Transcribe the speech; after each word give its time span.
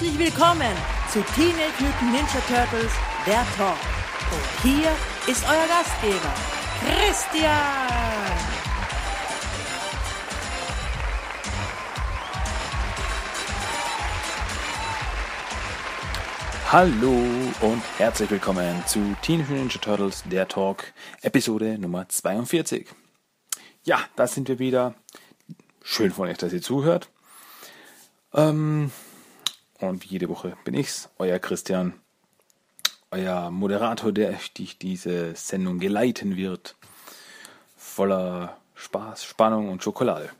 Herzlich 0.00 0.18
willkommen 0.18 0.76
zu 1.12 1.20
Teenage 1.34 1.74
Mutant 1.78 2.12
Ninja 2.12 2.40
Turtles, 2.48 2.90
der 3.26 3.44
Talk. 3.54 3.76
Und 4.32 4.62
hier 4.62 4.90
ist 5.26 5.44
euer 5.44 5.66
Gastgeber, 5.68 6.32
Christian. 6.80 7.52
Hallo 16.72 17.20
und 17.60 17.82
herzlich 17.98 18.30
willkommen 18.30 18.82
zu 18.86 19.14
Teenage 19.20 19.52
Ninja 19.52 19.78
Turtles, 19.82 20.22
der 20.30 20.48
Talk, 20.48 20.94
Episode 21.20 21.76
Nummer 21.78 22.08
42. 22.08 22.88
Ja, 23.84 23.98
da 24.16 24.26
sind 24.26 24.48
wir 24.48 24.58
wieder. 24.58 24.94
Schön 25.84 26.10
von 26.10 26.26
euch, 26.26 26.38
dass 26.38 26.54
ihr 26.54 26.62
zuhört. 26.62 27.10
Ähm, 28.32 28.90
und 29.88 30.04
wie 30.04 30.08
jede 30.08 30.28
Woche 30.28 30.56
bin 30.64 30.74
ich's, 30.74 31.08
euer 31.18 31.38
Christian, 31.38 31.94
euer 33.10 33.50
Moderator, 33.50 34.12
der 34.12 34.38
durch 34.54 34.78
diese 34.78 35.34
Sendung 35.34 35.78
geleiten 35.78 36.36
wird. 36.36 36.76
Voller 37.76 38.56
Spaß, 38.74 39.24
Spannung 39.24 39.68
und 39.68 39.82
Schokolade. 39.82 40.30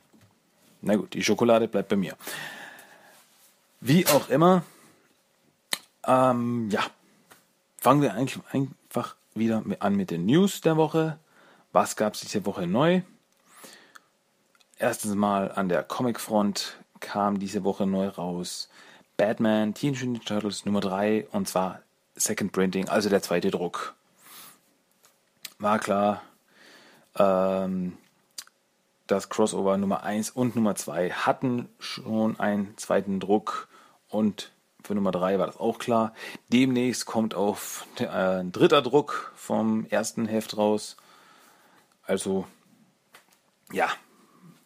Na 0.81 0.95
gut, 0.95 1.13
die 1.13 1.23
Schokolade 1.23 1.67
bleibt 1.67 1.89
bei 1.89 1.95
mir. 1.95 2.15
Wie 3.81 4.05
auch 4.07 4.29
immer, 4.29 4.63
ähm, 6.05 6.69
ja, 6.69 6.81
fangen 7.77 8.01
wir 8.01 8.13
eigentlich 8.13 8.39
einfach 8.51 9.15
wieder 9.33 9.63
an 9.79 9.95
mit 9.95 10.11
den 10.11 10.25
News 10.25 10.61
der 10.61 10.77
Woche. 10.77 11.17
Was 11.71 11.95
gab 11.95 12.13
es 12.13 12.21
diese 12.21 12.45
Woche 12.45 12.67
neu? 12.67 13.01
Erstens 14.77 15.15
mal 15.15 15.51
an 15.51 15.69
der 15.69 15.83
Comicfront 15.83 16.77
kam 16.99 17.39
diese 17.39 17.63
Woche 17.63 17.85
neu 17.85 18.07
raus 18.07 18.69
Batman 19.21 19.75
Teenage 19.75 20.03
Mutant 20.07 20.27
Turtles 20.27 20.65
Nummer 20.65 20.79
3 20.79 21.27
und 21.31 21.47
zwar 21.47 21.83
Second 22.15 22.51
Printing, 22.53 22.89
also 22.89 23.07
der 23.07 23.21
zweite 23.21 23.51
Druck. 23.51 23.93
War 25.59 25.77
klar, 25.77 26.23
ähm, 27.15 27.99
das 29.05 29.29
Crossover 29.29 29.77
Nummer 29.77 30.01
1 30.01 30.31
und 30.31 30.55
Nummer 30.55 30.73
2 30.73 31.11
hatten 31.11 31.69
schon 31.77 32.39
einen 32.39 32.75
zweiten 32.79 33.19
Druck 33.19 33.67
und 34.09 34.51
für 34.83 34.95
Nummer 34.95 35.11
3 35.11 35.37
war 35.37 35.45
das 35.45 35.59
auch 35.59 35.77
klar. 35.77 36.15
Demnächst 36.47 37.05
kommt 37.05 37.35
auch 37.35 37.59
äh, 37.99 38.07
ein 38.07 38.51
dritter 38.51 38.81
Druck 38.81 39.33
vom 39.35 39.85
ersten 39.91 40.25
Heft 40.25 40.57
raus. 40.57 40.97
Also, 42.07 42.47
ja, 43.71 43.87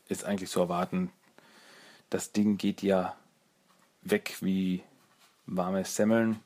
ist 0.08 0.24
eigentlich 0.24 0.50
zu 0.50 0.62
erwarten. 0.62 1.12
Das 2.10 2.32
Ding 2.32 2.58
geht 2.58 2.82
ja 2.84 3.18
weg 4.06 4.38
wie 4.42 4.84
warme 5.46 5.84
Semmeln. 5.84 6.40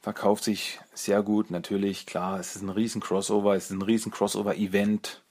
Verkauft 0.00 0.44
sich 0.44 0.78
sehr 0.94 1.22
gut, 1.22 1.50
natürlich. 1.50 2.06
Klar, 2.06 2.38
es 2.38 2.54
ist 2.54 2.62
ein 2.62 2.68
riesen 2.68 3.00
Crossover, 3.00 3.56
es 3.56 3.64
ist 3.64 3.72
ein 3.72 3.82
riesen 3.82 4.12
Crossover-Event. 4.12 5.22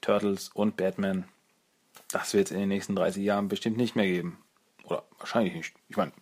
Turtles 0.00 0.50
und 0.54 0.76
Batman. 0.76 1.28
Das 2.08 2.34
wird 2.34 2.46
es 2.46 2.52
in 2.52 2.60
den 2.60 2.68
nächsten 2.68 2.94
30 2.94 3.24
Jahren 3.24 3.48
bestimmt 3.48 3.76
nicht 3.76 3.96
mehr 3.96 4.06
geben. 4.06 4.38
Oder 4.84 5.04
wahrscheinlich 5.18 5.54
nicht. 5.54 5.74
Ich 5.88 5.96
meine, 5.96 6.12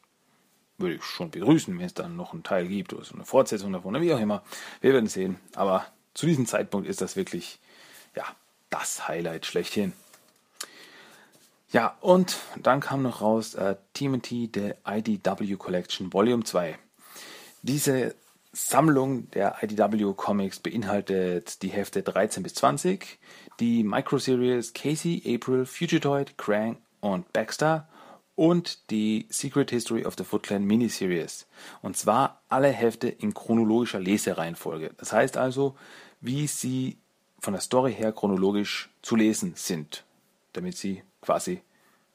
würde 0.78 0.96
ich 0.96 1.04
schon 1.04 1.30
begrüßen, 1.30 1.78
wenn 1.78 1.86
es 1.86 1.94
dann 1.94 2.16
noch 2.16 2.32
einen 2.32 2.42
Teil 2.42 2.66
gibt 2.66 2.92
oder 2.92 3.04
so 3.04 3.14
eine 3.14 3.24
Fortsetzung 3.24 3.72
davon 3.72 3.94
oder 3.94 4.02
wie 4.02 4.12
auch 4.12 4.20
immer. 4.20 4.42
Wir 4.80 4.92
werden 4.92 5.08
sehen. 5.08 5.38
Aber 5.54 5.86
zu 6.14 6.26
diesem 6.26 6.46
Zeitpunkt 6.46 6.88
ist 6.88 7.00
das 7.00 7.16
wirklich, 7.16 7.60
ja, 8.16 8.24
das 8.70 9.06
Highlight 9.06 9.46
schlechthin. 9.46 9.92
Ja, 11.74 11.96
und 12.00 12.36
dann 12.62 12.78
kam 12.78 13.02
noch 13.02 13.20
raus 13.20 13.54
äh, 13.54 13.74
TMT, 13.94 14.54
der 14.54 14.76
IDW 14.86 15.56
Collection 15.56 16.12
Volume 16.12 16.44
2. 16.44 16.78
Diese 17.62 18.14
Sammlung 18.52 19.28
der 19.32 19.56
IDW 19.60 20.12
Comics 20.16 20.60
beinhaltet 20.60 21.62
die 21.62 21.70
Hefte 21.70 22.04
13 22.04 22.44
bis 22.44 22.54
20, 22.54 23.18
die 23.58 23.82
Microseries 23.82 24.72
Casey, 24.72 25.20
April, 25.26 25.66
Fugitoid, 25.66 26.38
Krang 26.38 26.76
und 27.00 27.32
Baxter 27.32 27.88
und 28.36 28.88
die 28.92 29.26
Secret 29.30 29.72
History 29.72 30.06
of 30.06 30.14
the 30.16 30.22
Foot 30.22 30.44
Clan 30.44 30.62
Miniseries. 30.62 31.48
Und 31.82 31.96
zwar 31.96 32.40
alle 32.48 32.68
Hefte 32.68 33.08
in 33.08 33.34
chronologischer 33.34 33.98
Lesereihenfolge. 33.98 34.92
Das 34.96 35.12
heißt 35.12 35.36
also, 35.36 35.74
wie 36.20 36.46
sie 36.46 36.98
von 37.40 37.52
der 37.52 37.62
Story 37.62 37.92
her 37.92 38.12
chronologisch 38.12 38.90
zu 39.02 39.16
lesen 39.16 39.54
sind, 39.56 40.04
damit 40.54 40.76
sie 40.76 41.02
quasi 41.20 41.62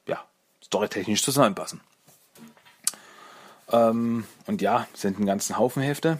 ja, 0.07 0.23
storytechnisch 0.63 1.23
zusammenpassen. 1.23 1.81
Ähm, 3.71 4.25
und 4.47 4.61
ja, 4.61 4.87
sind 4.93 5.17
einen 5.17 5.27
ganzen 5.27 5.57
Haufen 5.57 5.83
Hefte. 5.83 6.17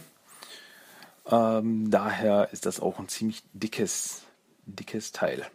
Ähm, 1.25 1.90
daher 1.90 2.50
ist 2.52 2.66
das 2.66 2.79
auch 2.79 3.00
ein 3.00 3.09
ziemlich 3.09 3.44
dickes, 3.53 4.24
dickes 4.66 5.12
Teil. 5.12 5.46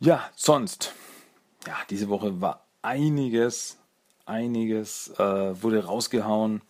Ja, 0.00 0.28
sonst 0.36 0.92
ja, 1.66 1.76
diese 1.90 2.08
Woche 2.08 2.40
war 2.40 2.66
einiges, 2.82 3.78
einiges 4.26 5.08
äh, 5.18 5.62
wurde 5.62 5.84
rausgehauen 5.84 6.62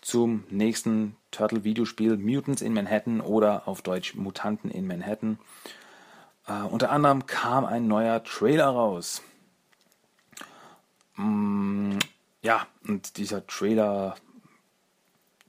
zum 0.00 0.44
nächsten 0.50 1.16
Turtle-Videospiel 1.30 2.16
Mutants 2.16 2.62
in 2.62 2.74
Manhattan 2.74 3.20
oder 3.20 3.66
auf 3.66 3.82
Deutsch 3.82 4.14
Mutanten 4.14 4.70
in 4.70 4.86
Manhattan. 4.86 5.38
Äh, 6.46 6.62
unter 6.62 6.90
anderem 6.90 7.26
kam 7.26 7.64
ein 7.64 7.86
neuer 7.86 8.22
Trailer 8.22 8.68
raus. 8.68 9.22
Mm, 11.16 11.98
ja, 12.42 12.66
und 12.86 13.16
dieser 13.16 13.46
Trailer 13.46 14.16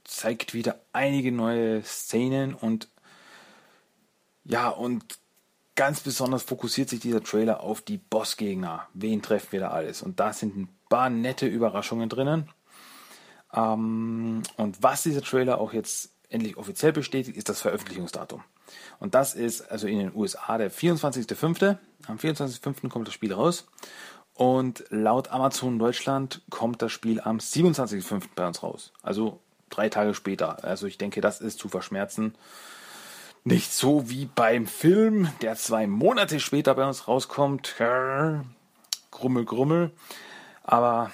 zeigt 0.04 0.54
wieder 0.54 0.80
einige 0.92 1.32
neue 1.32 1.82
Szenen 1.84 2.54
und 2.54 2.88
ja, 4.44 4.70
und 4.70 5.18
ganz 5.76 6.00
besonders 6.00 6.42
fokussiert 6.42 6.88
sich 6.88 7.00
dieser 7.00 7.22
Trailer 7.22 7.60
auf 7.60 7.82
die 7.82 7.98
Bossgegner. 7.98 8.88
Wen 8.94 9.22
treffen 9.22 9.52
wir 9.52 9.60
da 9.60 9.68
alles? 9.68 10.02
Und 10.02 10.18
da 10.18 10.32
sind 10.32 10.56
ein 10.56 10.68
paar 10.88 11.10
nette 11.10 11.46
Überraschungen 11.46 12.08
drinnen. 12.08 12.48
Ähm, 13.52 14.42
und 14.56 14.82
was 14.82 15.02
dieser 15.02 15.22
Trailer 15.22 15.60
auch 15.60 15.72
jetzt 15.72 16.10
endlich 16.30 16.56
offiziell 16.56 16.92
bestätigt, 16.92 17.36
ist 17.36 17.48
das 17.48 17.60
Veröffentlichungsdatum. 17.60 18.42
Und 18.98 19.14
das 19.14 19.34
ist 19.34 19.70
also 19.70 19.86
in 19.86 19.98
den 19.98 20.14
USA 20.14 20.58
der 20.58 20.70
24.05. 20.70 21.76
Am 22.06 22.16
24.05. 22.16 22.88
kommt 22.88 23.06
das 23.06 23.14
Spiel 23.14 23.32
raus. 23.32 23.66
Und 24.34 24.84
laut 24.90 25.28
Amazon 25.28 25.78
Deutschland 25.78 26.42
kommt 26.48 26.80
das 26.80 26.92
Spiel 26.92 27.20
am 27.20 27.38
27.05. 27.38 28.22
bei 28.34 28.46
uns 28.46 28.62
raus. 28.62 28.92
Also 29.02 29.40
drei 29.68 29.88
Tage 29.88 30.14
später. 30.14 30.62
Also 30.64 30.86
ich 30.86 30.98
denke, 30.98 31.20
das 31.20 31.40
ist 31.40 31.58
zu 31.58 31.68
verschmerzen. 31.68 32.34
Nicht 33.44 33.72
so 33.72 34.10
wie 34.10 34.26
beim 34.26 34.66
Film, 34.66 35.28
der 35.42 35.56
zwei 35.56 35.86
Monate 35.86 36.38
später 36.38 36.74
bei 36.74 36.86
uns 36.86 37.08
rauskommt. 37.08 37.74
Grummel, 39.10 39.44
grummel. 39.44 39.90
Aber 40.62 41.10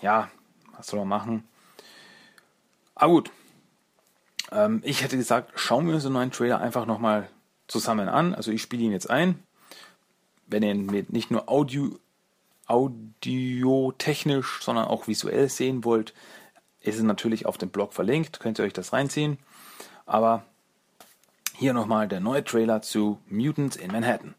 ja, 0.00 0.30
was 0.76 0.86
soll 0.88 1.00
man 1.00 1.08
machen? 1.08 1.48
Aber 2.94 3.12
gut. 3.12 3.30
Ähm, 4.52 4.80
ich 4.84 5.02
hätte 5.02 5.16
gesagt, 5.16 5.52
schauen 5.56 5.86
wir 5.86 5.94
uns 5.94 6.04
den 6.04 6.12
neuen 6.12 6.30
Trailer 6.30 6.60
einfach 6.60 6.86
nochmal 6.86 7.28
zusammen 7.66 8.08
an. 8.08 8.34
Also 8.34 8.50
ich 8.50 8.62
spiele 8.62 8.84
ihn 8.84 8.92
jetzt 8.92 9.10
ein. 9.10 9.42
Wenn 10.46 10.62
ihr 10.62 10.72
ihn 10.72 11.06
nicht 11.08 11.30
nur 11.30 11.48
Audio, 11.48 11.98
audiotechnisch, 12.66 14.60
sondern 14.62 14.86
auch 14.86 15.08
visuell 15.08 15.48
sehen 15.48 15.84
wollt, 15.84 16.14
ist 16.80 16.96
es 16.96 17.02
natürlich 17.02 17.46
auf 17.46 17.58
dem 17.58 17.70
Blog 17.70 17.92
verlinkt. 17.92 18.40
Könnt 18.40 18.58
ihr 18.58 18.64
euch 18.64 18.72
das 18.72 18.92
reinziehen. 18.92 19.38
Aber 20.04 20.44
hier 21.54 21.72
nochmal 21.72 22.06
der 22.06 22.20
neue 22.20 22.44
Trailer 22.44 22.82
zu 22.82 23.18
Mutants 23.28 23.76
in 23.76 23.90
Manhattan. 23.90 24.34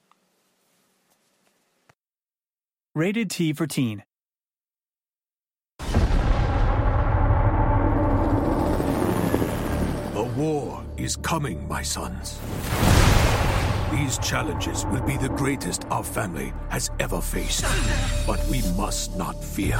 Rated 2.95 3.29
T 3.29 3.53
for 3.53 3.67
Teen. 3.67 4.03
War 10.37 10.83
is 10.97 11.15
coming, 11.15 11.67
my 11.67 11.81
sons. 11.81 12.39
These 13.91 14.19
challenges 14.19 14.85
will 14.85 15.01
be 15.01 15.17
the 15.17 15.29
greatest 15.29 15.85
our 15.89 16.03
family 16.03 16.53
has 16.69 16.91
ever 16.99 17.19
faced. 17.19 17.65
But 18.27 18.45
we 18.45 18.61
must 18.77 19.17
not 19.17 19.43
fear. 19.43 19.79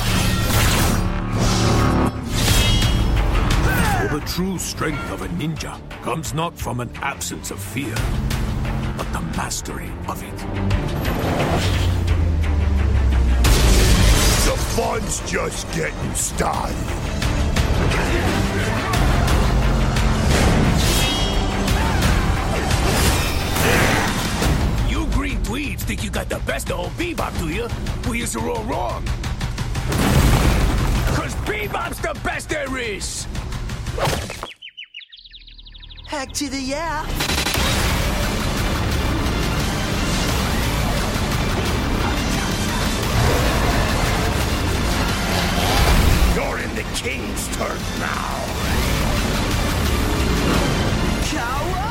For 4.00 4.19
the 4.19 4.24
true 4.25 4.57
strength 4.57 5.12
of 5.12 5.21
a 5.21 5.27
ninja 5.27 5.77
comes 6.01 6.33
not 6.33 6.57
from 6.57 6.80
an 6.80 6.89
absence 7.01 7.51
of 7.51 7.59
fear, 7.59 7.94
but 8.98 9.12
the 9.13 9.21
mastery 9.38 9.92
of 10.07 10.24
it. 10.24 10.38
The 14.45 14.57
fun's 14.75 15.19
just 15.30 15.71
getting 15.74 16.13
started. 16.15 16.75
Think 25.88 26.04
you 26.04 26.10
got 26.10 26.28
the 26.28 26.39
best 26.39 26.69
of 26.69 26.80
old 26.80 26.92
Bebop, 26.98 27.39
do 27.39 27.48
you? 27.48 27.66
Well, 28.04 28.16
you're 28.16 28.50
all 28.50 28.63
wrong. 28.66 29.06
Cause 31.16 31.34
Bebop's 31.45 32.00
the 32.00 32.13
best 32.25 32.50
there 32.50 32.78
is! 32.78 33.25
Heck 36.06 36.34
to 36.34 36.50
the 36.50 36.60
yeah. 36.60 37.06
You're 46.36 46.60
in 46.60 46.75
the 46.75 46.83
king's 46.95 47.48
turn 47.56 47.80
now. 48.01 48.44
Cowabunga! 51.31 51.87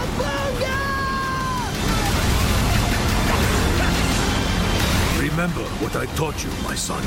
Remember 5.36 5.64
what 5.84 5.94
I 5.94 6.06
taught 6.16 6.42
you, 6.42 6.48
my 6.64 6.74
son. 6.74 7.02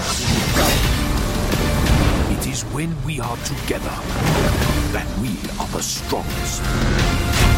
It 2.32 2.46
is 2.46 2.62
when 2.76 2.96
we 3.04 3.20
are 3.20 3.38
together 3.38 3.98
that 4.94 5.08
we 5.20 5.30
are 5.60 5.68
the 5.70 5.82
strongest. 5.82 6.62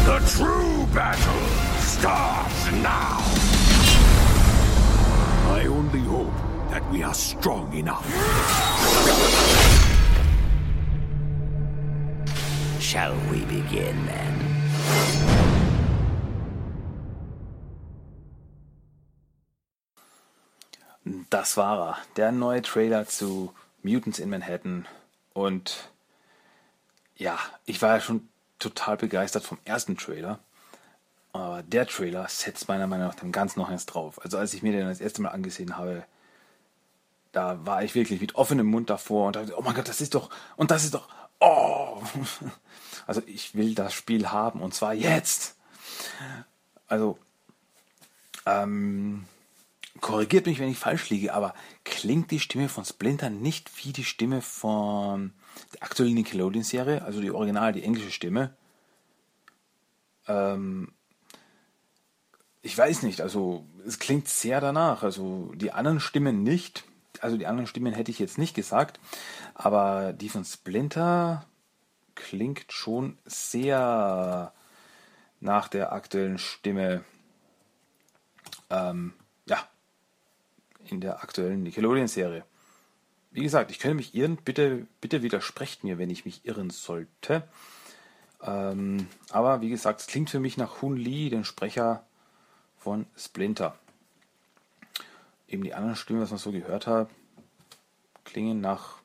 The 0.06 0.18
true 0.34 0.86
battle 0.94 1.42
starts 1.76 2.72
now. 2.80 3.18
I 5.52 5.66
only 5.68 6.00
hope 6.00 6.32
that 6.70 6.90
we 6.90 7.02
are 7.02 7.12
strong 7.12 7.70
enough. 7.74 8.08
Shall 12.80 13.14
we 13.30 13.44
begin 13.44 14.06
then? 14.06 15.41
Das 21.32 21.56
war 21.56 21.78
er. 21.78 21.98
Der 22.16 22.30
neue 22.30 22.60
Trailer 22.60 23.06
zu 23.06 23.54
Mutants 23.82 24.18
in 24.18 24.28
Manhattan. 24.28 24.86
Und 25.32 25.88
ja, 27.16 27.38
ich 27.64 27.80
war 27.80 27.94
ja 27.94 28.00
schon 28.00 28.28
total 28.58 28.98
begeistert 28.98 29.42
vom 29.42 29.56
ersten 29.64 29.96
Trailer. 29.96 30.40
Aber 31.32 31.62
der 31.62 31.86
Trailer 31.86 32.28
setzt 32.28 32.68
meiner 32.68 32.86
Meinung 32.86 33.06
nach 33.06 33.14
dann 33.14 33.32
ganz 33.32 33.56
noch 33.56 33.70
eins 33.70 33.86
drauf. 33.86 34.22
Also 34.22 34.36
als 34.36 34.52
ich 34.52 34.62
mir 34.62 34.72
den 34.72 34.86
das 34.86 35.00
erste 35.00 35.22
Mal 35.22 35.30
angesehen 35.30 35.78
habe, 35.78 36.04
da 37.32 37.64
war 37.64 37.82
ich 37.82 37.94
wirklich 37.94 38.20
mit 38.20 38.34
offenem 38.34 38.66
Mund 38.66 38.90
davor 38.90 39.28
und 39.28 39.36
dachte, 39.36 39.58
oh 39.58 39.62
mein 39.62 39.74
Gott, 39.74 39.88
das 39.88 40.02
ist 40.02 40.14
doch, 40.14 40.28
und 40.56 40.70
das 40.70 40.84
ist 40.84 40.92
doch, 40.92 41.08
oh. 41.40 42.02
Also 43.06 43.22
ich 43.24 43.54
will 43.54 43.74
das 43.74 43.94
Spiel 43.94 44.28
haben 44.28 44.60
und 44.60 44.74
zwar 44.74 44.92
jetzt. 44.92 45.56
Also, 46.88 47.18
ähm, 48.44 49.24
korrigiert 50.02 50.44
mich, 50.46 50.58
wenn 50.58 50.68
ich 50.68 50.78
falsch 50.78 51.08
liege, 51.08 51.32
aber 51.32 51.54
klingt 51.84 52.30
die 52.30 52.40
Stimme 52.40 52.68
von 52.68 52.84
Splinter 52.84 53.30
nicht 53.30 53.70
wie 53.82 53.92
die 53.92 54.04
Stimme 54.04 54.42
von 54.42 55.32
der 55.72 55.84
aktuellen 55.84 56.14
Nickelodeon-Serie, 56.14 57.02
also 57.02 57.22
die 57.22 57.30
Original, 57.30 57.72
die 57.72 57.84
englische 57.84 58.10
Stimme? 58.10 58.54
Ähm, 60.26 60.92
ich 62.62 62.76
weiß 62.76 63.04
nicht, 63.04 63.20
also 63.20 63.64
es 63.86 63.98
klingt 63.98 64.28
sehr 64.28 64.60
danach. 64.60 65.02
Also 65.02 65.52
die 65.54 65.72
anderen 65.72 66.00
Stimmen 66.00 66.42
nicht, 66.42 66.84
also 67.20 67.36
die 67.36 67.46
anderen 67.46 67.68
Stimmen 67.68 67.94
hätte 67.94 68.10
ich 68.10 68.18
jetzt 68.18 68.38
nicht 68.38 68.54
gesagt, 68.54 69.00
aber 69.54 70.12
die 70.12 70.28
von 70.28 70.44
Splinter 70.44 71.46
klingt 72.14 72.72
schon 72.72 73.18
sehr 73.24 74.52
nach 75.40 75.68
der 75.68 75.92
aktuellen 75.92 76.38
Stimme. 76.38 77.04
Ähm, 78.68 79.14
in 80.92 81.00
der 81.00 81.22
aktuellen 81.22 81.62
Nickelodeon-Serie. 81.62 82.44
Wie 83.30 83.42
gesagt, 83.42 83.70
ich 83.70 83.78
könnte 83.78 83.96
mich 83.96 84.14
irren, 84.14 84.36
bitte, 84.36 84.86
bitte 85.00 85.22
widersprecht 85.22 85.84
mir, 85.84 85.98
wenn 85.98 86.10
ich 86.10 86.24
mich 86.26 86.44
irren 86.44 86.70
sollte. 86.70 87.48
Ähm, 88.42 89.08
aber 89.30 89.62
wie 89.62 89.70
gesagt, 89.70 90.00
es 90.00 90.06
klingt 90.06 90.28
für 90.28 90.40
mich 90.40 90.58
nach 90.58 90.82
Hun 90.82 90.96
Lee, 90.96 91.30
den 91.30 91.44
Sprecher 91.44 92.04
von 92.76 93.06
Splinter. 93.16 93.76
Eben 95.48 95.64
die 95.64 95.74
anderen 95.74 95.96
Stimmen, 95.96 96.20
was 96.20 96.30
man 96.30 96.38
so 96.38 96.52
gehört 96.52 96.86
hat, 96.86 97.08
klingen 98.24 98.60
nach 98.60 98.96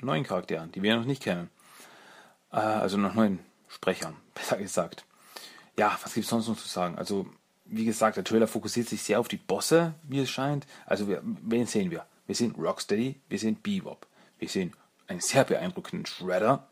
neuen 0.00 0.24
Charakteren, 0.24 0.72
die 0.72 0.82
wir 0.82 0.96
noch 0.96 1.04
nicht 1.04 1.22
kennen. 1.22 1.48
Äh, 2.50 2.56
also 2.56 2.96
nach 2.96 3.14
neuen 3.14 3.38
Sprechern, 3.68 4.16
besser 4.34 4.56
gesagt. 4.56 5.04
Ja, 5.78 5.96
was 6.02 6.14
gibt 6.14 6.24
es 6.24 6.30
sonst 6.30 6.48
noch 6.48 6.56
zu 6.56 6.68
sagen? 6.68 6.98
Also, 6.98 7.26
wie 7.64 7.84
gesagt, 7.84 8.16
der 8.16 8.24
Trailer 8.24 8.48
fokussiert 8.48 8.88
sich 8.88 9.02
sehr 9.02 9.20
auf 9.20 9.28
die 9.28 9.36
Bosse, 9.36 9.94
wie 10.02 10.20
es 10.20 10.30
scheint. 10.30 10.66
Also, 10.86 11.08
wir, 11.08 11.22
wen 11.22 11.66
sehen 11.66 11.90
wir? 11.90 12.06
Wir 12.26 12.34
sehen 12.34 12.54
Rocksteady, 12.56 13.20
wir 13.28 13.38
sehen 13.38 13.56
Bebop, 13.56 14.06
wir 14.38 14.48
sehen 14.48 14.72
einen 15.08 15.20
sehr 15.20 15.44
beeindruckenden 15.44 16.06
Shredder, 16.06 16.66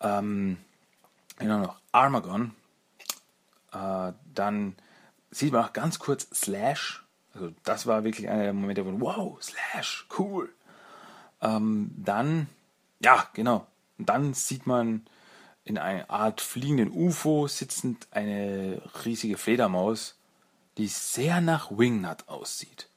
ähm, 0.00 0.58
dann 1.38 1.62
noch 1.62 1.80
Armagon, 1.92 2.54
äh, 3.72 4.12
dann 4.34 4.76
sieht 5.30 5.52
man 5.52 5.64
auch 5.64 5.72
ganz 5.72 5.98
kurz 5.98 6.28
Slash, 6.34 7.04
also 7.34 7.52
das 7.64 7.86
war 7.86 8.04
wirklich 8.04 8.28
einer 8.28 8.44
der 8.44 8.52
Momente, 8.52 8.84
wo 8.84 9.00
wow, 9.00 9.42
Slash, 9.42 10.06
cool. 10.18 10.52
Ähm, 11.40 11.90
dann, 11.96 12.48
ja, 13.02 13.28
genau, 13.32 13.66
und 13.98 14.08
dann 14.08 14.34
sieht 14.34 14.66
man 14.66 15.06
in 15.64 15.78
einer 15.78 16.10
Art 16.10 16.40
fliegenden 16.40 16.90
UFO 16.90 17.46
sitzend 17.46 18.08
eine 18.10 18.82
riesige 19.04 19.36
Fledermaus, 19.36 20.16
die 20.78 20.86
sehr 20.86 21.40
nach 21.40 21.70
Wingnut 21.70 22.28
aussieht. 22.28 22.88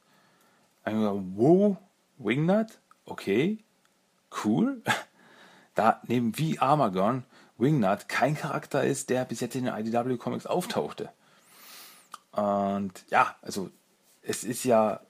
Einfach, 0.82 1.14
wow, 1.34 1.76
Wingnut? 2.18 2.78
Okay, 3.04 3.58
cool. 4.44 4.82
Da 5.76 6.00
neben 6.06 6.38
wie 6.38 6.60
Armagon 6.60 7.24
Wingnut 7.58 8.08
kein 8.08 8.36
Charakter 8.36 8.84
ist, 8.84 9.10
der 9.10 9.24
bis 9.24 9.40
jetzt 9.40 9.56
in 9.56 9.64
den 9.64 9.74
IDW 9.74 10.16
Comics 10.16 10.46
auftauchte. 10.46 11.10
Und 12.30 13.04
ja, 13.10 13.36
also 13.42 13.70
es 14.22 14.44
ist 14.44 14.64
ja, 14.64 15.00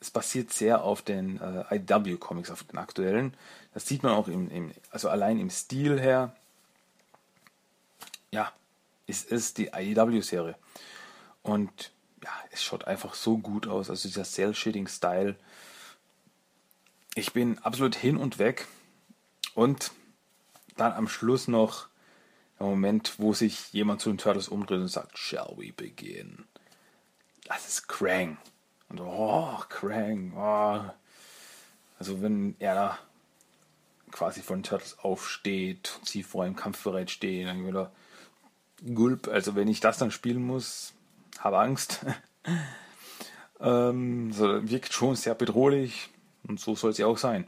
es 0.00 0.10
basiert 0.10 0.52
sehr 0.52 0.82
auf 0.82 1.02
den 1.02 1.40
äh, 1.40 1.76
IDW 1.76 2.16
Comics, 2.16 2.50
auf 2.50 2.64
den 2.64 2.78
aktuellen. 2.78 3.34
Das 3.74 3.86
sieht 3.86 4.02
man 4.02 4.12
auch 4.12 4.28
im, 4.28 4.50
im 4.50 4.72
also 4.90 5.08
allein 5.08 5.38
im 5.38 5.50
Stil 5.50 6.00
her. 6.00 6.34
Ja, 8.30 8.52
es 9.06 9.24
ist 9.24 9.58
die 9.58 9.70
IDW 9.74 10.20
Serie. 10.20 10.56
Und 11.42 11.92
ja, 12.22 12.30
es 12.50 12.62
schaut 12.62 12.84
einfach 12.84 13.14
so 13.14 13.38
gut 13.38 13.66
aus. 13.66 13.90
Also 13.90 14.08
dieser 14.08 14.24
Cell-Shading-Style. 14.24 15.36
Ich 17.14 17.32
bin 17.32 17.58
absolut 17.58 17.94
hin 17.94 18.16
und 18.16 18.38
weg. 18.38 18.66
Und 19.54 19.92
dann 20.76 20.92
am 20.92 21.08
Schluss 21.08 21.48
noch 21.48 21.88
der 22.58 22.66
Moment, 22.66 23.14
wo 23.18 23.32
sich 23.32 23.72
jemand 23.72 24.00
zu 24.00 24.10
den 24.10 24.18
Turtles 24.18 24.48
umdreht 24.48 24.80
und 24.80 24.88
sagt, 24.88 25.18
Shall 25.18 25.54
we 25.56 25.72
begin? 25.72 26.44
Das 27.44 27.66
ist 27.66 27.88
Krang. 27.88 28.36
Und 28.88 29.00
oh, 29.00 29.56
Krang. 29.68 30.32
Oh. 30.36 30.90
Also 31.98 32.22
wenn 32.22 32.56
er 32.58 32.74
da 32.74 32.98
quasi 34.10 34.42
von 34.42 34.58
den 34.58 34.64
Turtles 34.64 34.98
aufsteht 35.00 35.96
und 35.98 36.08
sie 36.08 36.22
vor 36.22 36.44
einem 36.44 36.56
Kampf 36.56 36.82
bereit 36.82 37.10
stehen, 37.10 37.46
dann 37.46 37.66
wieder 37.66 37.92
Gulp. 38.94 39.28
Also 39.28 39.54
wenn 39.54 39.68
ich 39.68 39.80
das 39.80 39.98
dann 39.98 40.10
spielen 40.10 40.42
muss, 40.42 40.94
habe 41.38 41.58
Angst. 41.58 42.04
ähm, 43.60 44.32
so, 44.32 44.68
wirkt 44.68 44.92
schon 44.92 45.16
sehr 45.16 45.34
bedrohlich 45.34 46.10
und 46.46 46.60
so 46.60 46.74
soll 46.74 46.90
es 46.90 46.98
ja 46.98 47.06
auch 47.06 47.18
sein. 47.18 47.46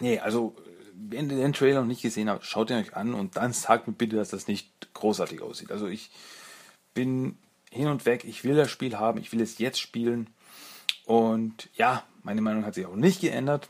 Nee, 0.00 0.18
also 0.18 0.56
wenn 0.94 1.30
ihr 1.30 1.36
den 1.36 1.52
Trailer 1.52 1.80
noch 1.80 1.86
nicht 1.86 2.02
gesehen 2.02 2.28
habt, 2.28 2.44
schaut 2.44 2.70
ihn 2.70 2.76
euch 2.76 2.96
an 2.96 3.14
und 3.14 3.36
dann 3.36 3.52
sagt 3.52 3.86
mir 3.86 3.94
bitte, 3.94 4.16
dass 4.16 4.30
das 4.30 4.48
nicht 4.48 4.70
großartig 4.94 5.42
aussieht. 5.42 5.70
Also 5.70 5.86
ich 5.86 6.10
bin 6.94 7.36
hin 7.70 7.88
und 7.88 8.06
weg, 8.06 8.24
ich 8.24 8.44
will 8.44 8.56
das 8.56 8.70
Spiel 8.70 8.98
haben, 8.98 9.18
ich 9.18 9.32
will 9.32 9.40
es 9.40 9.58
jetzt 9.58 9.80
spielen. 9.80 10.28
Und 11.04 11.68
ja, 11.74 12.04
meine 12.22 12.40
Meinung 12.40 12.64
hat 12.64 12.74
sich 12.74 12.86
auch 12.86 12.96
nicht 12.96 13.20
geändert. 13.20 13.68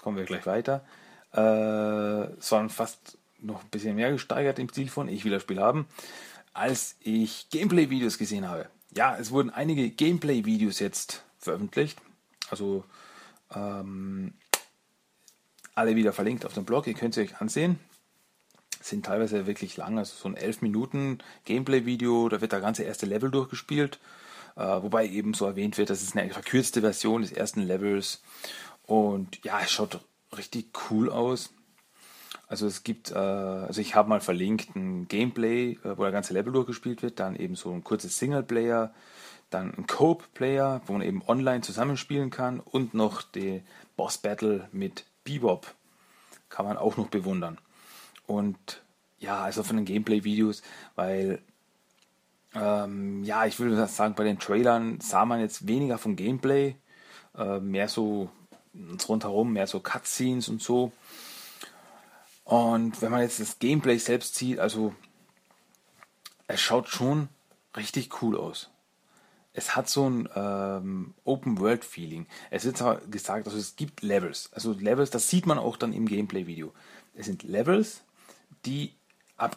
Kommen 0.00 0.16
wir 0.16 0.24
gleich 0.24 0.46
weiter. 0.46 0.84
Äh, 1.32 2.30
sondern 2.38 2.70
fast 2.70 3.18
noch 3.44 3.62
ein 3.62 3.70
bisschen 3.70 3.96
mehr 3.96 4.12
gesteigert 4.12 4.58
im 4.58 4.68
Stil 4.68 4.88
von, 4.88 5.08
ich 5.08 5.24
will 5.24 5.32
das 5.32 5.42
Spiel 5.42 5.60
haben, 5.60 5.86
als 6.52 6.96
ich 7.00 7.48
Gameplay-Videos 7.50 8.18
gesehen 8.18 8.48
habe. 8.48 8.68
ja, 8.96 9.16
es 9.16 9.30
wurden 9.30 9.50
einige 9.50 9.90
Gameplay-Videos 9.90 10.78
jetzt 10.78 11.24
veröffentlicht. 11.38 11.98
Also 12.50 12.84
ähm, 13.54 14.34
alle 15.74 15.96
wieder 15.96 16.12
verlinkt 16.12 16.46
auf 16.46 16.54
dem 16.54 16.64
Blog. 16.64 16.86
Ihr 16.86 16.94
könnt 16.94 17.14
sie 17.14 17.22
euch 17.22 17.40
ansehen. 17.40 17.78
Sind 18.80 19.06
teilweise 19.06 19.46
wirklich 19.46 19.76
lang, 19.76 19.98
also 19.98 20.14
so 20.14 20.28
ein 20.28 20.36
11 20.36 20.62
Minuten 20.62 21.18
Gameplay-Video. 21.44 22.28
Da 22.28 22.40
wird 22.40 22.52
der 22.52 22.60
ganze 22.60 22.84
erste 22.84 23.06
Level 23.06 23.30
durchgespielt. 23.30 23.98
Äh, 24.56 24.82
wobei 24.82 25.08
eben 25.08 25.34
so 25.34 25.46
erwähnt 25.46 25.78
wird, 25.78 25.90
das 25.90 26.02
ist 26.02 26.16
eine 26.16 26.32
verkürzte 26.32 26.80
Version 26.80 27.22
des 27.22 27.32
ersten 27.32 27.62
Levels. 27.62 28.22
Und 28.86 29.44
ja, 29.44 29.60
es 29.60 29.72
schaut 29.72 29.98
richtig 30.36 30.66
cool 30.90 31.10
aus. 31.10 31.50
Also 32.46 32.66
es 32.66 32.82
gibt, 32.82 33.10
äh, 33.10 33.14
also 33.14 33.80
ich 33.80 33.94
habe 33.94 34.08
mal 34.08 34.20
verlinkt 34.20 34.76
ein 34.76 35.08
Gameplay, 35.08 35.72
äh, 35.84 35.96
wo 35.96 36.02
der 36.02 36.12
ganze 36.12 36.34
Level 36.34 36.52
durchgespielt 36.52 37.02
wird, 37.02 37.20
dann 37.20 37.36
eben 37.36 37.56
so 37.56 37.72
ein 37.72 37.84
kurzes 37.84 38.18
Singleplayer, 38.18 38.92
dann 39.50 39.74
ein 39.74 39.86
Cope-Player, 39.86 40.82
wo 40.86 40.94
man 40.94 41.02
eben 41.02 41.22
online 41.26 41.62
zusammenspielen 41.62 42.30
kann 42.30 42.60
und 42.60 42.94
noch 42.94 43.22
die 43.22 43.62
Boss-Battle 43.96 44.68
mit 44.72 45.04
Bebop 45.24 45.74
kann 46.48 46.66
man 46.66 46.76
auch 46.76 46.96
noch 46.96 47.08
bewundern. 47.08 47.58
Und 48.26 48.82
ja, 49.18 49.42
also 49.42 49.62
von 49.62 49.76
den 49.76 49.86
Gameplay-Videos, 49.86 50.62
weil 50.94 51.40
ähm, 52.54 53.24
ja, 53.24 53.46
ich 53.46 53.58
würde 53.58 53.86
sagen, 53.88 54.14
bei 54.14 54.24
den 54.24 54.38
Trailern 54.38 55.00
sah 55.00 55.24
man 55.24 55.40
jetzt 55.40 55.66
weniger 55.66 55.98
vom 55.98 56.14
Gameplay, 56.14 56.76
äh, 57.36 57.58
mehr 57.58 57.88
so 57.88 58.30
rundherum, 59.08 59.52
mehr 59.52 59.66
so 59.66 59.80
Cutscenes 59.80 60.48
und 60.48 60.62
so. 60.62 60.92
Und 62.54 63.02
wenn 63.02 63.10
man 63.10 63.22
jetzt 63.22 63.40
das 63.40 63.58
Gameplay 63.58 63.98
selbst 63.98 64.36
sieht, 64.36 64.60
also 64.60 64.94
es 66.46 66.60
schaut 66.60 66.88
schon 66.88 67.28
richtig 67.76 68.22
cool 68.22 68.38
aus. 68.38 68.70
Es 69.54 69.74
hat 69.74 69.88
so 69.88 70.08
ein 70.08 70.28
ähm, 70.36 71.14
Open-World-Feeling. 71.24 72.26
Es 72.52 72.64
wird 72.64 72.76
zwar 72.76 72.98
gesagt, 72.98 73.48
also 73.48 73.58
es 73.58 73.74
gibt 73.74 74.02
Levels. 74.02 74.50
Also 74.52 74.72
Levels, 74.72 75.10
das 75.10 75.28
sieht 75.28 75.46
man 75.46 75.58
auch 75.58 75.76
dann 75.76 75.92
im 75.92 76.06
Gameplay-Video. 76.06 76.72
Es 77.16 77.26
sind 77.26 77.42
Levels, 77.42 78.02
die, 78.64 78.92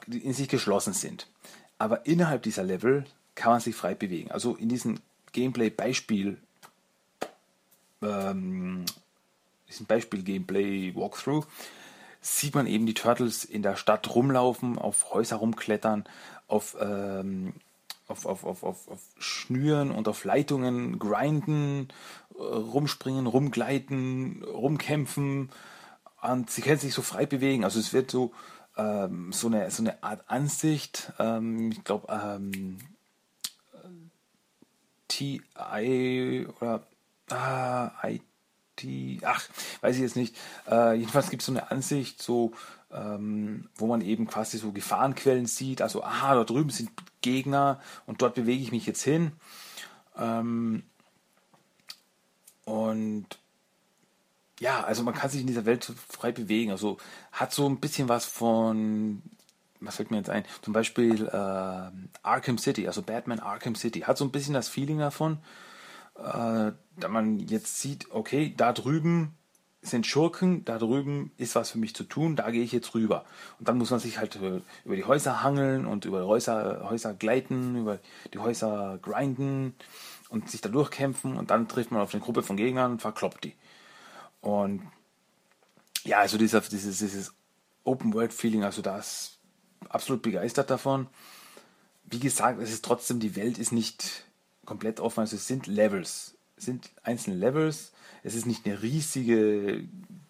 in 0.09 0.33
sich 0.33 0.47
geschlossen 0.47 0.93
sind. 0.93 1.27
Aber 1.77 2.07
innerhalb 2.07 2.41
dieser 2.41 2.63
Level 2.63 3.05
kann 3.35 3.51
man 3.51 3.59
sich 3.59 3.75
frei 3.75 3.93
bewegen. 3.93 4.31
Also 4.31 4.55
in 4.55 4.69
diesem 4.69 4.99
Gameplay-Beispiel, 5.33 6.41
ähm, 8.01 8.85
diesem 9.69 9.85
Beispiel-Gameplay-Walkthrough, 9.85 11.45
sieht 12.21 12.55
man 12.55 12.67
eben 12.67 12.85
die 12.85 12.93
Turtles 12.93 13.45
in 13.45 13.61
der 13.61 13.75
Stadt 13.75 14.13
rumlaufen, 14.13 14.77
auf 14.77 15.13
Häuser 15.13 15.37
rumklettern, 15.37 16.05
auf, 16.47 16.75
ähm, 16.79 17.53
auf, 18.07 18.25
auf, 18.25 18.43
auf, 18.43 18.63
auf, 18.63 18.87
auf 18.87 19.01
Schnüren 19.17 19.91
und 19.91 20.07
auf 20.07 20.23
Leitungen 20.23 20.99
grinden, 20.99 21.89
äh, 22.37 22.41
rumspringen, 22.41 23.27
rumgleiten, 23.27 24.43
rumkämpfen 24.43 25.49
und 26.21 26.49
sie 26.49 26.61
können 26.61 26.79
sich 26.79 26.93
so 26.93 27.01
frei 27.01 27.25
bewegen. 27.25 27.63
Also 27.63 27.79
es 27.79 27.93
wird 27.93 28.11
so, 28.11 28.31
ähm, 28.77 29.31
so, 29.31 29.47
eine, 29.47 29.69
so 29.71 29.83
eine 29.83 30.03
Art 30.03 30.23
Ansicht, 30.27 31.13
ähm, 31.19 31.71
ich 31.71 31.83
glaube, 31.83 32.07
ähm, 32.09 32.77
TI 35.07 36.47
oder 36.59 36.83
ah, 37.29 37.91
IT 38.03 38.26
die, 38.79 39.19
ach, 39.23 39.43
weiß 39.81 39.95
ich 39.95 40.01
jetzt 40.01 40.15
nicht. 40.15 40.35
Äh, 40.69 40.95
jedenfalls 40.95 41.29
gibt 41.29 41.41
es 41.41 41.47
so 41.47 41.51
eine 41.51 41.71
Ansicht, 41.71 42.21
so, 42.21 42.53
ähm, 42.91 43.69
wo 43.75 43.87
man 43.87 44.01
eben 44.01 44.27
quasi 44.27 44.57
so 44.57 44.71
Gefahrenquellen 44.71 45.45
sieht. 45.45 45.81
Also, 45.81 46.03
aha, 46.03 46.35
da 46.35 46.43
drüben 46.43 46.69
sind 46.69 46.91
Gegner 47.21 47.79
und 48.05 48.21
dort 48.21 48.35
bewege 48.35 48.61
ich 48.61 48.71
mich 48.71 48.85
jetzt 48.85 49.03
hin. 49.03 49.31
Ähm, 50.17 50.83
und 52.65 53.39
ja, 54.59 54.83
also 54.83 55.03
man 55.03 55.13
kann 55.13 55.29
sich 55.29 55.41
in 55.41 55.47
dieser 55.47 55.65
Welt 55.65 55.91
frei 56.09 56.31
bewegen. 56.31 56.71
Also 56.71 56.97
hat 57.31 57.53
so 57.53 57.67
ein 57.67 57.79
bisschen 57.79 58.09
was 58.09 58.25
von, 58.25 59.21
was 59.79 59.97
fällt 59.97 60.11
mir 60.11 60.17
jetzt 60.17 60.29
ein? 60.29 60.45
Zum 60.61 60.73
Beispiel 60.73 61.27
äh, 61.27 61.91
Arkham 62.23 62.57
City, 62.57 62.87
also 62.87 63.01
Batman 63.01 63.39
Arkham 63.39 63.75
City. 63.75 64.01
Hat 64.01 64.17
so 64.17 64.25
ein 64.25 64.31
bisschen 64.31 64.53
das 64.53 64.67
Feeling 64.67 64.99
davon 64.99 65.39
äh, 66.15 66.71
da 66.99 67.07
man 67.07 67.39
jetzt 67.39 67.79
sieht, 67.79 68.11
okay, 68.11 68.53
da 68.55 68.73
drüben 68.73 69.33
sind 69.81 70.05
Schurken, 70.05 70.65
da 70.65 70.77
drüben 70.77 71.31
ist 71.37 71.55
was 71.55 71.71
für 71.71 71.77
mich 71.77 71.95
zu 71.95 72.03
tun, 72.03 72.35
da 72.35 72.49
gehe 72.51 72.63
ich 72.63 72.71
jetzt 72.71 72.93
rüber. 72.93 73.25
Und 73.59 73.67
dann 73.67 73.77
muss 73.77 73.91
man 73.91 73.99
sich 73.99 74.17
halt 74.17 74.35
äh, 74.37 74.61
über 74.83 74.95
die 74.95 75.05
Häuser 75.05 75.43
hangeln 75.43 75.85
und 75.85 76.05
über 76.05 76.21
die 76.21 76.27
Häuser, 76.27 76.89
Häuser 76.89 77.13
gleiten, 77.13 77.77
über 77.77 77.99
die 78.33 78.39
Häuser 78.39 78.99
grinden 79.01 79.75
und 80.29 80.49
sich 80.49 80.61
da 80.61 80.69
durchkämpfen 80.69 81.37
und 81.37 81.51
dann 81.51 81.67
trifft 81.67 81.91
man 81.91 82.01
auf 82.01 82.13
eine 82.13 82.23
Gruppe 82.23 82.43
von 82.43 82.57
Gegnern 82.57 82.93
und 82.93 83.01
verkloppt 83.01 83.45
die. 83.45 83.53
Und 84.41 84.81
ja, 86.03 86.19
also 86.19 86.37
dieser, 86.37 86.61
dieses, 86.61 86.99
dieses 86.99 87.33
Open-World-Feeling, 87.83 88.63
also 88.63 88.81
da 88.81 88.97
ist 88.97 89.39
absolut 89.89 90.21
begeistert 90.21 90.69
davon. 90.69 91.07
Wie 92.03 92.19
gesagt, 92.19 92.61
es 92.61 92.71
ist 92.71 92.83
trotzdem, 92.83 93.19
die 93.19 93.35
Welt 93.35 93.57
ist 93.57 93.71
nicht 93.71 94.25
komplett 94.65 94.99
offen. 94.99 95.21
Also 95.21 95.35
es 95.35 95.47
sind 95.47 95.67
Levels, 95.67 96.36
sind 96.57 96.89
einzelne 97.03 97.37
Levels. 97.37 97.93
Es 98.23 98.35
ist 98.35 98.45
nicht 98.45 98.65
eine 98.65 98.81
riesige 98.81 99.85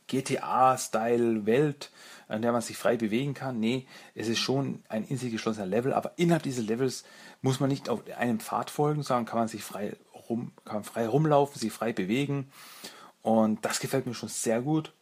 GTA-Style-Welt, 0.08 1.92
an 2.28 2.42
der 2.42 2.52
man 2.52 2.62
sich 2.62 2.78
frei 2.78 2.98
bewegen 2.98 3.34
kann. 3.34 3.60
Nee, 3.60 3.88
es 4.16 4.28
ist 4.28 4.40
schon 4.40 4.84
ein 4.90 5.04
in 5.06 5.18
sich 5.18 5.32
geschlossener 5.32 5.66
Level, 5.66 5.94
aber 5.94 6.14
innerhalb 6.18 6.44
dieses 6.44 6.66
Levels 6.66 7.04
muss 7.42 7.60
man 7.60 7.70
nicht 7.70 7.90
auf 7.90 8.02
einem 8.18 8.40
Pfad 8.40 8.70
folgen, 8.70 9.04
sondern 9.04 9.26
kann 9.26 9.40
man 9.40 9.48
sich 9.48 9.64
frei 9.64 9.96
rum, 10.30 10.52
kann 10.66 10.84
frei 10.84 11.08
rumlaufen, 11.08 11.60
sich 11.60 11.72
frei 11.72 11.94
bewegen. 11.94 12.52
Und 13.22 13.64
das 13.66 13.80
gefällt 13.80 14.06
mir 14.06 14.14
schon 14.14 14.30
sehr 14.30 14.62
gut. 14.62 14.94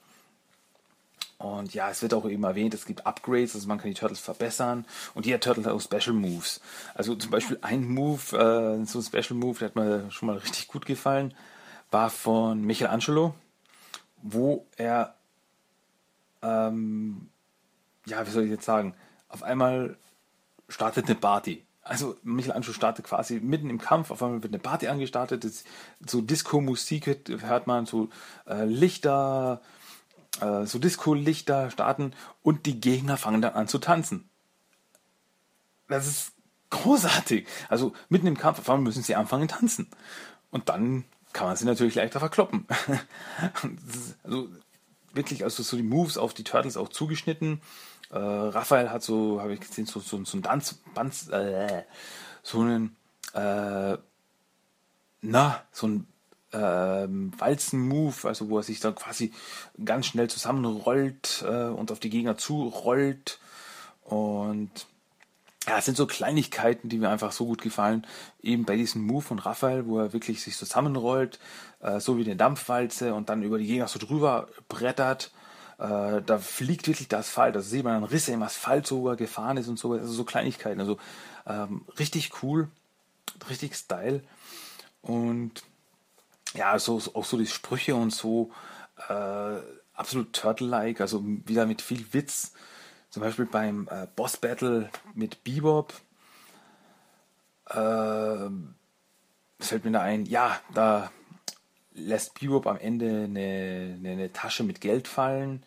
Und 1.45 1.75
ja, 1.75 1.91
es 1.91 2.01
wird 2.01 2.15
auch 2.15 2.27
eben 2.27 2.43
erwähnt, 2.43 2.73
es 2.73 2.87
gibt 2.87 3.05
Upgrades, 3.05 3.53
also 3.53 3.67
man 3.67 3.77
kann 3.77 3.89
die 3.89 3.93
Turtles 3.93 4.19
verbessern. 4.19 4.83
Und 5.13 5.27
jeder 5.27 5.39
Turtle 5.39 5.63
hat 5.63 5.73
auch 5.73 5.79
Special 5.79 6.15
Moves. 6.15 6.59
Also 6.95 7.13
zum 7.13 7.29
Beispiel 7.29 7.59
ein 7.61 7.87
Move, 7.87 8.35
äh, 8.35 8.83
so 8.85 8.97
ein 8.97 9.03
Special 9.03 9.37
Move, 9.37 9.59
der 9.59 9.67
hat 9.67 9.75
mir 9.75 10.09
schon 10.09 10.25
mal 10.25 10.37
richtig 10.37 10.67
gut 10.67 10.87
gefallen, 10.87 11.35
war 11.91 12.09
von 12.09 12.61
Michelangelo, 12.61 13.35
wo 14.23 14.65
er, 14.75 15.13
ähm, 16.41 17.29
ja, 18.07 18.25
wie 18.25 18.31
soll 18.31 18.45
ich 18.45 18.49
jetzt 18.49 18.65
sagen, 18.65 18.95
auf 19.29 19.43
einmal 19.43 19.97
startet 20.67 21.05
eine 21.05 21.15
Party. 21.15 21.63
Also 21.83 22.17
Michelangelo 22.23 22.73
startet 22.73 23.05
quasi 23.05 23.39
mitten 23.39 23.69
im 23.69 23.77
Kampf, 23.77 24.09
auf 24.09 24.23
einmal 24.23 24.41
wird 24.41 24.51
eine 24.51 24.63
Party 24.63 24.87
angestartet, 24.87 25.45
so 26.07 26.21
Disco-Musik 26.21 27.05
hört 27.27 27.67
man, 27.67 27.85
so 27.85 28.09
äh, 28.47 28.65
Lichter, 28.65 29.61
äh, 30.41 30.65
so 30.65 30.79
Disco-Lichter 30.79 31.71
starten 31.71 32.13
und 32.41 32.65
die 32.65 32.79
Gegner 32.79 33.17
fangen 33.17 33.41
dann 33.41 33.53
an 33.53 33.67
zu 33.67 33.79
tanzen. 33.79 34.29
Das 35.87 36.07
ist 36.07 36.31
großartig. 36.69 37.47
Also 37.69 37.93
mitten 38.09 38.27
im 38.27 38.37
Kampf, 38.37 38.67
müssen 38.67 39.03
sie 39.03 39.15
anfangen 39.15 39.47
tanzen. 39.47 39.89
Und 40.51 40.69
dann 40.69 41.05
kann 41.33 41.47
man 41.47 41.55
sie 41.55 41.65
natürlich 41.65 41.95
leichter 41.95 42.19
verkloppen. 42.19 42.65
also 44.23 44.49
wirklich, 45.13 45.43
also 45.43 45.63
so 45.63 45.77
die 45.77 45.83
Moves 45.83 46.17
auf 46.17 46.33
die 46.33 46.43
Turtles 46.43 46.77
auch 46.77 46.89
zugeschnitten. 46.89 47.61
Äh, 48.09 48.17
Raphael 48.17 48.89
hat 48.89 49.03
so, 49.03 49.41
habe 49.41 49.53
ich 49.53 49.59
gesehen, 49.59 49.85
so, 49.85 49.99
so, 49.99 50.23
so 50.23 50.37
ein 50.37 50.43
Tanz, 50.43 50.79
Banz, 50.93 51.29
äh, 51.29 51.83
so 52.43 52.61
einen, 52.61 52.95
äh, 53.33 53.97
na, 55.21 55.63
so 55.71 55.87
ein 55.87 56.07
ähm, 56.55 57.31
Walzen-Move, 57.37 58.27
also 58.27 58.49
wo 58.49 58.57
er 58.57 58.63
sich 58.63 58.79
dann 58.79 58.95
quasi 58.95 59.33
ganz 59.83 60.07
schnell 60.07 60.29
zusammenrollt 60.29 61.43
äh, 61.47 61.65
und 61.65 61.91
auf 61.91 61.99
die 61.99 62.09
Gegner 62.09 62.37
zurollt. 62.37 63.39
Und 64.03 64.71
ja, 65.67 65.79
es 65.79 65.85
sind 65.85 65.97
so 65.97 66.05
Kleinigkeiten, 66.05 66.89
die 66.89 66.97
mir 66.97 67.09
einfach 67.09 67.31
so 67.31 67.45
gut 67.45 67.61
gefallen. 67.61 68.05
Eben 68.41 68.65
bei 68.65 68.75
diesem 68.75 69.01
Move 69.01 69.23
von 69.23 69.39
Raphael, 69.39 69.87
wo 69.87 69.99
er 69.99 70.13
wirklich 70.13 70.41
sich 70.43 70.55
zusammenrollt, 70.55 71.39
äh, 71.81 71.99
so 71.99 72.17
wie 72.17 72.23
eine 72.23 72.35
Dampfwalze 72.35 73.13
und 73.13 73.29
dann 73.29 73.43
über 73.43 73.57
die 73.57 73.67
Gegner 73.67 73.87
so 73.87 73.99
drüber 73.99 74.47
brettert. 74.69 75.31
Äh, 75.77 76.21
da 76.21 76.37
fliegt 76.37 76.87
wirklich 76.87 77.07
der 77.07 77.19
Asphalt. 77.19 77.55
Also 77.55 77.69
sieht 77.69 77.83
man 77.83 77.93
dann 77.93 78.09
Risse 78.09 78.31
im 78.31 78.43
Asphalt, 78.43 78.87
so 78.87 79.01
wo 79.01 79.09
er 79.09 79.15
gefahren 79.15 79.57
ist 79.57 79.67
und 79.67 79.79
so. 79.79 79.93
Also 79.93 80.13
so 80.13 80.23
Kleinigkeiten. 80.23 80.79
Also 80.79 80.97
ähm, 81.47 81.83
richtig 81.99 82.43
cool, 82.43 82.69
richtig 83.49 83.75
Style. 83.75 84.21
Und 85.01 85.63
ja, 86.55 86.77
so, 86.79 87.01
auch 87.13 87.25
so 87.25 87.37
die 87.37 87.47
Sprüche 87.47 87.95
und 87.95 88.11
so, 88.11 88.51
äh, 89.09 89.59
absolut 89.93 90.33
Turtle-like, 90.33 91.01
also 91.01 91.23
wieder 91.23 91.65
mit 91.65 91.81
viel 91.81 92.13
Witz. 92.13 92.53
Zum 93.09 93.21
Beispiel 93.23 93.45
beim 93.45 93.87
äh, 93.89 94.07
Boss 94.15 94.37
Battle 94.37 94.89
mit 95.13 95.43
Bebop. 95.43 95.93
Äh, 97.69 98.49
fällt 99.59 99.85
mir 99.85 99.91
da 99.91 100.01
ein, 100.01 100.25
ja, 100.25 100.59
da 100.73 101.11
lässt 101.93 102.39
Bebop 102.39 102.67
am 102.67 102.77
Ende 102.77 103.23
eine, 103.23 103.95
eine, 103.97 104.09
eine 104.11 104.33
Tasche 104.33 104.63
mit 104.63 104.81
Geld 104.81 105.07
fallen. 105.07 105.63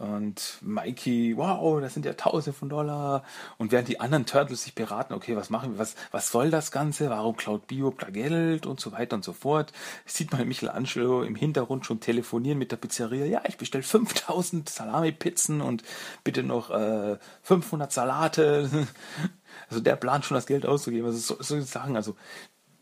Und 0.00 0.56
Mikey, 0.62 1.36
wow, 1.36 1.78
das 1.78 1.92
sind 1.92 2.06
ja 2.06 2.14
Tausende 2.14 2.58
von 2.58 2.70
Dollar. 2.70 3.22
Und 3.58 3.70
während 3.70 3.86
die 3.86 4.00
anderen 4.00 4.24
Turtles 4.24 4.62
sich 4.62 4.74
beraten, 4.74 5.12
okay, 5.12 5.36
was 5.36 5.50
machen 5.50 5.72
wir, 5.72 5.78
was, 5.78 5.94
was 6.10 6.30
soll 6.30 6.50
das 6.50 6.70
Ganze, 6.70 7.10
warum 7.10 7.36
klaut 7.36 7.66
Bio 7.66 7.90
da 7.90 8.08
Geld 8.08 8.64
und 8.64 8.80
so 8.80 8.92
weiter 8.92 9.16
und 9.16 9.24
so 9.24 9.34
fort, 9.34 9.74
sieht 10.06 10.32
man 10.32 10.48
Michelangelo 10.48 11.22
im 11.22 11.34
Hintergrund 11.34 11.84
schon 11.84 12.00
telefonieren 12.00 12.58
mit 12.58 12.72
der 12.72 12.78
Pizzeria. 12.78 13.26
Ja, 13.26 13.42
ich 13.46 13.58
bestelle 13.58 13.84
5000 13.84 14.70
Salami-Pizzen 14.70 15.60
und 15.60 15.82
bitte 16.24 16.44
noch 16.44 16.70
äh, 16.70 17.18
500 17.42 17.92
Salate. 17.92 18.70
Also 19.68 19.82
der 19.82 19.96
plant 19.96 20.24
schon 20.24 20.36
das 20.36 20.46
Geld 20.46 20.64
auszugeben. 20.64 21.06
Also 21.06 21.18
so, 21.18 21.42
so 21.42 21.60
sagen, 21.60 21.96
also 21.96 22.16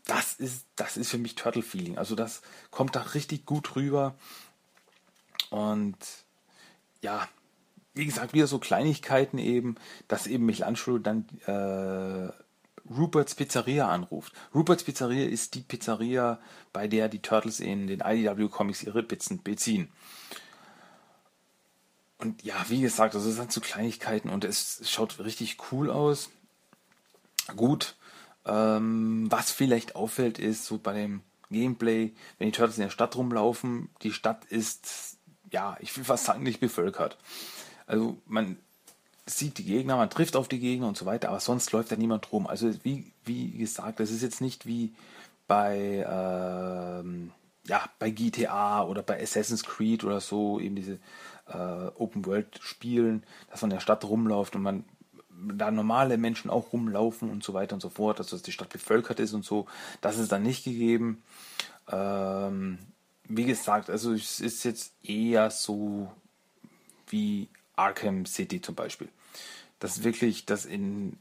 das 0.05 0.33
ist, 0.33 0.67
das 0.75 0.97
ist 0.97 1.09
für 1.09 1.17
mich 1.17 1.33
Turtle-Feeling. 1.33 1.97
Also 1.97 2.15
das 2.15 2.41
kommt 2.69 2.95
da 2.95 3.01
richtig 3.01 3.45
gut 3.45 3.75
rüber. 3.75 4.15
Und 5.49 5.97
ja, 7.01 7.27
wie 7.93 8.05
gesagt, 8.05 8.33
wieder 8.33 8.47
so 8.47 8.59
Kleinigkeiten 8.59 9.37
eben, 9.37 9.75
dass 10.07 10.27
eben 10.27 10.45
Michelangelo 10.45 10.99
dann 10.99 11.25
äh, 11.45 12.31
Ruperts 12.89 13.35
Pizzeria 13.35 13.87
anruft. 13.89 14.33
Ruperts 14.53 14.83
Pizzeria 14.83 15.27
ist 15.27 15.55
die 15.55 15.61
Pizzeria, 15.61 16.39
bei 16.73 16.87
der 16.87 17.09
die 17.09 17.21
Turtles 17.21 17.59
in 17.59 17.87
den 17.87 18.01
IDW 18.01 18.47
Comics 18.47 18.83
ihre 18.83 19.03
Pizzen 19.03 19.43
beziehen. 19.43 19.89
Und 22.17 22.43
ja, 22.43 22.55
wie 22.67 22.81
gesagt, 22.81 23.15
also 23.15 23.29
es 23.29 23.35
sind 23.35 23.51
so 23.51 23.61
Kleinigkeiten 23.61 24.29
und 24.29 24.43
es 24.43 24.81
schaut 24.89 25.19
richtig 25.19 25.57
cool 25.71 25.89
aus. 25.89 26.29
Gut, 27.55 27.95
ähm, 28.45 29.27
was 29.29 29.51
vielleicht 29.51 29.95
auffällt, 29.95 30.37
ist 30.37 30.65
so 30.65 30.77
bei 30.77 30.93
dem 30.93 31.21
Gameplay, 31.49 32.13
wenn 32.37 32.47
die 32.47 32.51
Turtles 32.51 32.77
in 32.77 32.83
der 32.83 32.91
Stadt 32.91 33.15
rumlaufen, 33.15 33.89
die 34.01 34.11
Stadt 34.11 34.45
ist 34.45 35.17
ja, 35.51 35.77
ich 35.79 35.95
will 35.97 36.03
fast 36.03 36.25
sagen, 36.25 36.43
nicht 36.43 36.59
bevölkert. 36.59 37.17
Also 37.87 38.17
man 38.25 38.57
sieht 39.25 39.57
die 39.57 39.65
Gegner, 39.65 39.97
man 39.97 40.09
trifft 40.09 40.35
auf 40.35 40.47
die 40.47 40.59
Gegner 40.59 40.87
und 40.87 40.97
so 40.97 41.05
weiter, 41.05 41.29
aber 41.29 41.39
sonst 41.39 41.71
läuft 41.71 41.91
da 41.91 41.95
niemand 41.95 42.31
rum. 42.31 42.47
Also 42.47 42.71
wie, 42.83 43.11
wie 43.25 43.51
gesagt, 43.51 43.99
das 43.99 44.11
ist 44.11 44.21
jetzt 44.21 44.41
nicht 44.41 44.65
wie 44.65 44.93
bei, 45.47 46.05
ähm, 46.07 47.31
ja, 47.67 47.81
bei 47.99 48.09
GTA 48.09 48.83
oder 48.83 49.03
bei 49.03 49.21
Assassin's 49.21 49.63
Creed 49.63 50.03
oder 50.03 50.19
so, 50.19 50.59
eben 50.59 50.75
diese 50.75 50.99
äh, 51.47 51.87
Open-World-Spielen, 51.95 53.23
dass 53.49 53.61
man 53.61 53.71
in 53.71 53.75
der 53.75 53.81
Stadt 53.81 54.03
rumläuft 54.03 54.55
und 54.55 54.63
man 54.63 54.83
da 55.53 55.71
normale 55.71 56.17
Menschen 56.17 56.49
auch 56.49 56.73
rumlaufen 56.73 57.29
und 57.29 57.43
so 57.43 57.53
weiter 57.53 57.73
und 57.73 57.81
so 57.81 57.89
fort, 57.89 58.19
dass 58.19 58.41
die 58.41 58.51
Stadt 58.51 58.69
bevölkert 58.69 59.19
ist 59.19 59.33
und 59.33 59.45
so, 59.45 59.67
das 60.01 60.17
ist 60.17 60.31
dann 60.31 60.43
nicht 60.43 60.63
gegeben. 60.65 61.23
Ähm, 61.91 62.79
wie 63.29 63.45
gesagt, 63.45 63.89
also 63.89 64.13
es 64.13 64.39
ist 64.39 64.65
jetzt 64.65 64.91
eher 65.03 65.51
so 65.51 66.11
wie 67.07 67.47
Arkham 67.75 68.25
City 68.25 68.59
zum 68.61 68.75
Beispiel. 68.75 69.07
Das 69.79 70.03
wirklich, 70.03 70.45
das 70.45 70.65
in, 70.65 71.13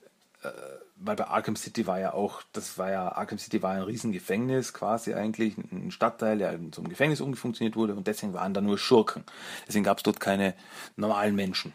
äh, 0.42 0.50
weil 0.96 1.16
bei 1.16 1.26
Arkham 1.26 1.54
City 1.54 1.86
war 1.86 2.00
ja 2.00 2.14
auch, 2.14 2.42
das 2.52 2.78
war 2.78 2.90
ja, 2.90 3.12
Arkham 3.12 3.38
City 3.38 3.62
war 3.62 3.72
ein 3.72 3.82
Riesengefängnis 3.82 4.72
quasi 4.72 5.14
eigentlich, 5.14 5.56
ein 5.58 5.90
Stadtteil, 5.90 6.38
der 6.38 6.48
einem 6.48 6.70
Gefängnis 6.70 7.20
umgefunktioniert 7.20 7.76
wurde 7.76 7.94
und 7.94 8.06
deswegen 8.06 8.32
waren 8.32 8.54
da 8.54 8.62
nur 8.62 8.78
Schurken. 8.78 9.24
Deswegen 9.68 9.84
gab 9.84 9.98
es 9.98 10.02
dort 10.02 10.18
keine 10.18 10.54
normalen 10.96 11.36
Menschen. 11.36 11.74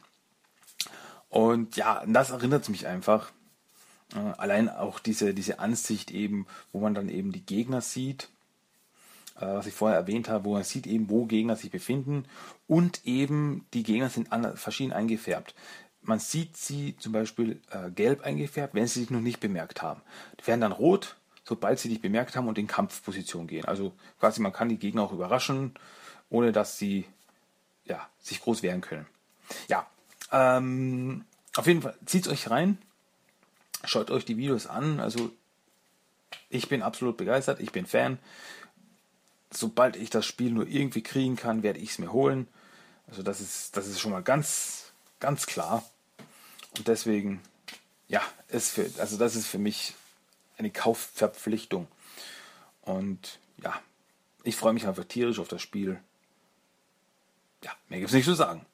Und 1.29 1.77
ja, 1.77 2.03
das 2.07 2.31
erinnert 2.31 2.67
mich 2.69 2.87
einfach. 2.87 3.31
Äh, 4.15 4.19
allein 4.37 4.67
auch 4.67 4.99
diese, 4.99 5.35
diese 5.35 5.59
Ansicht 5.59 6.09
eben, 6.09 6.47
wo 6.71 6.79
man 6.79 6.95
dann 6.95 7.07
eben 7.07 7.31
die 7.31 7.45
Gegner 7.45 7.81
sieht 7.81 8.29
was 9.35 9.67
ich 9.67 9.73
vorher 9.73 9.97
erwähnt 9.97 10.29
habe, 10.29 10.45
wo 10.45 10.53
man 10.53 10.63
sieht 10.63 10.87
eben, 10.87 11.09
wo 11.09 11.25
Gegner 11.25 11.55
sich 11.55 11.71
befinden 11.71 12.25
und 12.67 13.05
eben 13.05 13.65
die 13.73 13.83
Gegner 13.83 14.09
sind 14.09 14.29
verschieden 14.55 14.93
eingefärbt. 14.93 15.55
Man 16.01 16.19
sieht 16.19 16.57
sie 16.57 16.97
zum 16.97 17.13
Beispiel 17.13 17.61
äh, 17.71 17.89
gelb 17.89 18.21
eingefärbt, 18.23 18.75
wenn 18.75 18.87
sie 18.87 18.99
sich 18.99 19.09
noch 19.09 19.21
nicht 19.21 19.39
bemerkt 19.39 19.81
haben. 19.81 20.01
Die 20.39 20.47
werden 20.47 20.61
dann 20.61 20.73
rot, 20.73 21.15
sobald 21.43 21.79
sie 21.79 21.89
dich 21.89 22.01
bemerkt 22.01 22.35
haben 22.35 22.47
und 22.47 22.57
in 22.57 22.67
Kampfposition 22.67 23.47
gehen. 23.47 23.65
Also 23.65 23.93
quasi 24.19 24.41
man 24.41 24.53
kann 24.53 24.69
die 24.69 24.77
Gegner 24.77 25.03
auch 25.03 25.13
überraschen, 25.13 25.73
ohne 26.29 26.51
dass 26.51 26.77
sie 26.77 27.05
ja, 27.85 28.07
sich 28.19 28.41
groß 28.41 28.63
wehren 28.63 28.81
können. 28.81 29.05
Ja, 29.67 29.87
ähm, 30.31 31.25
auf 31.55 31.67
jeden 31.67 31.81
Fall 31.81 31.95
zieht 32.05 32.27
euch 32.27 32.49
rein, 32.49 32.77
schaut 33.83 34.11
euch 34.11 34.25
die 34.25 34.37
Videos 34.37 34.67
an. 34.67 34.99
Also 34.99 35.31
ich 36.49 36.67
bin 36.67 36.81
absolut 36.81 37.17
begeistert, 37.17 37.59
ich 37.59 37.71
bin 37.71 37.85
Fan 37.85 38.19
sobald 39.55 39.95
ich 39.95 40.09
das 40.09 40.25
Spiel 40.25 40.51
nur 40.51 40.67
irgendwie 40.67 41.03
kriegen 41.03 41.35
kann, 41.35 41.63
werde 41.63 41.79
ich 41.79 41.91
es 41.91 41.99
mir 41.99 42.11
holen. 42.11 42.47
Also 43.07 43.23
das 43.23 43.41
ist, 43.41 43.75
das 43.77 43.87
ist 43.87 43.99
schon 43.99 44.11
mal 44.11 44.23
ganz, 44.23 44.91
ganz 45.19 45.45
klar. 45.45 45.83
Und 46.77 46.87
deswegen, 46.87 47.41
ja, 48.07 48.21
ist 48.47 48.71
für, 48.71 48.89
also 48.99 49.17
das 49.17 49.35
ist 49.35 49.47
für 49.47 49.59
mich 49.59 49.93
eine 50.57 50.71
Kaufverpflichtung. 50.71 51.87
Und 52.81 53.39
ja, 53.61 53.79
ich 54.43 54.55
freue 54.55 54.73
mich 54.73 54.87
einfach 54.87 55.05
tierisch 55.05 55.39
auf 55.39 55.47
das 55.47 55.61
Spiel. 55.61 55.99
Ja, 57.63 57.71
mehr 57.89 57.99
gibt 57.99 58.09
es 58.09 58.15
nicht 58.15 58.25
zu 58.25 58.33
sagen. 58.33 58.65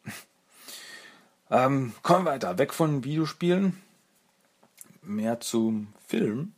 ähm, 1.52 1.94
kommen 2.02 2.26
wir 2.26 2.32
weiter, 2.32 2.58
weg 2.58 2.74
von 2.74 3.04
Videospielen, 3.04 3.82
mehr 5.02 5.40
zum 5.40 5.94
Film. 6.08 6.54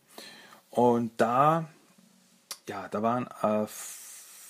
Und 0.69 1.19
da, 1.19 1.69
ja, 2.67 2.87
da 2.87 3.01
waren 3.03 3.27
äh, 3.41 3.67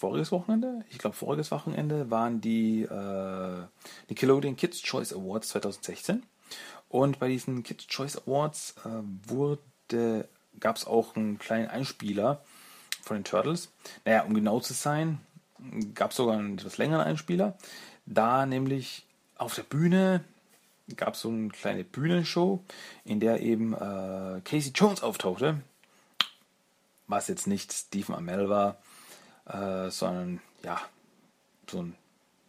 voriges 0.01 0.31
Wochenende, 0.31 0.83
ich 0.89 0.97
glaube 0.97 1.15
voriges 1.15 1.51
Wochenende, 1.51 2.09
waren 2.09 2.41
die 2.41 2.81
äh, 2.81 3.63
Nickelodeon 4.09 4.55
Kids 4.55 4.81
Choice 4.81 5.13
Awards 5.13 5.49
2016. 5.49 6.23
Und 6.89 7.19
bei 7.19 7.29
diesen 7.29 7.63
Kids 7.63 7.87
Choice 7.87 8.17
Awards 8.17 8.75
äh, 8.83 8.89
wurde, 9.27 10.27
gab 10.59 10.75
es 10.75 10.85
auch 10.85 11.15
einen 11.15 11.37
kleinen 11.37 11.67
Einspieler 11.67 12.43
von 13.03 13.17
den 13.17 13.23
Turtles. 13.23 13.69
Naja, 14.03 14.23
um 14.23 14.33
genau 14.33 14.59
zu 14.59 14.73
sein, 14.73 15.19
gab 15.93 16.11
es 16.11 16.17
sogar 16.17 16.37
einen 16.37 16.57
etwas 16.57 16.77
längeren 16.77 17.05
Einspieler. 17.05 17.57
Da 18.05 18.45
nämlich 18.45 19.05
auf 19.37 19.53
der 19.53 19.63
Bühne 19.63 20.23
gab 20.97 21.13
es 21.13 21.21
so 21.21 21.29
eine 21.29 21.49
kleine 21.49 21.83
Bühnenshow, 21.83 22.63
in 23.05 23.19
der 23.19 23.41
eben 23.41 23.73
äh, 23.73 24.41
Casey 24.43 24.71
Jones 24.73 25.03
auftauchte. 25.03 25.61
Was 27.07 27.27
jetzt 27.27 27.45
nicht 27.47 27.71
Stephen 27.71 28.15
Amell 28.15 28.49
war, 28.49 28.77
äh, 29.45 29.89
sondern 29.89 30.41
ja, 30.63 30.81
so 31.69 31.83
ein 31.83 31.95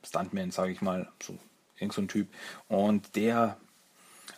Stuntman, 0.05 0.51
sage 0.51 0.73
ich 0.73 0.83
mal, 0.83 1.11
so 1.23 1.39
irgend 1.77 1.93
so 1.95 2.03
ein 2.03 2.09
Typ. 2.09 2.29
Und 2.69 3.17
der 3.17 3.57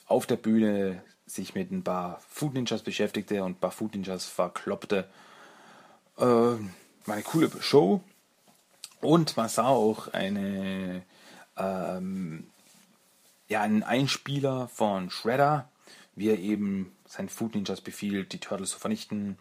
auf 0.06 0.26
der 0.26 0.36
Bühne 0.36 1.02
sich 1.26 1.54
mit 1.54 1.70
ein 1.70 1.82
paar 1.82 2.20
Food 2.28 2.54
Ninjas 2.54 2.82
beschäftigte 2.82 3.42
und 3.42 3.52
ein 3.52 3.60
paar 3.60 3.70
Food 3.70 3.94
Ninjas 3.94 4.26
verkloppte. 4.26 5.08
Äh, 6.16 6.22
war 6.22 6.58
eine 7.06 7.22
coole 7.22 7.50
Show. 7.60 8.02
Und 9.00 9.36
man 9.36 9.48
sah 9.48 9.68
auch 9.68 10.08
eine, 10.12 11.02
ähm, 11.56 12.46
ja, 13.48 13.62
einen 13.62 13.82
Einspieler 13.82 14.68
von 14.68 15.10
Shredder, 15.10 15.68
wie 16.14 16.30
er 16.30 16.38
eben 16.38 16.94
seinen 17.06 17.28
Food 17.28 17.54
Ninjas 17.54 17.80
befiehlt, 17.80 18.32
die 18.32 18.40
Turtles 18.40 18.70
zu 18.70 18.78
vernichten. 18.78 19.38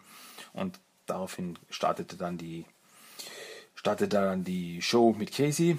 Und 0.52 0.80
daraufhin 1.06 1.58
startete 1.70 2.16
dann 2.16 2.38
die 2.38 2.66
startete 3.84 4.08
dann 4.08 4.44
die 4.44 4.80
Show 4.80 5.12
mit 5.12 5.30
Casey. 5.30 5.76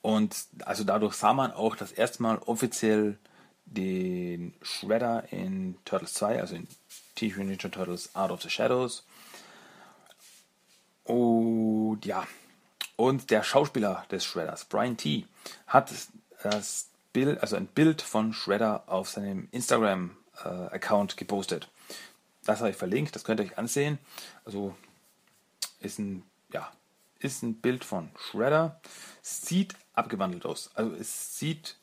Und 0.00 0.34
also 0.64 0.84
dadurch 0.84 1.12
sah 1.12 1.34
man 1.34 1.52
auch 1.52 1.76
das 1.76 1.92
erste 1.92 2.22
Mal 2.22 2.38
offiziell 2.38 3.18
den 3.66 4.54
Shredder 4.62 5.30
in 5.30 5.76
Turtles 5.84 6.14
2, 6.14 6.40
also 6.40 6.54
in 6.54 6.66
Teenage 7.14 7.40
Mutant 7.40 7.62
Ninja 7.62 7.68
Turtles 7.68 8.14
Out 8.16 8.30
of 8.30 8.40
the 8.40 8.48
Shadows. 8.48 9.04
Und 11.04 12.00
ja, 12.06 12.26
und 12.96 13.30
der 13.30 13.42
Schauspieler 13.42 14.06
des 14.10 14.24
Shredders, 14.24 14.64
Brian 14.64 14.96
T., 14.96 15.26
hat 15.66 15.92
das 16.42 16.88
Bild, 17.12 17.42
also 17.42 17.56
ein 17.56 17.66
Bild 17.66 18.00
von 18.00 18.32
Shredder 18.32 18.84
auf 18.86 19.10
seinem 19.10 19.46
Instagram-Account 19.50 21.12
äh, 21.12 21.16
gepostet. 21.16 21.68
Das 22.46 22.60
habe 22.60 22.70
ich 22.70 22.76
verlinkt, 22.76 23.14
das 23.14 23.24
könnt 23.24 23.40
ihr 23.40 23.46
euch 23.46 23.58
ansehen. 23.58 23.98
Also 24.46 24.74
ist 25.80 25.98
ein 25.98 26.22
ja, 26.52 26.70
ist 27.18 27.42
ein 27.42 27.54
Bild 27.60 27.84
von 27.84 28.10
Shredder. 28.16 28.80
Sieht 29.22 29.74
abgewandelt 29.94 30.46
aus. 30.46 30.70
Also 30.74 30.94
es 30.94 31.38
sieht 31.38 31.76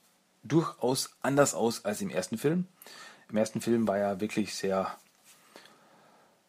durchaus 0.43 1.11
anders 1.21 1.53
aus 1.53 1.85
als 1.85 2.01
im 2.01 2.09
ersten 2.09 2.37
Film. 2.37 2.67
Im 3.29 3.37
ersten 3.37 3.61
Film 3.61 3.87
war 3.87 3.97
er 3.97 4.21
wirklich 4.21 4.55
sehr 4.55 4.97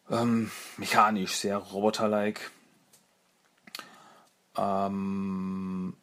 ähm, 0.09 0.51
mechanisch, 0.77 1.35
sehr 1.35 1.57
roboterlike. 1.57 2.41
Ähm, 4.57 5.95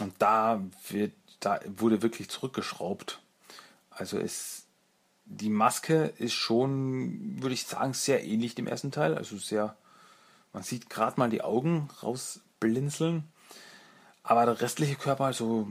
und 0.00 0.14
da 0.18 0.62
wird, 0.88 1.12
da 1.40 1.60
wurde 1.66 2.02
wirklich 2.02 2.30
zurückgeschraubt. 2.30 3.20
Also 3.90 4.18
es, 4.18 4.66
die 5.26 5.50
Maske 5.50 6.14
ist 6.16 6.34
schon, 6.34 7.42
würde 7.42 7.54
ich 7.54 7.66
sagen, 7.66 7.92
sehr 7.92 8.24
ähnlich 8.24 8.54
dem 8.54 8.66
ersten 8.66 8.90
Teil. 8.90 9.16
Also 9.16 9.36
sehr 9.36 9.76
man 10.52 10.62
sieht 10.62 10.90
gerade 10.90 11.18
mal 11.18 11.30
die 11.30 11.42
Augen 11.42 11.88
rausblinzeln. 12.02 13.24
Aber 14.22 14.46
der 14.46 14.60
restliche 14.60 14.96
Körper, 14.96 15.24
also 15.24 15.68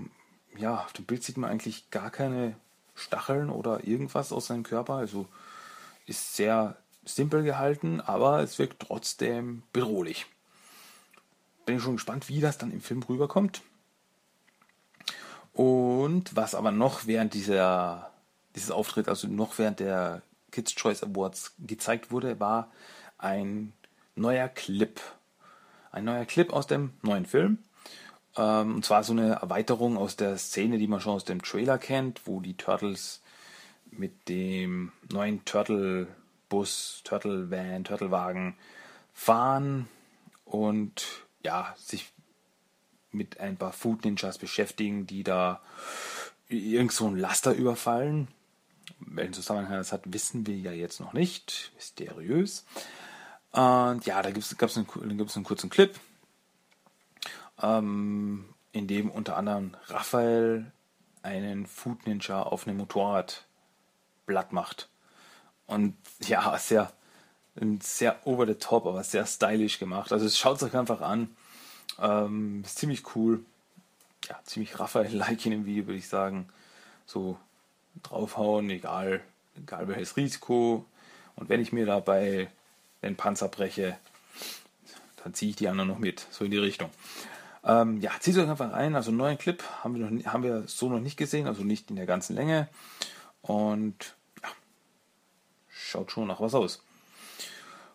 ja, 0.58 0.84
auf 0.84 0.94
dem 0.94 1.06
Bild 1.06 1.24
sieht 1.24 1.38
man 1.38 1.50
eigentlich 1.50 1.90
gar 1.92 2.10
keine 2.10 2.56
Stacheln 2.96 3.50
oder 3.50 3.86
irgendwas 3.86 4.32
aus 4.32 4.48
seinem 4.48 4.64
Körper. 4.64 4.96
Also 4.96 5.28
ist 6.06 6.36
sehr 6.36 6.78
simpel 7.06 7.44
gehalten, 7.44 8.02
aber 8.02 8.42
es 8.42 8.60
wirkt 8.60 8.82
trotzdem 8.82 9.64
bedrohlich. 9.74 10.26
Bin 11.66 11.80
schon 11.80 11.96
gespannt, 11.96 12.28
wie 12.28 12.42
das 12.42 12.58
dann 12.58 12.72
im 12.72 12.82
Film 12.82 13.04
rüberkommt. 13.04 13.62
Und 15.54 16.36
was 16.36 16.56
aber 16.56 16.72
noch 16.72 17.08
während 17.08 17.34
dieser, 17.34 18.12
dieses 18.56 18.72
Auftritt, 18.72 19.08
also 19.08 19.28
noch 19.28 19.58
während 19.58 19.80
der 19.80 20.22
Kids 20.52 20.76
Choice 20.76 21.04
Awards 21.04 21.54
gezeigt 21.60 22.12
wurde, 22.12 22.40
war 22.40 22.72
ein 23.18 23.74
neuer 24.16 24.48
Clip. 24.48 25.00
Ein 25.92 26.06
neuer 26.06 26.26
Clip 26.26 26.52
aus 26.52 26.68
dem 26.68 26.92
neuen 27.02 27.26
Film. 27.26 27.60
Ähm, 28.38 28.76
und 28.76 28.86
zwar 28.86 29.04
so 29.04 29.14
eine 29.14 29.34
Erweiterung 29.34 29.98
aus 29.98 30.16
der 30.16 30.38
Szene, 30.38 30.78
die 30.78 30.88
man 30.88 31.02
schon 31.02 31.14
aus 31.14 31.26
dem 31.26 31.42
Trailer 31.42 31.78
kennt, 31.78 32.22
wo 32.26 32.40
die 32.40 32.56
Turtles 32.56 33.22
mit 33.92 34.30
dem 34.30 34.92
neuen 35.12 35.44
Turtle-Bus, 35.44 37.02
Turtle-Van, 37.04 37.84
Turtle-Wagen 37.84 38.56
fahren 39.14 39.88
und 40.46 41.06
ja, 41.44 41.76
sich 41.78 42.12
mit 43.12 43.40
ein 43.40 43.58
paar 43.58 43.74
Food 43.74 44.06
Ninjas 44.06 44.38
beschäftigen, 44.38 45.06
die 45.06 45.24
da 45.24 45.62
irgend 46.48 46.94
so 46.94 47.08
ein 47.08 47.18
Laster 47.18 47.54
überfallen. 47.54 48.30
Welchen 49.00 49.34
Zusammenhang 49.34 49.78
das 49.78 49.92
hat, 49.92 50.14
wissen 50.14 50.48
wir 50.48 50.56
ja 50.56 50.72
jetzt 50.72 51.00
noch 51.00 51.12
nicht. 51.14 51.72
Mysteriös. 51.76 52.66
Und 53.52 54.06
ja, 54.06 54.22
da 54.22 54.32
gab 54.32 54.70
es 54.70 54.78
einen, 54.78 54.88
einen 55.02 55.44
kurzen 55.44 55.70
Clip, 55.70 56.00
ähm, 57.62 58.46
in 58.72 58.88
dem 58.88 59.10
unter 59.12 59.36
anderem 59.36 59.76
Raphael 59.88 60.72
einen 61.22 61.66
Food 61.66 62.08
Ninja 62.08 62.42
auf 62.42 62.66
einem 62.66 62.78
Motorrad 62.78 63.46
platt 64.26 64.54
macht. 64.54 64.90
Und 65.68 65.96
ja, 66.22 66.58
sehr, 66.58 66.92
sehr 67.82 68.26
over 68.26 68.48
the 68.48 68.56
top, 68.56 68.86
aber 68.86 69.04
sehr 69.04 69.26
stylisch 69.26 69.80
gemacht. 69.80 70.12
Also 70.12 70.30
schaut 70.30 70.58
es 70.58 70.64
euch 70.64 70.76
einfach 70.76 71.02
an. 71.02 71.36
Ähm, 72.00 72.64
ist 72.66 72.78
ziemlich 72.78 73.16
cool. 73.16 73.44
Ja, 74.30 74.40
ziemlich 74.44 74.80
Raphael-like 74.80 75.46
in 75.46 75.52
dem 75.52 75.66
Video, 75.66 75.88
würde 75.88 75.98
ich 75.98 76.08
sagen. 76.08 76.48
So 77.06 77.38
draufhauen, 78.04 78.70
egal, 78.70 79.22
egal 79.58 79.88
welches 79.90 80.16
Risiko. 80.16 80.86
Und 81.36 81.50
wenn 81.50 81.62
ich 81.62 81.74
mir 81.74 81.86
dabei 81.86 82.50
den 83.02 83.16
Panzer 83.16 83.48
breche, 83.48 83.98
dann 85.24 85.34
ziehe 85.34 85.52
ich 85.52 85.56
die 85.56 85.68
anderen 85.68 85.90
noch 85.90 86.00
mit. 86.00 86.26
So 86.32 86.46
in 86.46 86.52
die 86.52 86.58
Richtung. 86.58 86.90
Ähm, 87.64 88.02
ja, 88.02 88.12
zieht 88.20 88.38
euch 88.38 88.50
einfach 88.50 88.74
ein. 88.74 88.96
Also 88.96 89.10
einen 89.10 89.18
neuen 89.18 89.38
Clip 89.38 89.64
haben 89.84 89.96
wir, 89.96 90.10
noch, 90.10 90.26
haben 90.34 90.44
wir 90.44 90.64
so 90.68 90.90
noch 90.90 91.00
nicht 91.00 91.18
gesehen, 91.18 91.48
also 91.48 91.64
nicht 91.64 91.90
in 91.90 91.96
der 91.96 92.06
ganzen 92.06 92.36
Länge. 92.36 92.68
Und 93.42 94.16
ja, 94.44 94.50
schaut 95.70 96.12
schon 96.12 96.28
nach 96.28 96.42
was 96.42 96.56
aus. 96.56 96.84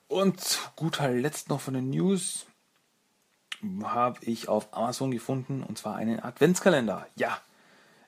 Und 0.09 0.40
zu 0.40 0.61
guter 0.77 1.11
Letzt 1.11 1.49
noch 1.49 1.61
von 1.61 1.75
den 1.75 1.90
News 1.90 2.47
habe 3.83 4.25
ich 4.25 4.49
auf 4.49 4.69
Amazon 4.73 5.11
gefunden 5.11 5.62
und 5.62 5.79
zwar 5.79 5.97
einen 5.97 6.21
Adventskalender. 6.21 7.07
Ja, 7.16 7.40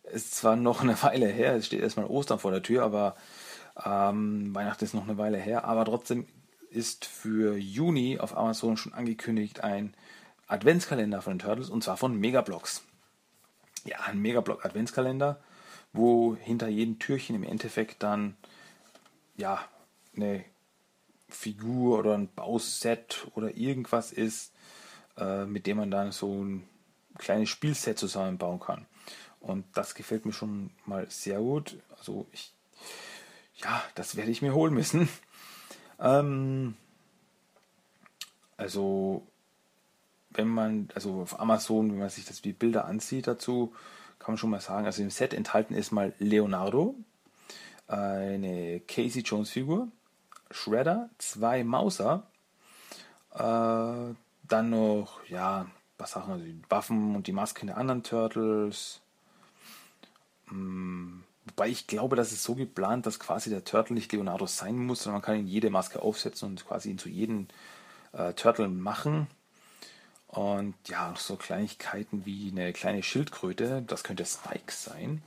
ist 0.04 0.36
zwar 0.36 0.56
noch 0.56 0.82
eine 0.82 1.00
Weile 1.02 1.26
her, 1.26 1.54
es 1.54 1.66
steht 1.66 1.80
erstmal 1.80 2.06
Ostern 2.06 2.38
vor 2.38 2.50
der 2.52 2.62
Tür, 2.62 2.84
aber 2.84 3.16
ähm, 3.84 4.54
Weihnachten 4.54 4.84
ist 4.84 4.94
noch 4.94 5.04
eine 5.04 5.18
Weile 5.18 5.38
her, 5.38 5.64
aber 5.64 5.84
trotzdem 5.84 6.26
ist 6.70 7.04
für 7.04 7.56
Juni 7.56 8.18
auf 8.18 8.36
Amazon 8.36 8.76
schon 8.76 8.94
angekündigt 8.94 9.64
ein 9.64 9.94
Adventskalender 10.46 11.22
von 11.22 11.34
den 11.34 11.38
Turtles 11.40 11.70
und 11.70 11.84
zwar 11.84 11.96
von 11.96 12.18
Megablocks. 12.18 12.82
Ja, 13.84 14.00
ein 14.06 14.20
Megablock 14.20 14.64
Adventskalender, 14.64 15.40
wo 15.92 16.36
hinter 16.36 16.68
jedem 16.68 16.98
Türchen 16.98 17.36
im 17.36 17.44
Endeffekt 17.44 18.02
dann 18.02 18.36
ja 19.36 19.62
eine 20.16 20.44
Figur 21.28 21.98
oder 21.98 22.14
ein 22.14 22.28
Bauset 22.28 23.26
oder 23.34 23.56
irgendwas 23.56 24.12
ist, 24.12 24.52
äh, 25.16 25.44
mit 25.44 25.66
dem 25.66 25.76
man 25.76 25.90
dann 25.90 26.12
so 26.12 26.42
ein 26.42 26.68
kleines 27.18 27.48
Spielset 27.48 27.98
zusammenbauen 27.98 28.60
kann. 28.60 28.86
Und 29.40 29.64
das 29.74 29.94
gefällt 29.94 30.26
mir 30.26 30.32
schon 30.32 30.70
mal 30.84 31.08
sehr 31.10 31.38
gut. 31.38 31.78
Also 31.98 32.26
ich, 32.32 32.52
ja, 33.56 33.82
das 33.94 34.16
werde 34.16 34.30
ich 34.30 34.42
mir 34.42 34.54
holen 34.54 34.74
müssen. 34.74 35.08
Ähm, 35.98 36.76
also 38.56 39.26
wenn 40.30 40.48
man, 40.48 40.88
also 40.94 41.22
auf 41.22 41.40
Amazon, 41.40 41.90
wenn 41.90 41.98
man 41.98 42.10
sich 42.10 42.24
das 42.24 42.42
die 42.42 42.52
Bilder 42.52 42.84
ansieht 42.84 43.26
dazu, 43.26 43.72
kann 44.18 44.32
man 44.32 44.38
schon 44.38 44.50
mal 44.50 44.60
sagen, 44.60 44.86
also 44.86 45.02
im 45.02 45.10
Set 45.10 45.34
enthalten 45.34 45.74
ist 45.74 45.90
mal 45.90 46.12
Leonardo, 46.18 46.94
eine 47.86 48.80
Casey 48.86 49.22
Jones 49.22 49.50
Figur, 49.50 49.88
Shredder, 50.50 51.08
zwei 51.18 51.64
Mauser, 51.64 52.26
äh, 53.34 53.38
dann 54.48 54.70
noch, 54.70 55.24
ja, 55.28 55.66
was 55.98 56.12
Sachen, 56.12 56.32
also 56.32 56.44
die 56.44 56.60
Waffen 56.68 57.16
und 57.16 57.26
die 57.26 57.32
Masken 57.32 57.66
der 57.66 57.76
anderen 57.76 58.02
Turtles. 58.02 59.00
Hm, 60.48 61.24
wobei 61.50 61.68
ich 61.68 61.86
glaube, 61.86 62.16
dass 62.16 62.32
es 62.32 62.42
so 62.42 62.54
geplant, 62.54 63.06
dass 63.06 63.18
quasi 63.18 63.50
der 63.50 63.64
Turtle 63.64 63.94
nicht 63.94 64.12
Leonardo 64.12 64.46
sein 64.46 64.76
muss, 64.76 65.02
sondern 65.02 65.20
man 65.20 65.22
kann 65.22 65.36
ihn 65.38 65.46
jede 65.46 65.70
Maske 65.70 66.02
aufsetzen 66.02 66.50
und 66.50 66.66
quasi 66.66 66.90
ihn 66.90 66.98
zu 66.98 67.08
jedem 67.08 67.48
äh, 68.12 68.32
Turtle 68.34 68.68
machen. 68.68 69.28
Und 70.28 70.74
ja, 70.86 71.14
so 71.16 71.36
Kleinigkeiten 71.36 72.26
wie 72.26 72.50
eine 72.50 72.72
kleine 72.72 73.02
Schildkröte, 73.02 73.82
das 73.86 74.04
könnte 74.04 74.26
Spike 74.26 74.70
sein. 74.72 75.22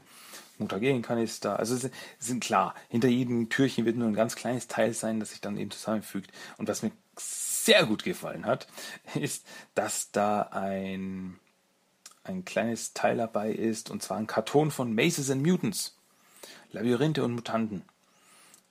Mutagerenkanister, 0.59 1.57
also 1.57 1.75
es 1.75 1.89
sind 2.19 2.43
klar, 2.43 2.75
hinter 2.87 3.07
jedem 3.07 3.49
Türchen 3.49 3.85
wird 3.85 3.97
nur 3.97 4.07
ein 4.07 4.13
ganz 4.13 4.35
kleines 4.35 4.67
Teil 4.67 4.93
sein, 4.93 5.19
das 5.19 5.31
sich 5.31 5.41
dann 5.41 5.57
eben 5.57 5.71
zusammenfügt. 5.71 6.31
Und 6.57 6.69
was 6.69 6.83
mir 6.83 6.91
sehr 7.17 7.85
gut 7.85 8.03
gefallen 8.03 8.45
hat, 8.45 8.67
ist, 9.15 9.45
dass 9.75 10.11
da 10.11 10.43
ein, 10.43 11.39
ein 12.23 12.45
kleines 12.45 12.93
Teil 12.93 13.17
dabei 13.17 13.51
ist, 13.51 13.89
und 13.89 14.03
zwar 14.03 14.17
ein 14.17 14.27
Karton 14.27 14.71
von 14.71 14.93
Maces 14.93 15.29
and 15.29 15.45
Mutants. 15.45 15.97
Labyrinthe 16.71 17.23
und 17.23 17.33
Mutanten. 17.33 17.83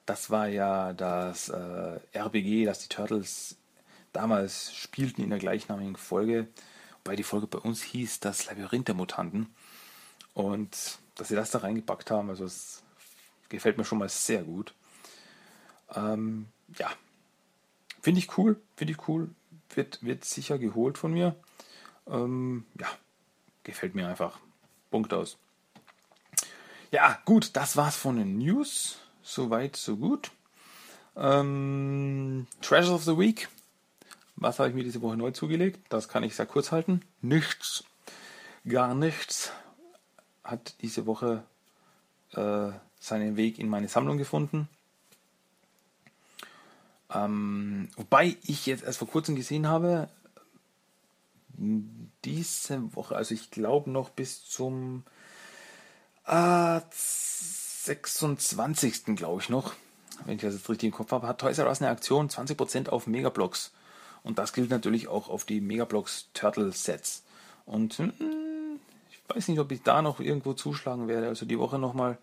Das 0.06 0.30
war 0.30 0.48
ja 0.48 0.92
das 0.92 1.48
äh, 1.48 2.00
RPG, 2.12 2.64
das 2.64 2.80
die 2.80 2.88
Turtles 2.88 3.56
damals 4.12 4.72
spielten 4.74 5.22
in 5.22 5.30
der 5.30 5.38
gleichnamigen 5.38 5.96
Folge. 5.96 6.48
Wobei 7.04 7.16
die 7.16 7.22
Folge 7.22 7.46
bei 7.46 7.58
uns 7.58 7.82
hieß 7.82 8.20
das 8.20 8.46
Labyrinth 8.46 8.88
der 8.88 8.94
Mutanten. 8.94 9.54
Und 10.34 10.98
dass 11.16 11.28
sie 11.28 11.36
das 11.36 11.50
da 11.50 11.58
reingepackt 11.58 12.10
haben, 12.10 12.30
also 12.30 12.44
es 12.44 12.82
gefällt 13.48 13.78
mir 13.78 13.84
schon 13.84 13.98
mal 13.98 14.08
sehr 14.08 14.42
gut. 14.42 14.74
Ähm, 15.94 16.46
ja, 16.78 16.90
Finde 18.00 18.18
ich 18.20 18.38
cool, 18.38 18.60
finde 18.76 18.92
ich 18.92 19.08
cool. 19.08 19.30
Wird, 19.74 20.02
wird 20.02 20.24
sicher 20.24 20.58
geholt 20.58 20.96
von 20.98 21.12
mir. 21.12 21.36
Ähm, 22.08 22.64
ja, 22.78 22.88
gefällt 23.62 23.94
mir 23.94 24.08
einfach. 24.08 24.38
Punkt 24.90 25.12
aus. 25.12 25.36
Ja, 26.90 27.18
gut, 27.24 27.50
das 27.54 27.76
war's 27.76 27.96
von 27.96 28.16
den 28.16 28.38
News. 28.38 28.98
Soweit, 29.22 29.76
so 29.76 29.96
gut. 29.96 30.32
Ähm, 31.16 32.46
Treasure 32.62 32.94
of 32.94 33.04
the 33.04 33.16
Week. 33.16 33.48
Was 34.34 34.58
habe 34.58 34.70
ich 34.70 34.74
mir 34.74 34.82
diese 34.82 35.02
Woche 35.02 35.16
neu 35.16 35.30
zugelegt? 35.30 35.80
Das 35.88 36.08
kann 36.08 36.24
ich 36.24 36.34
sehr 36.34 36.46
kurz 36.46 36.72
halten. 36.72 37.02
Nichts. 37.20 37.84
Gar 38.66 38.94
nichts 38.94 39.52
hat 40.42 40.74
diese 40.82 41.06
Woche 41.06 41.44
äh, 42.32 42.70
seinen 42.98 43.36
Weg 43.36 43.58
in 43.58 43.68
meine 43.68 43.88
Sammlung 43.88 44.18
gefunden. 44.18 44.68
Ähm, 47.12 47.88
wobei 47.96 48.36
ich 48.42 48.66
jetzt 48.66 48.82
erst 48.82 48.98
vor 48.98 49.08
kurzem 49.08 49.36
gesehen 49.36 49.68
habe, 49.68 50.08
diese 52.24 52.94
Woche, 52.96 53.14
also 53.14 53.34
ich 53.34 53.50
glaube 53.50 53.90
noch 53.90 54.10
bis 54.10 54.44
zum 54.44 55.04
äh, 56.30 56.80
26. 56.92 59.16
glaube 59.16 59.42
ich 59.42 59.48
noch, 59.48 59.74
wenn 60.24 60.36
ich 60.36 60.42
das 60.42 60.54
jetzt 60.54 60.68
richtig 60.68 60.88
im 60.88 60.92
Kopf 60.92 61.12
habe, 61.12 61.26
hat 61.26 61.40
Toys 61.40 61.58
R 61.58 61.66
Us 61.66 61.80
eine 61.80 61.90
Aktion 61.90 62.28
20% 62.28 62.88
auf 62.88 63.06
Megablocks. 63.06 63.72
Und 64.22 64.38
das 64.38 64.52
gilt 64.52 64.70
natürlich 64.70 65.08
auch 65.08 65.28
auf 65.28 65.44
die 65.44 65.60
Megablocks 65.60 66.28
Turtle 66.34 66.72
Sets. 66.72 67.24
Und 67.64 67.94
hm, 67.94 68.12
ich 69.10 69.34
weiß 69.34 69.48
nicht, 69.48 69.58
ob 69.58 69.72
ich 69.72 69.82
da 69.82 70.02
noch 70.02 70.20
irgendwo 70.20 70.52
zuschlagen 70.52 71.08
werde. 71.08 71.28
Also 71.28 71.46
die 71.46 71.58
Woche 71.58 71.78
nochmal 71.78 72.18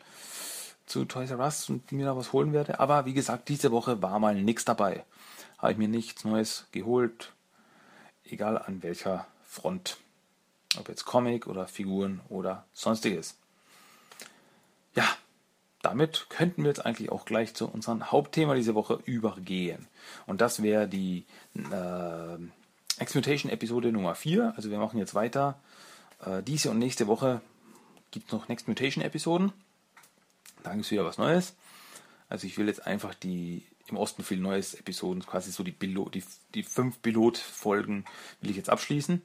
zu 0.86 1.06
Toys 1.06 1.32
R 1.32 1.40
Us 1.40 1.70
und 1.70 1.92
mir 1.92 2.06
da 2.06 2.16
was 2.16 2.34
holen 2.34 2.54
werde. 2.54 2.80
Aber 2.80 3.06
wie 3.06 3.14
gesagt, 3.14 3.50
diese 3.50 3.72
Woche 3.72 4.02
war 4.02 4.20
mal 4.20 4.36
nichts 4.36 4.64
dabei. 4.64 5.04
Habe 5.58 5.72
ich 5.72 5.78
mir 5.78 5.88
nichts 5.88 6.24
Neues 6.24 6.68
geholt. 6.72 7.34
Egal 8.24 8.60
an 8.60 8.84
welcher 8.84 9.26
Front. 9.44 9.98
Ob 10.78 10.88
jetzt 10.88 11.06
Comic 11.06 11.48
oder 11.48 11.68
Figuren 11.68 12.22
oder 12.30 12.66
sonstiges. 12.74 13.36
Ja, 14.98 15.06
damit 15.84 16.26
könnten 16.30 16.64
wir 16.64 16.70
jetzt 16.70 16.84
eigentlich 16.84 17.12
auch 17.12 17.26
gleich 17.26 17.54
zu 17.54 17.68
unserem 17.68 18.12
Hauptthema 18.12 18.56
diese 18.56 18.74
Woche 18.74 19.00
übergehen. 19.06 19.88
Und 20.26 20.42
das 20.42 20.64
wäre 20.64 20.88
die 20.88 21.26
äh, 21.54 22.38
Exmutation 22.98 23.52
Episode 23.52 23.92
Nummer 23.92 24.16
4. 24.16 24.54
Also 24.56 24.72
wir 24.72 24.80
machen 24.80 24.98
jetzt 24.98 25.14
weiter. 25.14 25.60
Äh, 26.26 26.42
diese 26.42 26.72
und 26.72 26.80
nächste 26.80 27.06
Woche 27.06 27.42
gibt 28.10 28.26
es 28.26 28.34
noch 28.34 28.48
Next 28.48 28.68
Mutation 28.68 29.04
Episoden. 29.04 29.54
Da 30.64 30.72
gibt 30.72 30.86
es 30.86 30.92
wieder 30.92 31.06
was 31.06 31.20
Neues. 31.20 31.56
Also 32.28 32.48
ich 32.48 32.58
will 32.58 32.68
jetzt 32.68 32.88
einfach 32.88 33.14
die 33.14 33.68
im 33.90 33.98
Osten 33.98 34.24
viel 34.24 34.40
Neues 34.40 34.74
Episoden, 34.74 35.24
quasi 35.24 35.52
so 35.52 35.64
die, 35.64 35.72
Pilot, 35.72 36.16
die, 36.16 36.24
die 36.56 36.64
fünf 36.64 37.04
Pilotfolgen 37.04 38.04
will 38.42 38.50
ich 38.50 38.58
jetzt 38.58 38.72
abschließen. 38.72 39.22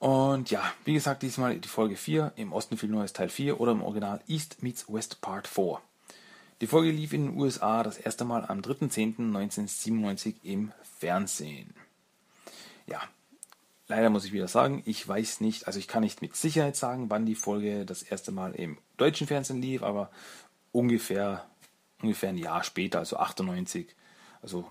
Und 0.00 0.50
ja, 0.50 0.62
wie 0.86 0.94
gesagt, 0.94 1.22
diesmal 1.22 1.58
die 1.58 1.68
Folge 1.68 1.94
4, 1.94 2.32
im 2.36 2.54
Osten 2.54 2.78
viel 2.78 2.88
Neues 2.88 3.12
Teil 3.12 3.28
4 3.28 3.60
oder 3.60 3.72
im 3.72 3.82
Original 3.82 4.20
East 4.26 4.62
meets 4.62 4.90
West 4.90 5.20
Part 5.20 5.46
4. 5.46 5.78
Die 6.62 6.66
Folge 6.66 6.90
lief 6.90 7.12
in 7.12 7.26
den 7.26 7.38
USA 7.38 7.82
das 7.82 7.98
erste 7.98 8.24
Mal 8.24 8.46
am 8.46 8.60
3.10.1997 8.60 10.36
im 10.42 10.72
Fernsehen. 10.98 11.74
Ja, 12.86 13.02
leider 13.88 14.08
muss 14.08 14.24
ich 14.24 14.32
wieder 14.32 14.48
sagen, 14.48 14.82
ich 14.86 15.06
weiß 15.06 15.42
nicht, 15.42 15.66
also 15.66 15.78
ich 15.78 15.86
kann 15.86 16.02
nicht 16.02 16.22
mit 16.22 16.34
Sicherheit 16.34 16.76
sagen, 16.76 17.10
wann 17.10 17.26
die 17.26 17.34
Folge 17.34 17.84
das 17.84 18.02
erste 18.02 18.32
Mal 18.32 18.54
im 18.54 18.78
deutschen 18.96 19.26
Fernsehen 19.26 19.60
lief, 19.60 19.82
aber 19.82 20.10
ungefähr, 20.72 21.46
ungefähr 22.00 22.30
ein 22.30 22.38
Jahr 22.38 22.64
später, 22.64 23.00
also 23.00 23.18
98. 23.18 23.94
Also, 24.40 24.66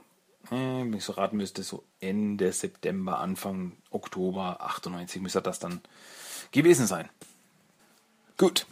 wenn 0.49 0.93
ich 0.93 1.03
so 1.03 1.13
raten 1.13 1.37
müsste, 1.37 1.63
so 1.63 1.83
Ende 1.99 2.51
September, 2.51 3.19
Anfang 3.19 3.73
Oktober 3.91 4.57
98 4.61 5.21
müsste 5.21 5.41
das 5.41 5.59
dann 5.59 5.81
gewesen 6.51 6.87
sein. 6.87 7.09
Gut, 8.37 8.65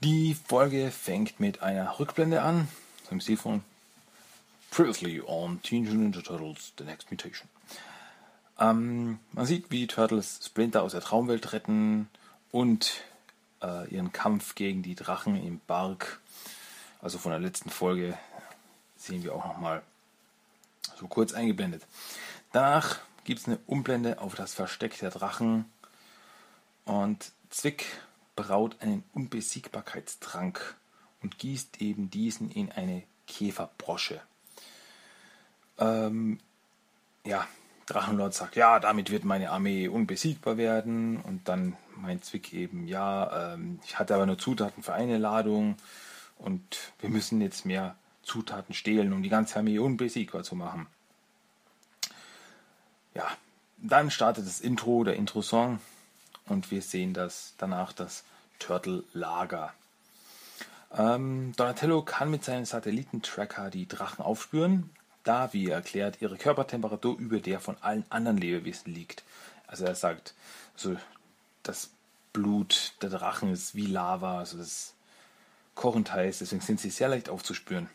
die 0.00 0.34
Folge 0.34 0.90
fängt 0.90 1.38
mit 1.40 1.62
einer 1.62 1.98
Rückblende 1.98 2.42
an, 2.42 2.68
so 3.04 3.12
im 3.12 3.20
Stil 3.20 3.36
von 3.36 3.62
Previously 4.70 5.22
on 5.24 5.62
Teenage 5.62 5.94
Ninja 5.94 6.22
Turtles 6.22 6.72
The 6.78 6.84
Next 6.84 7.10
Mutation. 7.10 7.48
Ähm, 8.58 9.18
man 9.32 9.46
sieht, 9.46 9.70
wie 9.70 9.86
Turtles 9.86 10.40
Splinter 10.44 10.82
aus 10.82 10.92
der 10.92 11.00
Traumwelt 11.00 11.52
retten 11.52 12.08
und 12.50 13.02
äh, 13.62 13.88
ihren 13.88 14.12
Kampf 14.12 14.54
gegen 14.54 14.82
die 14.82 14.94
Drachen 14.94 15.36
im 15.36 15.60
Bark. 15.66 16.20
Also 17.00 17.18
von 17.18 17.30
der 17.30 17.40
letzten 17.40 17.70
Folge 17.70 18.18
sehen 18.96 19.22
wir 19.22 19.34
auch 19.34 19.44
nochmal 19.46 19.82
so 20.98 21.06
kurz 21.06 21.32
eingeblendet. 21.32 21.86
Danach 22.52 22.98
gibt 23.24 23.40
es 23.40 23.46
eine 23.46 23.58
Umblende 23.66 24.20
auf 24.20 24.34
das 24.34 24.54
Versteck 24.54 24.98
der 24.98 25.10
Drachen 25.10 25.64
und 26.84 27.32
Zwick 27.50 27.86
braut 28.34 28.76
einen 28.80 29.02
Unbesiegbarkeitstrank 29.12 30.76
und 31.22 31.38
gießt 31.38 31.80
eben 31.80 32.10
diesen 32.10 32.50
in 32.50 32.70
eine 32.70 33.02
Käferbrosche. 33.26 34.20
Ähm, 35.78 36.38
ja, 37.24 37.46
Drachenlord 37.86 38.34
sagt, 38.34 38.56
ja, 38.56 38.78
damit 38.80 39.10
wird 39.10 39.24
meine 39.24 39.50
Armee 39.50 39.88
unbesiegbar 39.88 40.56
werden. 40.56 41.20
Und 41.20 41.48
dann 41.48 41.76
meint 41.96 42.24
Zwick 42.24 42.52
eben, 42.52 42.86
ja, 42.86 43.54
ähm, 43.54 43.80
ich 43.84 43.98
hatte 43.98 44.14
aber 44.14 44.26
nur 44.26 44.38
Zutaten 44.38 44.82
für 44.82 44.92
eine 44.92 45.18
Ladung 45.18 45.76
und 46.38 46.92
wir 47.00 47.08
müssen 47.08 47.40
jetzt 47.40 47.64
mehr 47.64 47.96
Zutaten 48.26 48.74
stehlen, 48.74 49.12
um 49.12 49.22
die 49.22 49.28
ganze 49.28 49.58
Armee 49.58 49.78
unbesiegbar 49.78 50.42
zu 50.42 50.56
machen. 50.56 50.88
Ja, 53.14 53.26
dann 53.78 54.10
startet 54.10 54.46
das 54.46 54.60
Intro, 54.60 55.04
der 55.04 55.14
Intro-Song 55.14 55.78
und 56.46 56.70
wir 56.70 56.82
sehen 56.82 57.14
das 57.14 57.54
danach 57.56 57.92
das 57.92 58.24
Turtle-Lager. 58.58 59.72
Ähm, 60.92 61.52
Donatello 61.56 62.02
kann 62.02 62.30
mit 62.30 62.44
seinem 62.44 62.64
Satellitentracker 62.64 63.70
die 63.70 63.86
Drachen 63.86 64.24
aufspüren, 64.24 64.90
da, 65.24 65.52
wie 65.52 65.68
er 65.68 65.76
erklärt, 65.76 66.20
ihre 66.20 66.36
Körpertemperatur 66.36 67.18
über 67.18 67.40
der 67.40 67.60
von 67.60 67.76
allen 67.80 68.04
anderen 68.10 68.38
Lebewesen 68.38 68.92
liegt. 68.92 69.24
Also 69.66 69.84
er 69.84 69.94
sagt, 69.94 70.34
also 70.74 70.96
das 71.62 71.90
Blut 72.32 72.94
der 73.02 73.10
Drachen 73.10 73.52
ist 73.52 73.74
wie 73.74 73.86
Lava, 73.86 74.38
also 74.38 74.58
das 74.58 74.66
ist 74.66 74.94
kochend 75.74 76.12
heiß, 76.12 76.38
deswegen 76.38 76.62
sind 76.62 76.80
sie 76.80 76.90
sehr 76.90 77.08
leicht 77.08 77.28
aufzuspüren. 77.28 77.88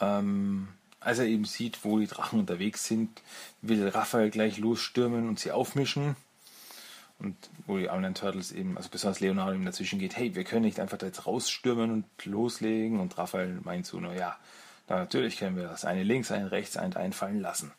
Ähm, 0.00 0.68
als 1.00 1.18
er 1.18 1.26
eben 1.26 1.44
sieht, 1.44 1.84
wo 1.84 1.98
die 1.98 2.06
Drachen 2.06 2.40
unterwegs 2.40 2.84
sind, 2.84 3.22
will 3.62 3.88
Raphael 3.88 4.30
gleich 4.30 4.58
losstürmen 4.58 5.28
und 5.28 5.38
sie 5.38 5.52
aufmischen. 5.52 6.16
Und 7.18 7.36
wo 7.66 7.78
die 7.78 7.90
anderen 7.90 8.14
Turtles 8.14 8.52
eben, 8.52 8.76
also 8.76 8.88
besonders 8.90 9.20
Leonardo 9.20 9.52
ihm 9.52 9.64
dazwischen 9.64 9.98
geht, 9.98 10.16
hey, 10.16 10.34
wir 10.36 10.44
können 10.44 10.64
nicht 10.64 10.78
einfach 10.78 10.98
da 10.98 11.06
jetzt 11.06 11.26
rausstürmen 11.26 11.90
und 11.90 12.04
loslegen. 12.24 13.00
Und 13.00 13.18
Raphael 13.18 13.58
meint 13.64 13.86
so, 13.86 13.98
naja, 13.98 14.36
na, 14.88 14.96
natürlich 14.96 15.38
können 15.38 15.56
wir 15.56 15.64
das 15.64 15.84
eine 15.84 16.04
links, 16.04 16.30
ein 16.30 16.46
rechts, 16.46 16.76
ein 16.76 16.94
einfallen 16.94 17.40
lassen. 17.40 17.72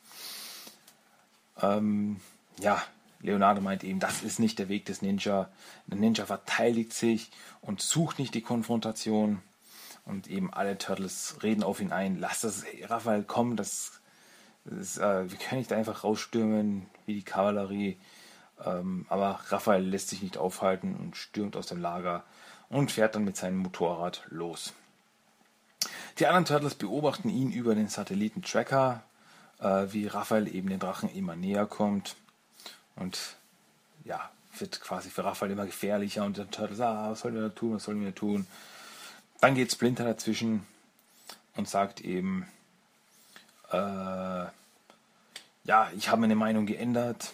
Ähm, 1.62 2.17
ja, 2.60 2.82
Leonardo 3.21 3.62
meint 3.62 3.84
eben, 3.84 3.99
das 3.99 4.23
ist 4.23 4.39
nicht 4.39 4.60
der 4.60 4.69
Weg 4.69 4.86
des 4.86 5.01
Ninja. 5.01 5.49
Der 5.88 5.97
Ninja 5.97 6.25
verteidigt 6.25 6.93
sich 6.93 7.32
und 7.62 7.82
sucht 7.82 8.19
nicht 8.19 8.34
die 8.34 8.41
Konfrontation. 8.41 9.41
Und 10.10 10.28
eben 10.28 10.52
alle 10.52 10.78
Turtles 10.78 11.38
reden 11.43 11.63
auf 11.63 11.80
ihn 11.80 11.91
ein. 11.91 12.19
Lass 12.19 12.41
das, 12.41 12.65
Raphael, 12.86 13.24
kommen, 13.24 13.56
das, 13.56 14.02
das 14.65 14.98
äh, 14.98 15.30
wir 15.30 15.38
können 15.38 15.60
nicht 15.60 15.72
einfach 15.72 16.04
rausstürmen 16.04 16.88
wie 17.06 17.13
die 17.13 17.24
Kavallerie. 17.24 17.98
Ähm, 18.65 19.06
aber 19.10 19.39
Raphael 19.50 19.84
lässt 19.84 20.10
sich 20.10 20.24
nicht 20.24 20.38
aufhalten 20.38 20.95
und 20.95 21.15
stürmt 21.15 21.56
aus 21.56 21.67
dem 21.67 21.80
Lager 21.80 22.24
und 22.69 22.91
fährt 22.91 23.13
dann 23.13 23.24
mit 23.24 23.38
seinem 23.38 23.58
Motorrad 23.58 24.24
los. 24.30 24.74
Die 26.17 26.26
anderen 26.26 26.45
Turtles 26.45 26.74
beobachten 26.74 27.30
ihn 27.30 27.52
über 27.52 27.76
den 27.76 27.88
Satelliten-Tracker, 27.88 29.04
äh, 29.60 29.86
wie 29.91 30.08
Raphael 30.08 30.54
eben 30.54 30.69
den 30.69 30.80
Drachen 30.80 31.13
immer 31.13 31.36
näher 31.36 31.67
kommt. 31.67 32.15
Und 32.95 33.38
ja, 34.06 34.30
wird 34.58 34.82
quasi 34.82 35.12
für 35.12 35.24
Raphael 35.24 35.52
immer 35.52 35.67
gefährlicher 35.67 36.26
und 36.26 36.38
der 36.38 36.50
Turtles, 36.50 36.82
ah, 36.82 37.12
was 37.12 37.19
sollen 37.19 37.36
wir 37.36 37.43
da 37.43 37.50
tun, 37.50 37.76
was 37.76 37.84
sollen 37.84 38.02
wir 38.02 38.10
da 38.10 38.15
tun? 38.15 38.48
Dann 39.41 39.56
geht 39.56 39.71
Splinter 39.71 40.04
dazwischen 40.04 40.65
und 41.56 41.69
sagt 41.69 42.02
eben, 42.02 42.45
äh, 43.71 44.45
ja, 45.63 45.91
ich 45.95 46.10
habe 46.10 46.21
meine 46.21 46.36
Meinung 46.36 46.65
geändert. 46.65 47.34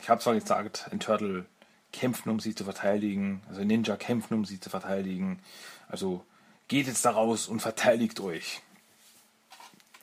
Ich 0.00 0.08
habe 0.08 0.20
zwar 0.20 0.34
gesagt, 0.34 0.88
ein 0.92 1.00
Turtle 1.00 1.46
kämpfen, 1.92 2.30
um 2.30 2.40
sie 2.40 2.54
zu 2.54 2.64
verteidigen, 2.64 3.42
also 3.48 3.60
ein 3.60 3.66
Ninja 3.66 3.96
kämpfen, 3.96 4.34
um 4.34 4.44
sie 4.44 4.60
zu 4.60 4.70
verteidigen. 4.70 5.40
Also 5.88 6.24
geht 6.68 6.86
jetzt 6.86 7.04
da 7.04 7.10
raus 7.10 7.48
und 7.48 7.60
verteidigt 7.60 8.20
euch. 8.20 8.62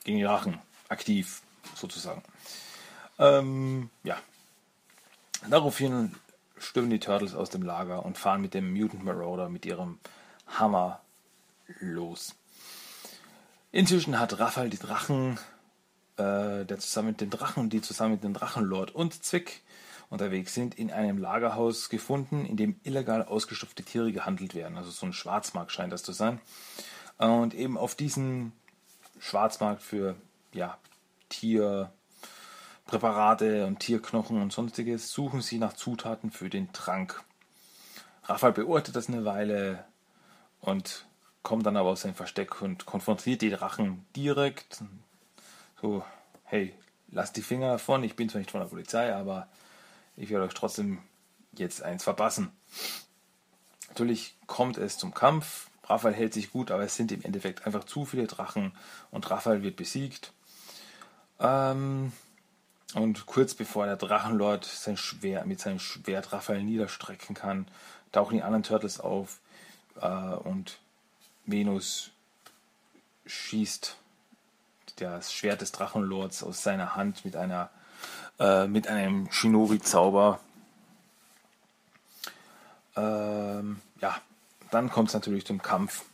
Gegen 0.04 0.18
die 0.18 0.24
Drachen. 0.24 0.58
Aktiv, 0.88 1.42
sozusagen. 1.74 2.22
Ähm, 3.18 3.90
ja. 4.02 4.16
Daraufhin 5.48 6.14
stürmen 6.58 6.90
die 6.90 7.00
Turtles 7.00 7.34
aus 7.34 7.50
dem 7.50 7.62
Lager 7.62 8.04
und 8.04 8.18
fahren 8.18 8.40
mit 8.40 8.54
dem 8.54 8.72
Mutant 8.72 9.04
Marauder 9.04 9.48
mit 9.48 9.66
ihrem 9.66 9.98
Hammer 10.46 11.00
los. 11.78 12.34
Inzwischen 13.72 14.18
hat 14.18 14.38
Raphael 14.38 14.70
die 14.70 14.78
Drachen, 14.78 15.38
äh, 16.16 16.64
der 16.64 16.78
zusammen 16.78 17.08
mit 17.08 17.20
den 17.20 17.28
Drachen, 17.30 17.68
die 17.70 17.80
zusammen 17.80 18.14
mit 18.14 18.24
dem 18.24 18.34
Drachenlord 18.34 18.92
und 18.94 19.24
Zwick 19.24 19.62
unterwegs 20.08 20.54
sind, 20.54 20.74
in 20.74 20.90
einem 20.90 21.18
Lagerhaus 21.18 21.88
gefunden, 21.88 22.44
in 22.44 22.56
dem 22.56 22.80
illegal 22.82 23.24
ausgestopfte 23.24 23.84
Tiere 23.84 24.10
gehandelt 24.12 24.56
werden. 24.56 24.76
Also 24.76 24.90
so 24.90 25.06
ein 25.06 25.12
Schwarzmarkt 25.12 25.70
scheint 25.70 25.92
das 25.92 26.02
zu 26.02 26.10
sein. 26.12 26.40
Und 27.16 27.54
eben 27.54 27.78
auf 27.78 27.94
diesen 27.94 28.52
Schwarzmarkt 29.20 29.82
für 29.82 30.16
ja, 30.52 30.76
Tierpräparate 31.28 33.66
und 33.66 33.78
Tierknochen 33.78 34.42
und 34.42 34.52
sonstiges 34.52 35.12
suchen 35.12 35.42
sie 35.42 35.58
nach 35.58 35.74
Zutaten 35.74 36.32
für 36.32 36.50
den 36.50 36.72
Trank. 36.72 37.22
Raphael 38.24 38.52
beurteilt 38.52 38.96
das 38.96 39.06
eine 39.08 39.24
Weile 39.24 39.84
und 40.60 41.06
kommt 41.42 41.66
dann 41.66 41.76
aber 41.76 41.90
aus 41.90 42.02
seinem 42.02 42.14
Versteck 42.14 42.60
und 42.62 42.86
konfrontiert 42.86 43.42
die 43.42 43.50
Drachen 43.50 44.04
direkt. 44.14 44.82
So, 45.80 46.04
hey, 46.44 46.74
lasst 47.10 47.36
die 47.36 47.42
Finger 47.42 47.72
davon, 47.72 48.04
ich 48.04 48.16
bin 48.16 48.28
zwar 48.28 48.40
nicht 48.40 48.50
von 48.50 48.60
der 48.60 48.68
Polizei, 48.68 49.14
aber 49.14 49.48
ich 50.16 50.30
werde 50.30 50.44
euch 50.44 50.54
trotzdem 50.54 50.98
jetzt 51.52 51.82
eins 51.82 52.04
verpassen. 52.04 52.52
Natürlich 53.88 54.36
kommt 54.46 54.78
es 54.78 54.98
zum 54.98 55.14
Kampf. 55.14 55.68
Raphael 55.84 56.14
hält 56.14 56.34
sich 56.34 56.52
gut, 56.52 56.70
aber 56.70 56.84
es 56.84 56.94
sind 56.94 57.10
im 57.10 57.22
Endeffekt 57.22 57.66
einfach 57.66 57.84
zu 57.84 58.04
viele 58.04 58.26
Drachen 58.26 58.72
und 59.10 59.28
Raphael 59.30 59.62
wird 59.62 59.76
besiegt. 59.76 60.32
Ähm, 61.40 62.12
und 62.94 63.26
kurz 63.26 63.54
bevor 63.54 63.86
der 63.86 63.96
Drachenlord 63.96 64.64
sein 64.64 64.96
Schwert, 64.96 65.46
mit 65.46 65.60
seinem 65.60 65.80
Schwert 65.80 66.32
Raphael 66.32 66.62
niederstrecken 66.62 67.34
kann, 67.34 67.66
tauchen 68.12 68.36
die 68.36 68.42
anderen 68.42 68.62
Turtles 68.62 69.00
auf 69.00 69.40
äh, 70.00 70.06
und 70.06 70.78
Venus 71.50 72.10
schießt 73.26 73.96
das 74.96 75.32
Schwert 75.32 75.60
des 75.60 75.72
Drachenlords 75.72 76.42
aus 76.42 76.62
seiner 76.62 76.94
Hand 76.94 77.24
mit 77.24 77.36
einer 77.36 77.70
äh, 78.38 78.66
mit 78.66 78.88
einem 78.88 79.30
Shinobi-Zauber. 79.30 80.40
Ähm, 82.96 83.80
ja, 84.00 84.16
dann 84.70 84.90
kommt 84.90 85.08
es 85.08 85.14
natürlich 85.14 85.46
zum 85.46 85.62
Kampf. 85.62 86.04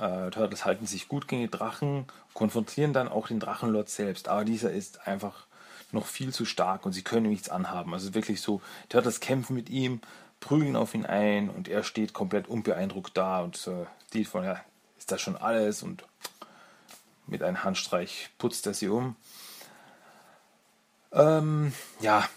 Äh, 0.00 0.30
Turtles 0.30 0.64
halten 0.64 0.86
sich 0.86 1.08
gut 1.08 1.28
gegen 1.28 1.42
die 1.42 1.50
Drachen, 1.50 2.06
konfrontieren 2.34 2.92
dann 2.92 3.08
auch 3.08 3.28
den 3.28 3.40
Drachenlord 3.40 3.88
selbst, 3.88 4.28
aber 4.28 4.44
dieser 4.44 4.70
ist 4.70 5.06
einfach 5.06 5.46
noch 5.90 6.06
viel 6.06 6.32
zu 6.32 6.44
stark 6.44 6.86
und 6.86 6.92
sie 6.92 7.02
können 7.02 7.28
nichts 7.28 7.50
anhaben. 7.50 7.92
Also 7.92 8.14
wirklich 8.14 8.40
so, 8.40 8.62
Turtles 8.88 9.20
kämpfen 9.20 9.54
mit 9.54 9.68
ihm, 9.68 10.00
prügeln 10.42 10.76
auf 10.76 10.94
ihn 10.94 11.06
ein 11.06 11.48
und 11.48 11.68
er 11.68 11.84
steht 11.84 12.12
komplett 12.12 12.48
unbeeindruckt 12.48 13.16
da 13.16 13.40
und 13.40 13.66
äh, 13.68 13.86
die 14.12 14.26
von, 14.26 14.44
ja, 14.44 14.60
ist 14.98 15.10
das 15.10 15.22
schon 15.22 15.36
alles 15.36 15.82
und 15.82 16.04
mit 17.26 17.42
einem 17.42 17.64
Handstreich 17.64 18.28
putzt 18.36 18.66
er 18.66 18.74
sie 18.74 18.88
um. 18.88 19.16
Ähm, 21.12 21.72
ja, 22.00 22.28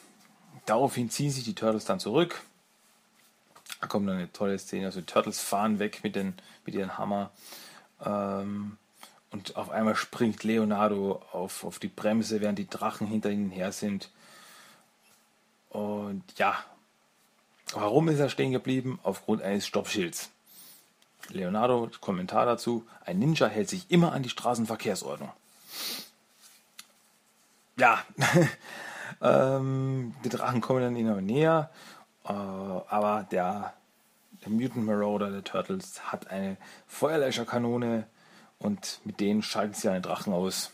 daraufhin 0.65 1.10
ziehen 1.10 1.32
sich 1.32 1.44
die 1.44 1.56
Turtles 1.56 1.86
dann 1.86 2.00
zurück. 2.00 2.44
Da 3.82 3.88
kommt 3.88 4.10
eine 4.10 4.32
tolle 4.32 4.58
Szene. 4.60 4.86
Also 4.86 5.00
die 5.00 5.06
Turtles 5.06 5.39
fahren 5.39 5.80
weg 5.80 6.02
mit, 6.04 6.15
den, 6.15 6.36
mit 6.65 6.76
ihren 6.76 6.98
Hammer. 6.98 7.32
Ähm, 8.04 8.78
und 9.32 9.56
auf 9.56 9.70
einmal 9.70 9.96
springt 9.96 10.44
Leonardo 10.44 11.24
auf, 11.32 11.63
auf 11.63 11.80
die 11.80 11.88
Bremse, 11.88 12.39
während 12.39 12.60
die 12.60 12.70
Drachen 12.70 13.08
hinter 13.08 13.32
ihnen 13.32 13.50
her 13.50 13.72
sind. 13.72 14.12
Und 15.70 16.24
ja, 16.38 16.56
warum 17.73 18.10
ist 18.10 18.19
er 18.19 18.30
stehen 18.30 18.51
geblieben? 18.51 18.99
Aufgrund 19.04 19.41
eines 19.41 19.65
Stoppschilds. 19.67 20.30
Leonardo, 21.30 21.89
Kommentar 22.01 22.45
dazu, 22.45 22.86
ein 23.04 23.19
Ninja 23.19 23.47
hält 23.47 23.69
sich 23.69 23.89
immer 23.89 24.13
an 24.13 24.23
die 24.23 24.30
Straßenverkehrsordnung. 24.30 25.32
Ja, 27.78 28.04
ähm, 29.21 30.15
die 30.23 30.30
Drachen 30.30 30.62
kommen 30.62 30.82
dann 30.82 30.95
immer 30.95 31.19
näher, 31.21 31.71
äh, 32.23 32.30
aber 32.30 33.28
der, 33.32 33.73
der 34.43 34.51
Mutant 34.51 34.86
Marauder 34.86 35.32
der 35.32 35.43
Turtles 35.43 36.12
hat 36.12 36.30
eine 36.30 36.58
Feuerlöscherkanone 36.88 38.08
und 38.60 39.01
mit 39.04 39.19
denen 39.19 39.41
schalten 39.41 39.73
sie 39.73 39.89
einen 39.89 40.04
Drachen 40.04 40.32
aus 40.32 40.71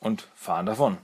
und 0.00 0.26
fahren 0.34 0.66
davon. 0.66 0.98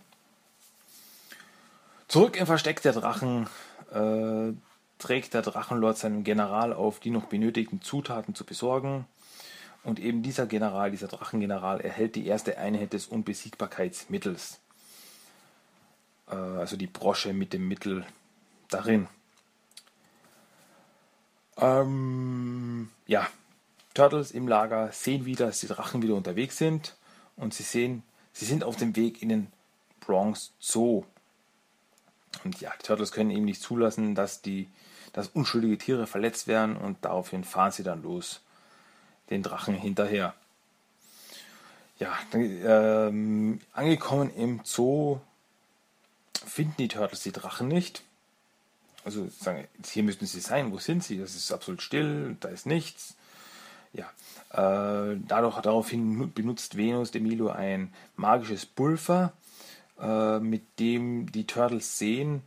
Zurück 2.09 2.37
im 2.37 2.47
Versteck 2.47 2.81
der 2.81 2.93
Drachen 2.93 3.49
äh, 3.93 4.53
trägt 4.99 5.35
der 5.35 5.43
Drachenlord 5.43 5.97
seinem 5.97 6.25
General 6.25 6.73
auf, 6.73 7.01
die 7.01 7.11
noch 7.11 7.27
benötigten 7.27 7.81
Zutaten 7.83 8.35
zu 8.35 8.45
besorgen. 8.45 9.07
Und 9.85 10.01
eben 10.01 10.23
dieser 10.23 10.47
General, 10.47 10.91
dieser 10.91 11.09
Drachengeneral, 11.09 11.81
erhält 11.81 12.17
die 12.17 12.27
erste 12.27 12.59
Einheit 12.59 12.93
des 12.93 13.07
Unbesiegbarkeitsmittels. 13.07 14.61
Äh, 16.29 16.35
also 16.35 16.77
die 16.77 16.87
Brosche 16.87 17.33
mit 17.33 17.53
dem 17.53 17.69
Mittel 17.69 18.05
darin. 18.69 19.09
Ähm, 21.57 22.91
ja, 23.07 23.27
Turtles 23.95 24.31
im 24.31 24.47
Lager 24.47 24.93
sehen 24.93 25.25
wieder, 25.25 25.47
dass 25.47 25.61
die 25.61 25.67
Drachen 25.67 26.03
wieder 26.03 26.15
unterwegs 26.15 26.57
sind 26.57 26.97
und 27.37 27.53
sie 27.53 27.65
sehen, 27.65 28.03
sie 28.33 28.45
sind 28.45 28.63
auf 28.63 28.77
dem 28.77 28.95
Weg 28.95 29.23
in 29.23 29.29
den 29.29 29.47
Bronx 30.01 30.53
Zoo. 30.61 31.05
Und 32.45 32.61
ja, 32.61 32.73
die 32.79 32.87
Turtles 32.87 33.13
können 33.13 33.31
eben 33.31 33.45
nicht 33.45 33.63
zulassen, 33.63 34.15
dass 34.15 34.43
die, 34.43 34.69
dass 35.13 35.29
unschuldige 35.29 35.79
Tiere 35.79 36.07
verletzt 36.07 36.47
werden 36.47 36.77
und 36.77 37.05
daraufhin 37.05 37.45
fahren 37.45 37.73
sie 37.73 37.83
dann 37.83 38.03
los, 38.03 38.41
den 39.31 39.43
Drachen 39.43 39.75
hinterher. 39.75 40.35
Ja, 41.99 42.17
ähm, 42.33 43.61
angekommen 43.73 44.31
im 44.37 44.61
Zoo 44.63 45.19
finden 46.47 46.75
die 46.79 46.89
Turtles 46.89 47.23
die 47.23 47.33
Drachen 47.33 47.67
nicht. 47.67 48.03
Also 49.05 49.29
sagen, 49.29 49.67
hier 49.85 50.03
müssten 50.03 50.27
sie 50.27 50.41
sein, 50.41 50.71
wo 50.71 50.79
sind 50.79 51.03
sie? 51.03 51.19
Das 51.19 51.35
ist 51.35 51.51
absolut 51.51 51.83
still, 51.83 52.37
da 52.41 52.49
ist 52.49 52.67
nichts. 52.67 53.15
Ja, 53.93 54.05
äh, 54.51 55.17
dadurch, 55.27 55.61
daraufhin 55.61 56.33
benutzt 56.33 56.77
Venus 56.77 57.11
de 57.11 57.21
Milo 57.21 57.49
ein 57.49 57.93
magisches 58.17 58.67
Pulver, 58.67 59.33
äh, 60.01 60.39
mit 60.39 60.79
dem 60.79 61.31
die 61.33 61.47
Turtles 61.47 61.99
sehen, 61.99 62.43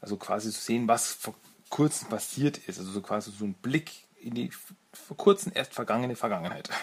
also 0.00 0.16
quasi 0.16 0.50
zu 0.50 0.60
sehen, 0.60 0.88
was 0.88 1.12
vor 1.12 1.34
kurzem 1.68 2.08
passiert 2.08 2.58
ist. 2.58 2.78
Also 2.78 2.90
so 2.90 3.00
quasi 3.00 3.30
so 3.30 3.44
ein 3.44 3.54
Blick 3.54 3.92
in 4.20 4.34
die 4.34 4.50
vor 4.92 5.16
kurzem 5.16 5.52
erst 5.54 5.74
vergangene 5.74 6.16
Vergangenheit. 6.16 6.68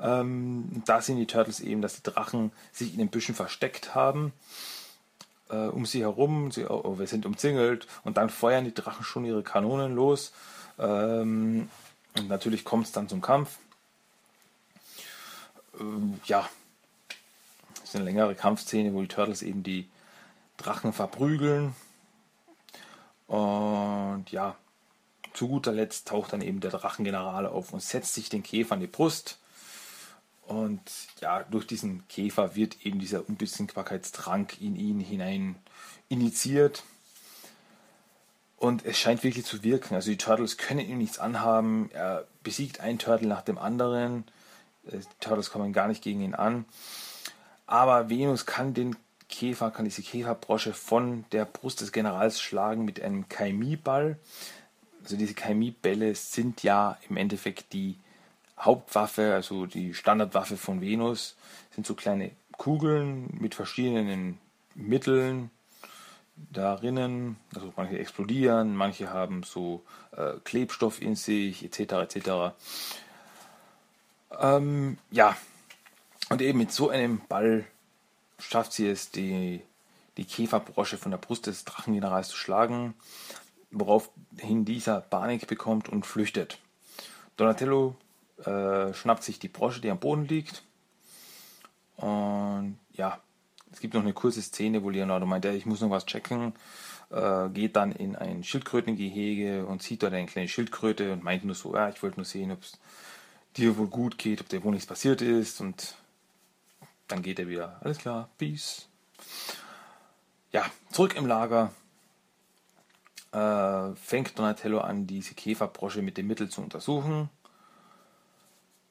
Ähm, 0.00 0.82
da 0.86 1.00
sehen 1.00 1.18
die 1.18 1.26
Turtles 1.26 1.60
eben, 1.60 1.80
dass 1.80 1.94
die 1.94 2.02
Drachen 2.02 2.50
sich 2.72 2.92
in 2.92 2.98
den 2.98 3.10
Büschen 3.10 3.36
versteckt 3.36 3.94
haben. 3.94 4.32
Äh, 5.48 5.68
um 5.68 5.86
sie 5.86 6.00
herum, 6.00 6.50
sie, 6.50 6.64
oh, 6.64 6.80
oh, 6.82 6.98
wir 6.98 7.06
sind 7.06 7.24
umzingelt 7.26 7.86
und 8.02 8.16
dann 8.16 8.28
feuern 8.28 8.64
die 8.64 8.74
Drachen 8.74 9.04
schon 9.04 9.24
ihre 9.24 9.44
Kanonen 9.44 9.94
los. 9.94 10.32
Ähm, 10.80 11.70
und 12.16 12.28
natürlich 12.28 12.64
kommt 12.64 12.86
es 12.86 12.92
dann 12.92 13.08
zum 13.08 13.20
Kampf. 13.20 13.58
Ähm, 15.78 16.20
ja, 16.26 16.48
eine 17.94 18.04
längere 18.04 18.34
Kampfszene, 18.34 18.92
wo 18.92 19.00
die 19.00 19.08
Turtles 19.08 19.42
eben 19.42 19.62
die 19.62 19.88
Drachen 20.56 20.92
verprügeln. 20.92 21.74
Und 23.26 24.26
ja, 24.30 24.56
zu 25.32 25.48
guter 25.48 25.72
Letzt 25.72 26.08
taucht 26.08 26.32
dann 26.32 26.42
eben 26.42 26.60
der 26.60 26.70
Drachengeneral 26.70 27.46
auf 27.46 27.72
und 27.72 27.82
setzt 27.82 28.14
sich 28.14 28.28
den 28.28 28.42
Käfer 28.42 28.74
an 28.74 28.80
die 28.80 28.86
Brust. 28.86 29.38
Und 30.46 30.82
ja, 31.20 31.42
durch 31.44 31.66
diesen 31.66 32.06
Käfer 32.08 32.54
wird 32.54 32.84
eben 32.84 32.98
dieser 32.98 33.28
Unbesiegbarkeitstrank 33.28 34.60
in 34.60 34.76
ihn 34.76 35.00
hinein 35.00 35.56
initiiert. 36.08 36.84
Und 38.56 38.84
es 38.84 38.98
scheint 38.98 39.24
wirklich 39.24 39.44
zu 39.44 39.62
wirken. 39.62 39.94
Also 39.94 40.10
die 40.10 40.16
Turtles 40.16 40.56
können 40.56 40.88
ihm 40.88 40.98
nichts 40.98 41.18
anhaben. 41.18 41.90
Er 41.92 42.26
besiegt 42.42 42.80
einen 42.80 42.98
Turtle 42.98 43.28
nach 43.28 43.42
dem 43.42 43.58
anderen. 43.58 44.24
Äh, 44.86 44.98
die 44.98 45.20
Turtles 45.20 45.50
kommen 45.50 45.72
gar 45.72 45.88
nicht 45.88 46.02
gegen 46.02 46.20
ihn 46.20 46.34
an. 46.34 46.64
Aber 47.66 48.10
Venus 48.10 48.46
kann 48.46 48.74
den 48.74 48.96
Käfer, 49.28 49.70
kann 49.70 49.84
diese 49.84 50.02
Käferbrosche 50.02 50.72
von 50.72 51.24
der 51.32 51.44
Brust 51.44 51.80
des 51.80 51.92
Generals 51.92 52.40
schlagen 52.40 52.84
mit 52.84 53.02
einem 53.02 53.28
Chemieball. 53.28 54.18
Also 55.02 55.16
diese 55.16 55.34
Chemiebälle 55.34 56.14
sind 56.14 56.62
ja 56.62 56.98
im 57.08 57.16
Endeffekt 57.16 57.72
die 57.72 57.96
Hauptwaffe, 58.58 59.34
also 59.34 59.66
die 59.66 59.94
Standardwaffe 59.94 60.56
von 60.56 60.80
Venus, 60.80 61.36
sind 61.74 61.86
so 61.86 61.94
kleine 61.94 62.30
Kugeln 62.56 63.28
mit 63.40 63.54
verschiedenen 63.54 64.38
Mitteln, 64.74 65.50
darinnen, 66.36 67.36
also 67.54 67.72
manche 67.76 67.98
explodieren, 67.98 68.74
manche 68.74 69.12
haben 69.12 69.42
so 69.42 69.84
äh, 70.16 70.34
Klebstoff 70.44 71.00
in 71.00 71.14
sich, 71.16 71.64
etc. 71.64 71.92
etc. 71.92 72.30
Ähm, 74.40 74.98
ja, 75.10 75.36
und 76.30 76.42
eben 76.42 76.58
mit 76.58 76.72
so 76.72 76.88
einem 76.88 77.20
Ball 77.28 77.64
schafft 78.38 78.72
sie 78.72 78.88
es, 78.88 79.10
die, 79.10 79.60
die 80.16 80.24
Käferbrosche 80.24 80.98
von 80.98 81.10
der 81.10 81.18
Brust 81.18 81.46
des 81.46 81.64
Drachengenerals 81.64 82.28
zu 82.28 82.36
schlagen, 82.36 82.94
woraufhin 83.70 84.64
dieser 84.64 85.00
Panik 85.00 85.46
bekommt 85.46 85.88
und 85.88 86.06
flüchtet. 86.06 86.58
Donatello 87.36 87.96
äh, 88.44 88.92
schnappt 88.94 89.24
sich 89.24 89.38
die 89.38 89.48
Brosche, 89.48 89.80
die 89.80 89.90
am 89.90 89.98
Boden 89.98 90.26
liegt, 90.26 90.62
und 91.96 92.78
ja, 92.92 93.20
es 93.72 93.80
gibt 93.80 93.94
noch 93.94 94.02
eine 94.02 94.12
kurze 94.12 94.42
Szene, 94.42 94.82
wo 94.82 94.90
Leonardo 94.90 95.26
meint, 95.26 95.44
ich 95.44 95.66
muss 95.66 95.80
noch 95.80 95.90
was 95.90 96.06
checken, 96.06 96.52
äh, 97.10 97.48
geht 97.50 97.76
dann 97.76 97.92
in 97.92 98.16
ein 98.16 98.44
Schildkrötengehege 98.44 99.66
und 99.66 99.82
sieht 99.82 100.02
dort 100.02 100.12
eine 100.12 100.26
kleine 100.26 100.48
Schildkröte 100.48 101.12
und 101.12 101.22
meint 101.22 101.44
nur 101.44 101.54
so, 101.54 101.74
ja, 101.74 101.88
ich 101.88 102.02
wollte 102.02 102.16
nur 102.16 102.24
sehen, 102.24 102.52
ob 102.52 102.62
es 102.62 102.78
dir 103.56 103.76
wohl 103.76 103.86
gut 103.86 104.18
geht, 104.18 104.40
ob 104.40 104.48
dir 104.48 104.62
wohl 104.64 104.72
nichts 104.72 104.86
passiert 104.86 105.22
ist. 105.22 105.60
Und 105.60 105.96
dann 107.14 107.22
geht 107.22 107.38
er 107.38 107.46
wieder. 107.46 107.78
Alles 107.80 107.98
klar, 107.98 108.28
peace. 108.38 108.88
Ja, 110.50 110.64
zurück 110.90 111.14
im 111.14 111.26
Lager 111.26 111.72
äh, 113.30 113.94
fängt 113.94 114.36
Donatello 114.36 114.80
an, 114.80 115.06
diese 115.06 115.34
Käferbrosche 115.34 116.02
mit 116.02 116.16
dem 116.16 116.26
Mittel 116.26 116.48
zu 116.48 116.60
untersuchen. 116.60 117.30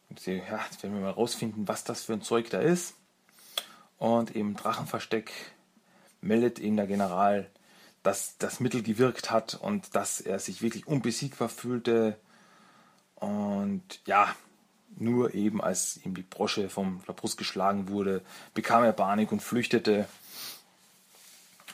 Und 0.09 0.21
sie, 0.21 0.38
ja, 0.38 0.62
jetzt 0.71 0.81
werden 0.83 0.95
wir 0.95 1.01
mal 1.01 1.12
rausfinden, 1.12 1.67
was 1.67 1.83
das 1.83 2.05
für 2.05 2.13
ein 2.13 2.21
Zeug 2.21 2.49
da 2.49 2.59
ist. 2.59 2.93
Und 3.97 4.33
im 4.33 4.55
Drachenversteck 4.55 5.33
meldet 6.21 6.59
ihm 6.59 6.77
der 6.77 6.88
General, 6.88 7.49
dass 8.03 8.38
das 8.38 8.62
Mittel 8.62 8.83
gewirkt 8.83 9.31
hat 9.31 9.55
und 9.55 9.95
dass 9.95 10.21
er 10.21 10.39
sich 10.39 10.61
wirklich 10.61 10.88
unbesiegbar 10.88 11.49
fühlte. 11.49 12.17
Und 13.15 13.99
ja, 14.05 14.34
nur 14.97 15.33
eben 15.33 15.61
als 15.61 15.99
ihm 16.05 16.15
die 16.15 16.23
Brosche 16.23 16.69
vom 16.69 17.01
der 17.07 17.13
Brust 17.13 17.37
geschlagen 17.37 17.89
wurde, 17.89 18.21
bekam 18.53 18.83
er 18.83 18.93
Panik 18.93 19.31
und 19.31 19.41
flüchtete. 19.41 20.07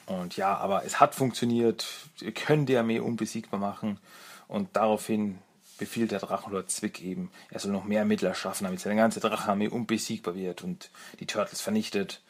Und 0.05 0.37
ja, 0.37 0.57
aber 0.57 0.85
es 0.85 0.99
hat 0.99 1.15
funktioniert. 1.15 1.85
Wir 2.17 2.31
können 2.31 2.65
die 2.65 2.77
Armee 2.77 2.99
unbesiegbar 2.99 3.59
machen. 3.59 3.99
Und 4.47 4.75
daraufhin 4.75 5.37
befiehlt 5.77 6.11
der 6.11 6.19
Drachenlord 6.19 6.69
Zwick 6.69 7.01
eben, 7.01 7.31
er 7.49 7.59
soll 7.59 7.71
noch 7.71 7.85
mehr 7.85 8.05
Mittel 8.05 8.25
erschaffen, 8.25 8.65
damit 8.65 8.79
seine 8.79 8.95
ganze 8.95 9.19
Drachenarmee 9.19 9.69
unbesiegbar 9.69 10.35
wird 10.35 10.63
und 10.63 10.89
die 11.19 11.25
Turtles 11.25 11.61
vernichtet. 11.61 12.21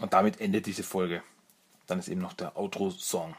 Und 0.00 0.12
damit 0.12 0.40
endet 0.40 0.66
diese 0.66 0.82
Folge. 0.82 1.22
Dann 1.86 1.98
ist 1.98 2.08
eben 2.08 2.20
noch 2.20 2.32
der 2.32 2.56
Outro-Song. 2.56 3.34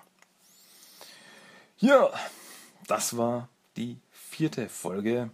Ja, 1.77 2.09
das 2.87 3.17
war 3.17 3.49
die 3.77 3.99
vierte 4.11 4.69
Folge 4.69 5.29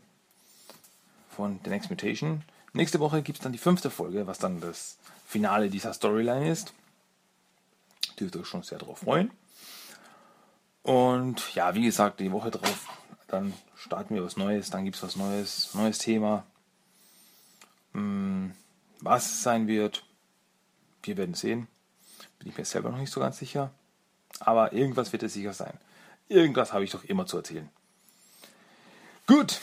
von 1.36 1.60
The 1.64 1.70
Next 1.70 1.90
Mutation. 1.90 2.44
Nächste 2.74 3.00
Woche 3.00 3.22
gibt 3.22 3.40
es 3.40 3.44
dann 3.44 3.52
die 3.52 3.58
fünfte 3.58 3.90
Folge, 3.90 4.28
was 4.28 4.38
dann 4.38 4.62
das 4.62 4.98
Finale 5.26 5.70
dieser 5.70 5.94
Storyline 5.94 6.52
ist. 6.52 6.74
Dürft 8.20 8.36
euch 8.36 8.48
schon 8.48 8.64
sehr 8.64 8.78
darauf 8.78 9.00
freuen. 9.00 9.32
Und 10.84 11.54
ja, 11.54 11.76
wie 11.76 11.84
gesagt, 11.84 12.20
die 12.20 12.32
Woche 12.32 12.52
drauf, 12.52 12.88
dann 13.28 13.54
starten 13.76 14.16
wir 14.16 14.24
was 14.24 14.38
Neues, 14.38 14.70
dann 14.70 14.84
gibt 14.84 14.98
es 14.98 15.04
was 15.04 15.16
Neues, 15.16 15.74
neues 15.74 16.00
Thema. 16.00 16.44
Hm, 17.94 18.54
was 19.00 19.26
es 19.26 19.44
sein 19.44 19.68
wird, 19.68 20.04
wir 21.04 21.18
werden 21.18 21.36
sehen. 21.36 21.68
Bin 22.40 22.50
ich 22.50 22.58
mir 22.58 22.66
selber 22.66 22.90
noch 22.90 22.98
nicht 22.98 23.12
so 23.12 23.20
ganz 23.20 23.38
sicher. 23.38 23.72
Aber 24.40 24.74
irgendwas 24.74 25.12
wird 25.12 25.24
es 25.24 25.34
sicher 25.34 25.54
sein. 25.54 25.74
Irgendwas 26.28 26.74
habe 26.74 26.84
ich 26.84 26.92
doch 26.92 27.04
immer 27.04 27.26
zu 27.26 27.38
erzählen. 27.38 27.70
Gut. 29.28 29.60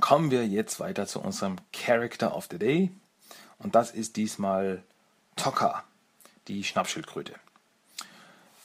Kommen 0.00 0.30
wir 0.30 0.46
jetzt 0.46 0.78
weiter 0.78 1.06
zu 1.06 1.20
unserem 1.20 1.56
Character 1.72 2.36
of 2.36 2.48
the 2.50 2.58
Day. 2.58 2.90
Und 3.58 3.74
das 3.74 3.90
ist 3.90 4.16
diesmal 4.16 4.82
Tokka, 5.36 5.84
die 6.48 6.64
Schnappschildkröte. 6.64 7.34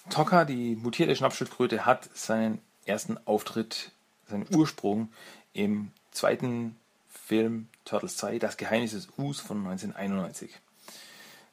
Tokka, 0.09 0.45
die 0.45 0.75
mutierte 0.75 1.15
Schnappschildkröte, 1.15 1.85
hat 1.85 2.09
seinen 2.15 2.59
ersten 2.85 3.17
Auftritt, 3.25 3.91
seinen 4.27 4.47
Ursprung 4.53 5.09
im 5.53 5.91
zweiten 6.11 6.75
Film 7.09 7.69
Turtles 7.85 8.17
2, 8.17 8.39
Das 8.39 8.57
Geheimnis 8.57 8.91
des 8.91 9.07
Us 9.17 9.39
von 9.39 9.57
1991. 9.59 10.51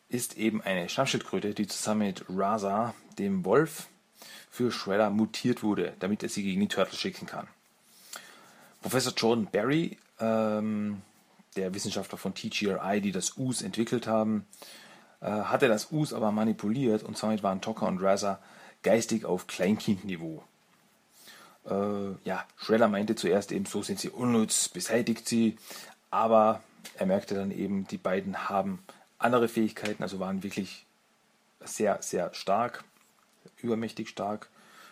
Ist 0.08 0.36
eben 0.36 0.62
eine 0.62 0.88
Schnappschildkröte, 0.88 1.54
die 1.54 1.66
zusammen 1.66 2.06
mit 2.06 2.24
Raza, 2.28 2.94
dem 3.18 3.44
Wolf, 3.44 3.88
für 4.50 4.72
Shredder 4.72 5.10
mutiert 5.10 5.62
wurde, 5.62 5.94
damit 6.00 6.22
er 6.22 6.28
sie 6.28 6.42
gegen 6.42 6.60
die 6.60 6.68
Turtles 6.68 6.98
schicken 6.98 7.26
kann. 7.26 7.46
Professor 8.82 9.12
Jordan 9.14 9.48
Barry, 9.50 9.98
ähm, 10.20 11.02
der 11.56 11.74
Wissenschaftler 11.74 12.18
von 12.18 12.34
TGRI, 12.34 13.00
die 13.00 13.12
das 13.12 13.36
Us 13.36 13.62
entwickelt 13.62 14.06
haben, 14.06 14.46
äh, 15.20 15.26
hatte 15.26 15.68
das 15.68 15.90
Us 15.92 16.12
aber 16.12 16.30
manipuliert 16.30 17.02
und 17.02 17.16
somit 17.16 17.42
waren 17.42 17.60
Tocker 17.60 17.86
und 17.86 18.02
Raza 18.02 18.38
geistig 18.82 19.24
auf 19.24 19.46
Kleinkindniveau. 19.46 20.42
Äh, 21.68 22.10
ja, 22.24 22.44
Shredder 22.56 22.88
meinte 22.88 23.16
zuerst 23.16 23.52
eben, 23.52 23.66
so 23.66 23.82
sind 23.82 23.98
sie 23.98 24.10
unnütz, 24.10 24.68
beseitigt 24.68 25.28
sie, 25.28 25.56
aber 26.10 26.62
er 26.94 27.06
merkte 27.06 27.34
dann 27.34 27.50
eben, 27.50 27.86
die 27.88 27.98
beiden 27.98 28.48
haben 28.48 28.82
andere 29.18 29.48
Fähigkeiten, 29.48 30.02
also 30.02 30.20
waren 30.20 30.42
wirklich 30.42 30.86
sehr, 31.60 32.00
sehr 32.00 32.32
stark, 32.34 32.84
übermächtig 33.60 34.08
stark. 34.08 34.48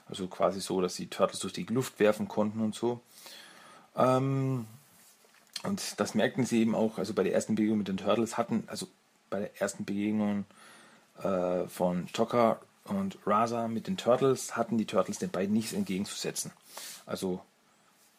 Also 0.09 0.28
quasi 0.28 0.61
so, 0.61 0.80
dass 0.80 0.95
sie 0.95 1.09
Turtles 1.09 1.41
durch 1.41 1.53
die 1.53 1.64
Luft 1.64 1.99
werfen 1.99 2.28
konnten 2.28 2.61
und 2.61 2.74
so. 2.74 3.01
Ähm, 3.97 4.66
und 5.62 6.01
das 6.01 6.14
merkten 6.14 6.44
sie 6.44 6.61
eben 6.61 6.74
auch, 6.74 6.99
also 6.99 7.14
bei 7.14 7.22
der 7.22 7.34
ersten 7.34 7.55
Begegnung 7.55 7.78
mit 7.78 7.88
den 7.88 7.97
Turtles 7.97 8.36
hatten, 8.36 8.64
also 8.66 8.86
bei 9.30 9.40
der 9.40 9.61
ersten 9.61 9.84
Begegnung 9.84 10.44
äh, 11.22 11.66
von 11.66 12.07
Tokka 12.12 12.61
und 12.84 13.18
Raza 13.26 13.68
mit 13.68 13.86
den 13.86 13.97
Turtles 13.97 14.57
hatten 14.57 14.78
die 14.78 14.86
Turtles 14.86 15.18
den 15.18 15.30
beiden 15.30 15.55
nichts 15.55 15.72
entgegenzusetzen. 15.72 16.53
Also 17.05 17.40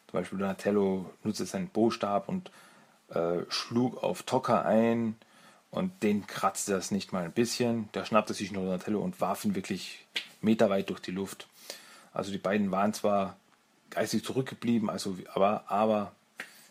zum 0.07 0.19
Beispiel 0.19 0.39
Donatello 0.39 1.09
nutzte 1.23 1.45
seinen 1.45 1.69
Bostab 1.69 2.27
und 2.27 2.51
äh, 3.09 3.39
schlug 3.49 4.03
auf 4.03 4.23
Tokka 4.23 4.61
ein 4.63 5.15
und 5.71 6.03
den 6.03 6.27
kratzte 6.27 6.73
das 6.73 6.91
nicht 6.91 7.13
mal 7.13 7.23
ein 7.23 7.31
bisschen. 7.31 7.89
Der 7.93 8.05
schnappte 8.05 8.33
sich 8.33 8.51
nur 8.51 8.63
Donatello 8.63 9.01
und 9.01 9.21
warf 9.21 9.45
ihn 9.45 9.55
wirklich 9.55 10.05
meterweit 10.41 10.89
durch 10.89 10.99
die 10.99 11.11
Luft. 11.11 11.47
Also 12.13 12.31
die 12.31 12.37
beiden 12.37 12.71
waren 12.71 12.93
zwar 12.93 13.37
geistig 13.89 14.23
zurückgeblieben, 14.23 14.89
also, 14.89 15.17
aber, 15.33 15.63
aber 15.67 16.11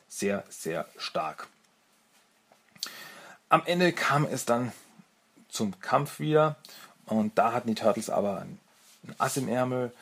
sehr, 0.09 0.45
sehr 0.49 0.87
stark. 0.97 1.49
Am 3.49 3.62
Ende 3.64 3.93
kam 3.93 4.25
es 4.25 4.45
dann 4.45 4.73
zum 5.49 5.79
Kampf 5.81 6.21
wieder 6.21 6.57
und 7.07 7.39
da 7.39 7.53
hatten 7.53 7.69
die 7.69 7.75
Turtles 7.75 8.11
aber 8.11 8.41
ein, 8.41 8.59
Ass 9.19 9.37
im 9.37 9.49
Ärmel 9.49 9.93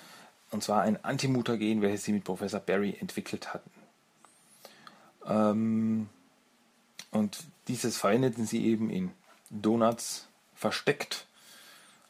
und 0.50 0.62
zwar 0.62 0.82
ein 0.82 1.02
Antimutagen, 1.04 1.82
welches 1.82 2.04
sie 2.04 2.12
mit 2.12 2.24
Professor 2.24 2.60
Barry 2.60 2.96
entwickelt 2.98 3.52
hatten. 3.52 3.70
Ähm, 5.26 6.08
und 7.10 7.44
dieses 7.68 7.96
verwendeten 7.96 8.46
sie 8.46 8.64
eben 8.64 8.90
in 8.90 9.12
Donuts 9.50 10.26
versteckt. 10.54 11.26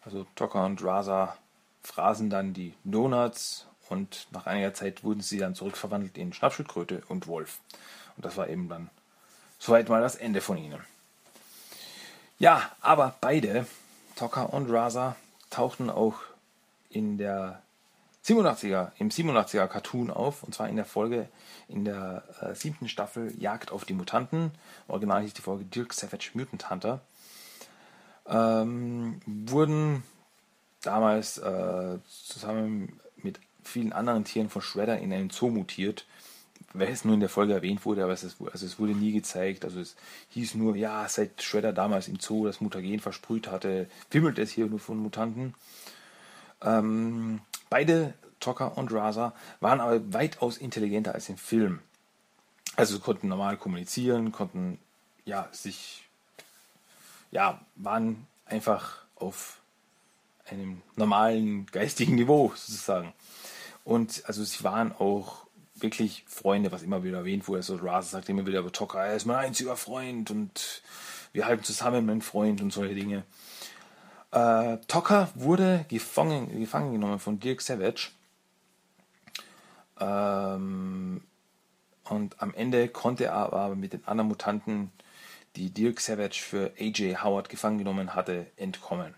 Also 0.05 0.27
Tocker 0.35 0.65
und 0.65 0.83
Raza 0.85 1.37
fraßen 1.83 2.31
dann 2.31 2.55
die 2.55 2.75
Donuts 2.85 3.67
und 3.89 4.26
nach 4.30 4.47
einiger 4.47 4.74
Zeit 4.74 5.05
wurden 5.05 5.20
sie 5.20 5.39
dann 5.39 5.55
zurückverwandelt 5.55 6.16
in 6.16 6.32
Schnappschildkröte 6.32 7.03
und 7.09 7.26
Wolf. 7.26 7.59
Und 8.16 8.24
das 8.24 8.37
war 8.37 8.49
eben 8.49 8.68
dann 8.68 8.91
soweit 9.59 9.89
mal 9.89 10.01
das 10.01 10.16
Ende 10.16 10.41
von 10.41 10.57
ihnen. 10.57 10.80
Ja, 12.39 12.70
aber 12.80 13.14
beide, 13.20 13.66
Tocker 14.16 14.53
und 14.53 14.70
Raza, 14.70 15.16
tauchten 15.51 15.91
auch 15.91 16.16
in 16.91 17.18
der 17.18 17.62
87er, 18.26 18.93
im 18.99 19.11
87er 19.11 19.66
Cartoon 19.66 20.11
auf, 20.11 20.43
und 20.43 20.55
zwar 20.55 20.68
in 20.68 20.76
der 20.76 20.85
Folge 20.85 21.28
in 21.68 21.85
der 21.85 22.24
äh, 22.41 22.55
siebten 22.55 22.89
Staffel 22.89 23.32
Jagd 23.39 23.70
auf 23.70 23.85
die 23.85 23.93
Mutanten. 23.93 24.53
Original 24.89 25.22
hieß 25.22 25.35
die 25.35 25.43
Folge 25.43 25.64
Dirk 25.64 25.93
Savage 25.93 26.30
Mutant 26.35 26.70
Hunter. 26.70 27.01
Ähm, 28.26 29.20
wurden 29.26 30.03
damals 30.82 31.39
äh, 31.39 31.99
zusammen 32.07 33.01
mit 33.16 33.39
vielen 33.65 33.93
anderen 33.93 34.25
Tieren 34.25 34.51
von 34.51 34.62
Shredder 34.62 34.99
in 34.99 35.12
einen 35.12 35.31
Zoo 35.31 35.51
mutiert, 35.51 36.07
welches 36.73 37.05
nur 37.05 37.15
in 37.15 37.21
der 37.21 37.29
Folge 37.29 37.55
erwähnt 37.55 37.85
wurde, 37.85 38.03
aber 38.03 38.12
es, 38.12 38.25
ist, 38.25 38.37
also 38.53 38.67
es 38.67 38.79
wurde 38.79 38.93
nie 38.93 39.12
gezeigt. 39.12 39.65
Also 39.65 39.81
es 39.81 39.97
hieß 40.31 40.55
nur, 40.55 40.77
ja, 40.77 41.09
seit 41.09 41.43
Shredder 41.43 41.73
damals 41.73 42.09
im 42.09 42.19
Zoo 42.19 42.47
das 42.47 42.61
Mutagen 42.61 43.01
versprüht 43.01 43.49
hatte, 43.49 43.89
wimmelt 44.11 44.39
es 44.39 44.51
hier 44.51 44.67
nur 44.67 44.81
von 44.81 44.99
Mutanten. 44.99 45.55
Ähm, 46.62 47.41
beide, 47.71 48.15
Tocker 48.41 48.77
und 48.77 48.93
Raza, 48.93 49.35
waren 49.61 49.81
aber 49.81 50.12
weitaus 50.12 50.59
intelligenter 50.59 51.15
als 51.15 51.29
im 51.29 51.37
Film. 51.37 51.81
Also 52.77 52.99
konnten 52.99 53.29
normal 53.29 53.57
kommunizieren, 53.57 54.33
konnten 54.33 54.79
ja 55.25 55.49
sich, 55.53 56.05
ja, 57.31 57.61
waren 57.77 58.27
einfach 58.47 59.05
auf 59.17 59.61
einem 60.47 60.83
normalen 60.97 61.67
geistigen 61.67 62.17
Niveau 62.17 62.53
sozusagen. 62.55 63.12
Und 63.85 64.22
also 64.26 64.43
sie 64.43 64.64
waren 64.64 64.93
auch 64.93 65.47
wirklich 65.74 66.24
Freunde, 66.26 66.72
was 66.72 66.82
immer 66.82 67.05
wieder 67.05 67.18
erwähnt 67.18 67.47
wurde. 67.47 67.59
Also 67.59 67.76
Raza 67.76 68.11
sagt 68.11 68.28
immer 68.28 68.47
wieder, 68.47 68.61
aber 68.61 68.72
Tocker, 68.72 69.05
er 69.05 69.16
ist 69.16 69.26
mein 69.26 69.37
einziger 69.37 69.76
Freund 69.76 70.30
und 70.30 70.82
wir 71.32 71.47
halten 71.47 71.64
zusammen, 71.64 72.07
mein 72.07 72.22
Freund 72.22 72.61
und 72.61 72.72
solche 72.72 72.95
Dinge. 72.95 73.24
Äh, 74.30 74.78
Tocker 74.89 75.28
wurde 75.35 75.85
gefangen, 75.89 76.59
gefangen 76.59 76.93
genommen 76.93 77.18
von 77.18 77.41
Dirk 77.41 77.61
Savage. 77.61 78.11
Ähm, 80.01 81.22
und 82.05 82.43
am 82.43 82.55
Ende 82.55 82.89
konnte 82.89 83.26
er 83.26 83.35
aber 83.35 83.74
mit 83.74 83.93
den 83.93 84.07
anderen 84.07 84.28
Mutanten, 84.28 84.93
die 85.57 85.70
Dirk 85.70 86.01
Savage 86.01 86.41
für 86.41 86.72
AJ 86.78 87.16
Howard 87.22 87.49
gefangen 87.49 87.78
genommen 87.78 88.14
hatte, 88.14 88.47
entkommen. 88.57 89.14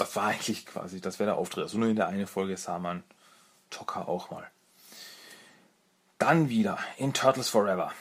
Das 0.00 0.16
war 0.16 0.28
eigentlich 0.28 0.64
quasi, 0.64 0.98
das 1.02 1.18
wäre 1.18 1.28
der 1.28 1.36
Auftritt. 1.36 1.64
Also 1.64 1.76
nur 1.76 1.90
in 1.90 1.96
der 1.96 2.08
einen 2.08 2.26
Folge 2.26 2.56
sah 2.56 2.78
man 2.78 3.02
Tocker 3.68 4.08
auch 4.08 4.30
mal. 4.30 4.46
Dann 6.16 6.48
wieder 6.48 6.78
in 6.96 7.12
Turtles 7.12 7.50
Forever. 7.50 7.92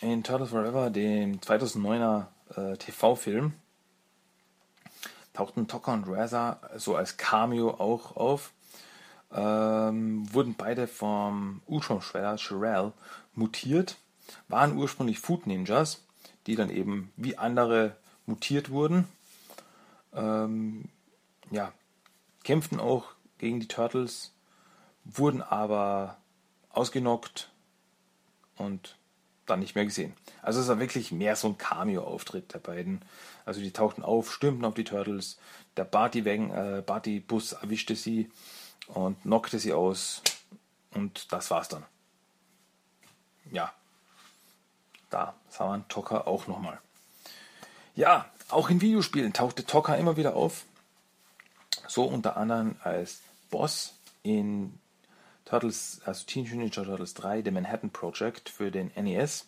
In 0.00 0.24
Turtles 0.24 0.48
Forever, 0.48 0.88
dem 0.88 1.40
2009er 1.40 2.24
äh, 2.56 2.78
TV-Film, 2.78 3.52
tauchten 5.34 5.68
Tocker 5.68 5.92
und 5.92 6.08
Raza 6.08 6.58
so 6.76 6.96
als 6.96 7.18
Cameo 7.18 7.72
auch 7.72 8.16
auf. 8.16 8.52
Ähm, 9.30 10.32
wurden 10.32 10.54
beide 10.54 10.86
vom 10.86 11.60
Ultron-Schweller 11.66 12.38
Sherelle 12.38 12.94
mutiert, 13.34 13.98
waren 14.48 14.74
ursprünglich 14.74 15.20
Food 15.20 15.46
Ninjas, 15.46 16.02
die 16.46 16.56
dann 16.56 16.70
eben 16.70 17.12
wie 17.16 17.36
andere 17.36 17.94
mutiert 18.24 18.70
wurden. 18.70 19.06
Ähm, 20.14 20.88
ja, 21.52 21.72
kämpften 22.42 22.80
auch 22.80 23.14
gegen 23.38 23.60
die 23.60 23.68
Turtles, 23.68 24.34
wurden 25.04 25.42
aber 25.42 26.16
ausgenockt 26.70 27.50
und 28.56 28.96
dann 29.46 29.60
nicht 29.60 29.74
mehr 29.74 29.84
gesehen. 29.84 30.14
Also 30.40 30.60
es 30.60 30.68
war 30.68 30.78
wirklich 30.78 31.12
mehr 31.12 31.36
so 31.36 31.48
ein 31.48 31.58
Cameo-Auftritt 31.58 32.54
der 32.54 32.60
beiden. 32.60 33.04
Also 33.44 33.60
die 33.60 33.72
tauchten 33.72 34.02
auf, 34.02 34.32
stürmten 34.32 34.64
auf 34.64 34.74
die 34.74 34.84
Turtles, 34.84 35.38
der 35.76 35.84
Barty-Bus 35.84 36.52
äh, 36.52 36.82
Barty 36.82 37.24
erwischte 37.60 37.96
sie 37.96 38.30
und 38.86 39.20
knockte 39.22 39.58
sie 39.58 39.72
aus 39.72 40.22
und 40.94 41.32
das 41.32 41.50
war's 41.50 41.68
dann. 41.68 41.84
Ja, 43.50 43.72
da 45.10 45.34
sah 45.48 45.66
man 45.66 45.88
Tocker 45.88 46.26
auch 46.26 46.46
nochmal. 46.46 46.80
Ja, 47.94 48.30
auch 48.48 48.70
in 48.70 48.80
Videospielen 48.80 49.32
tauchte 49.32 49.66
Tocker 49.66 49.98
immer 49.98 50.16
wieder 50.16 50.34
auf. 50.36 50.64
So 51.92 52.04
unter 52.04 52.38
anderem 52.38 52.76
als 52.82 53.20
Boss 53.50 53.92
in 54.22 54.78
Turtles, 55.44 56.00
also 56.06 56.24
Teenage 56.24 56.56
Ninja 56.56 56.70
Turtles 56.70 57.12
3, 57.12 57.42
The 57.44 57.50
Manhattan 57.50 57.90
Project 57.90 58.48
für 58.48 58.70
den 58.70 58.90
NES, 58.96 59.46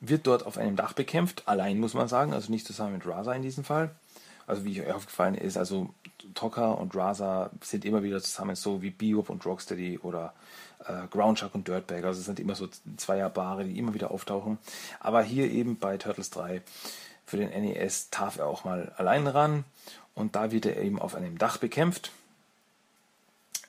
wird 0.00 0.26
dort 0.26 0.44
auf 0.46 0.58
einem 0.58 0.74
Dach 0.74 0.94
bekämpft, 0.94 1.44
allein 1.46 1.78
muss 1.78 1.94
man 1.94 2.08
sagen, 2.08 2.32
also 2.32 2.50
nicht 2.50 2.66
zusammen 2.66 2.94
mit 2.94 3.06
Raza 3.06 3.32
in 3.34 3.42
diesem 3.42 3.62
Fall. 3.62 3.94
also 4.48 4.64
wie 4.64 4.82
euch 4.82 4.92
aufgefallen 4.92 5.36
ist, 5.36 5.56
also 5.56 5.94
Tokka 6.34 6.72
und 6.72 6.96
Raza 6.96 7.50
sind 7.62 7.84
immer 7.84 8.02
wieder 8.02 8.20
zusammen, 8.20 8.56
so 8.56 8.82
wie 8.82 8.90
Bebop 8.90 9.30
und 9.30 9.46
Rocksteady 9.46 10.00
oder 10.00 10.34
äh, 10.84 11.06
Groundchuck 11.08 11.54
und 11.54 11.68
Dirtbag. 11.68 12.02
Also 12.02 12.18
es 12.18 12.26
sind 12.26 12.40
immer 12.40 12.56
so 12.56 12.68
Zweierpaare, 12.96 13.62
die 13.62 13.78
immer 13.78 13.94
wieder 13.94 14.10
auftauchen. 14.10 14.58
Aber 14.98 15.22
hier 15.22 15.48
eben 15.48 15.78
bei 15.78 15.98
Turtles 15.98 16.30
3 16.30 16.62
für 17.26 17.36
den 17.36 17.50
NES 17.50 18.10
darf 18.10 18.38
er 18.38 18.46
auch 18.46 18.64
mal 18.64 18.92
allein 18.96 19.28
ran 19.28 19.64
und 20.14 20.36
da 20.36 20.52
wird 20.52 20.66
er 20.66 20.80
eben 20.80 20.98
auf 20.98 21.14
einem 21.14 21.38
Dach 21.38 21.58
bekämpft. 21.58 22.12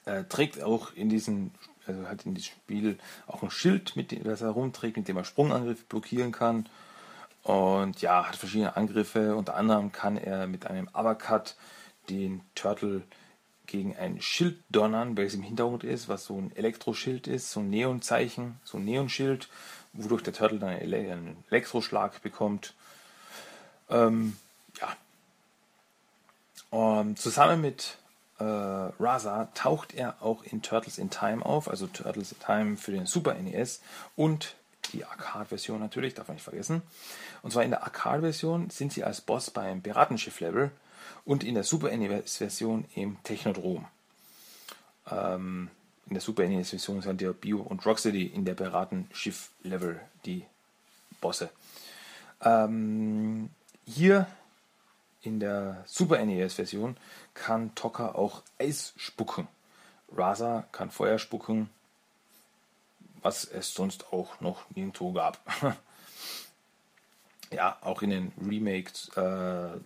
Er 0.05 0.27
trägt 0.29 0.61
auch 0.61 0.93
in 0.93 1.09
diesem, 1.09 1.51
also 1.87 2.07
hat 2.07 2.25
in 2.25 2.35
diesem 2.35 2.51
Spiel 2.51 2.99
auch 3.27 3.41
ein 3.41 3.49
Schild, 3.49 3.95
mit 3.95 4.11
dem 4.11 4.23
das 4.23 4.41
er 4.41 4.49
rumträgt, 4.49 4.97
mit 4.97 5.07
dem 5.07 5.17
er 5.17 5.23
Sprungangriffe 5.23 5.83
blockieren 5.89 6.31
kann. 6.31 6.67
Und 7.43 8.01
ja, 8.01 8.27
hat 8.27 8.35
verschiedene 8.35 8.75
Angriffe. 8.75 9.35
Unter 9.35 9.55
anderem 9.55 9.91
kann 9.91 10.17
er 10.17 10.47
mit 10.47 10.67
einem 10.67 10.87
Uppercut 10.89 11.55
den 12.09 12.41
Turtle 12.53 13.03
gegen 13.65 13.95
ein 13.95 14.21
Schild 14.21 14.57
donnern, 14.69 15.17
welches 15.17 15.35
im 15.35 15.41
Hintergrund 15.43 15.83
ist, 15.83 16.07
was 16.07 16.25
so 16.25 16.37
ein 16.37 16.55
Elektroschild 16.55 17.27
ist, 17.27 17.51
so 17.51 17.61
ein 17.61 17.69
Neonzeichen, 17.69 18.59
so 18.63 18.77
ein 18.77 18.85
Neonschild, 18.85 19.49
wodurch 19.93 20.21
der 20.21 20.33
Turtle 20.33 20.59
dann 20.59 20.69
einen 20.69 21.43
Elektroschlag 21.49 22.21
bekommt. 22.21 22.75
Ähm, 23.89 24.35
ja. 24.79 24.95
Um, 26.71 27.15
zusammen 27.15 27.61
mit 27.61 27.97
äh, 28.39 28.43
Raza 28.43 29.49
taucht 29.53 29.93
er 29.93 30.21
auch 30.21 30.43
in 30.43 30.61
Turtles 30.61 30.97
in 30.97 31.09
Time 31.09 31.45
auf, 31.45 31.69
also 31.69 31.87
Turtles 31.87 32.33
in 32.33 32.39
Time 32.39 32.77
für 32.77 32.91
den 32.91 33.05
Super 33.05 33.33
NES 33.35 33.81
und 34.15 34.55
die 34.93 35.05
Arcade-Version 35.05 35.79
natürlich, 35.79 36.13
darf 36.13 36.27
man 36.27 36.35
nicht 36.35 36.43
vergessen. 36.43 36.81
Und 37.41 37.51
zwar 37.51 37.63
in 37.63 37.71
der 37.71 37.83
Arcade-Version 37.83 38.69
sind 38.69 38.93
sie 38.93 39.03
als 39.03 39.21
Boss 39.21 39.51
beim 39.51 39.81
Piratenschiff-Level 39.81 40.71
und 41.25 41.43
in 41.43 41.55
der 41.55 41.63
Super 41.63 41.95
NES-Version 41.95 42.85
im 42.95 43.17
Technodrom. 43.23 43.85
Ähm, 45.09 45.69
in 46.07 46.13
der 46.13 46.21
Super 46.21 46.47
NES-Version 46.47 47.01
sind 47.01 47.21
ja 47.21 47.31
Bio 47.31 47.61
und 47.61 47.85
Rocksteady 47.85 48.25
in 48.25 48.45
der 48.45 48.53
Piratenschiff-Level 48.53 49.99
die 50.25 50.45
Bosse. 51.21 51.49
Ähm, 52.41 53.49
hier 53.85 54.27
in 55.25 55.39
der 55.39 55.83
Super 55.85 56.23
NES-Version 56.23 56.97
kann 57.33 57.73
Tokka 57.75 58.09
auch 58.09 58.43
Eis 58.59 58.93
spucken. 58.97 59.47
Raza 60.15 60.65
kann 60.71 60.91
Feuer 60.91 61.19
spucken, 61.19 61.69
was 63.21 63.43
es 63.45 63.73
sonst 63.73 64.13
auch 64.13 64.39
noch 64.39 64.69
nirgendwo 64.75 65.11
gab. 65.11 65.39
ja, 67.51 67.77
auch 67.81 68.01
in 68.01 68.11
den 68.11 68.31
Remakes 68.41 69.09
äh, 69.17 69.77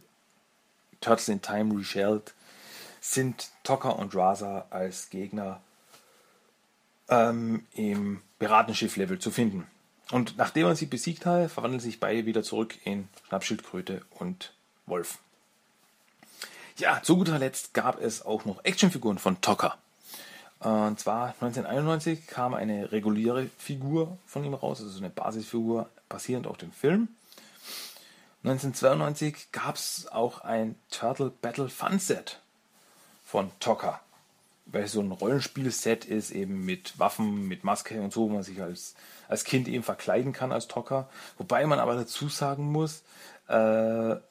Turtles 1.02 1.30
in 1.30 1.42
Time 1.42 1.78
Reshelled 1.80 2.34
sind 3.02 3.50
Tokka 3.64 3.90
und 3.90 4.14
Raza 4.16 4.66
als 4.70 5.10
Gegner 5.10 5.62
ähm, 7.08 7.66
im 7.74 8.22
Piratenschiff-Level 8.40 9.20
zu 9.20 9.32
finden. 9.32 9.68
Und 10.12 10.38
nachdem 10.38 10.66
man 10.66 10.76
sie 10.76 10.88
besiegt 10.88 11.26
hat, 11.26 11.52
verwandeln 11.52 11.80
sich 11.80 12.00
beide 12.00 12.26
wieder 12.26 12.44
zurück 12.44 12.76
in 12.84 13.08
Schnappschildkröte 13.28 14.04
und 14.12 14.54
Wolf. 14.86 15.20
Ja, 16.80 17.02
zu 17.04 17.18
guter 17.18 17.38
Letzt 17.38 17.74
gab 17.74 18.02
es 18.02 18.26
auch 18.26 18.46
noch 18.46 18.64
Actionfiguren 18.64 19.18
von 19.18 19.42
Tokka. 19.42 19.78
Und 20.60 20.98
zwar 20.98 21.34
1991 21.42 22.26
kam 22.26 22.54
eine 22.54 22.94
reguläre 22.94 23.50
Figur 23.58 24.18
von 24.26 24.46
ihm 24.46 24.54
raus, 24.54 24.82
also 24.82 24.98
eine 24.98 25.10
Basisfigur 25.10 25.90
basierend 26.08 26.48
auf 26.48 26.56
dem 26.56 26.72
Film. 26.72 27.10
1992 28.46 29.52
gab 29.52 29.76
es 29.76 30.08
auch 30.10 30.40
ein 30.40 30.76
Turtle 30.90 31.34
Battle 31.42 31.68
Fun 31.68 32.00
Set 32.00 32.40
von 33.26 33.52
Tokka, 33.60 34.00
weil 34.66 34.88
so 34.88 35.02
ein 35.02 35.12
Rollenspielset 35.12 36.06
ist, 36.06 36.32
eben 36.32 36.64
mit 36.64 36.98
Waffen, 36.98 37.46
mit 37.50 37.66
Maske 37.66 38.02
und 38.02 38.14
so, 38.14 38.30
wo 38.30 38.36
man 38.36 38.44
sich 38.44 38.62
als, 38.62 38.96
als 39.28 39.44
Kind 39.44 39.68
eben 39.68 39.84
verkleiden 39.84 40.32
kann 40.32 40.54
als 40.54 40.70
Tokka. 40.70 41.10
Wobei 41.38 41.66
man 41.66 41.80
aber 41.80 41.96
dazu 41.96 42.30
sagen 42.30 42.72
muss, 42.72 43.04
äh, 43.50 43.54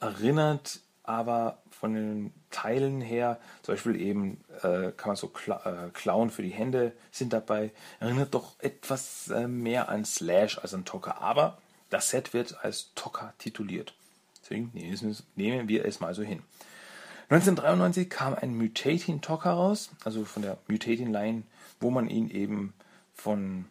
erinnert 0.01 0.81
aber 1.03 1.59
von 1.79 1.95
den 1.95 2.33
Teilen 2.51 3.01
her, 3.01 3.39
zum 3.63 3.75
Beispiel 3.75 4.01
eben 4.01 4.41
äh, 4.63 4.91
kann 4.97 5.09
man 5.09 5.17
so 5.17 5.29
Kla 5.29 5.87
äh, 5.87 5.91
Klauen 5.91 6.31
für 6.31 6.43
die 6.43 6.51
Hände 6.51 6.93
sind 7.13 7.33
dabei, 7.33 7.71
erinnert 8.01 8.35
doch 8.35 8.59
etwas 8.59 9.29
äh, 9.29 9.47
mehr 9.47 9.89
an 9.89 10.05
Slash 10.05 10.59
als 10.59 10.75
an 10.75 10.85
Tocker. 10.85 11.21
Aber 11.21 11.59
das 11.91 12.11
Set 12.11 12.35
wird 12.35 12.65
als 12.65 12.93
Tocker 12.95 13.33
tituliert. 13.39 13.95
Deswegen 14.43 14.73
nehmen 15.37 15.69
wir 15.69 15.85
es 15.85 16.01
mal 16.01 16.15
so 16.15 16.23
hin. 16.23 16.43
1993 17.31 18.09
kam 18.09 18.35
ein 18.35 18.57
Mutating 18.57 19.21
Tocker 19.21 19.51
raus, 19.51 19.91
also 20.05 20.25
von 20.25 20.43
der 20.43 20.57
Mutating 20.67 21.13
Line, 21.13 21.43
wo 21.79 21.91
man 21.91 22.09
ihn 22.09 22.31
eben 22.31 22.73
von 23.15 23.67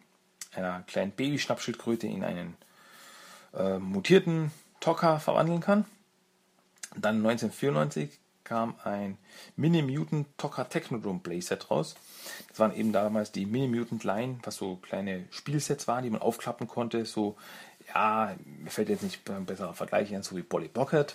einer 0.54 0.82
kleinen 0.86 1.10
Baby-Schnappschildkröte 1.10 2.06
in 2.06 2.24
einen 2.24 2.56
äh, 3.54 3.78
mutierten 3.78 4.52
Tocker 4.80 5.18
verwandeln 5.18 5.60
kann. 5.60 5.84
Dann 7.00 7.16
1994 7.16 8.18
kam 8.44 8.74
ein 8.82 9.18
Mini 9.56 9.82
Mutant 9.82 10.26
Tokka 10.38 10.64
Technodrome 10.64 11.20
Playset 11.20 11.70
raus. 11.70 11.96
Das 12.48 12.58
waren 12.58 12.74
eben 12.74 12.92
damals 12.92 13.30
die 13.30 13.44
Mini 13.44 13.68
Mutant 13.68 14.04
Line, 14.04 14.38
was 14.42 14.56
so 14.56 14.76
kleine 14.76 15.26
Spielsets 15.30 15.86
waren, 15.86 16.02
die 16.02 16.10
man 16.10 16.22
aufklappen 16.22 16.66
konnte. 16.66 17.04
So, 17.04 17.36
ja, 17.94 18.34
mir 18.44 18.70
fällt 18.70 18.88
jetzt 18.88 19.02
nicht 19.02 19.28
ein 19.30 19.44
besserer 19.44 19.74
Vergleich 19.74 20.14
ein, 20.14 20.22
so 20.22 20.36
wie 20.36 20.42
Polly 20.42 20.68
Pocket 20.68 21.14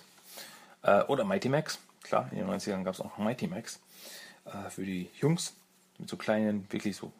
äh, 0.82 1.02
oder 1.04 1.24
Mighty 1.24 1.48
Max. 1.48 1.78
Klar, 2.02 2.28
in 2.30 2.38
den 2.38 2.48
90ern 2.48 2.84
gab 2.84 2.94
es 2.94 3.00
auch 3.00 3.18
Mighty 3.18 3.48
Max 3.48 3.80
äh, 4.44 4.70
für 4.70 4.84
die 4.84 5.10
Jungs 5.20 5.54
mit 5.98 6.08
so 6.08 6.16
kleinen, 6.16 6.66
wirklich 6.70 6.96
so 6.96 7.12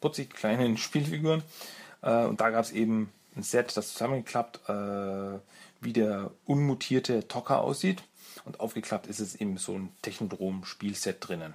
putzig 0.00 0.30
kleinen 0.30 0.76
Spielfiguren. 0.76 1.42
Äh, 2.02 2.24
und 2.24 2.40
da 2.40 2.50
gab 2.50 2.64
es 2.64 2.72
eben 2.72 3.12
ein 3.36 3.42
Set, 3.42 3.76
das 3.76 3.92
zusammengeklappt 3.92 4.68
äh, 4.68 5.38
wie 5.86 5.94
der 5.94 6.32
unmutierte 6.44 7.28
Tocker 7.28 7.62
aussieht. 7.62 8.02
Und 8.44 8.60
aufgeklappt 8.60 9.06
ist 9.06 9.20
es 9.20 9.36
eben 9.36 9.56
so 9.56 9.72
ein 9.78 9.92
Technodrom-Spielset 10.02 11.16
drinnen. 11.20 11.54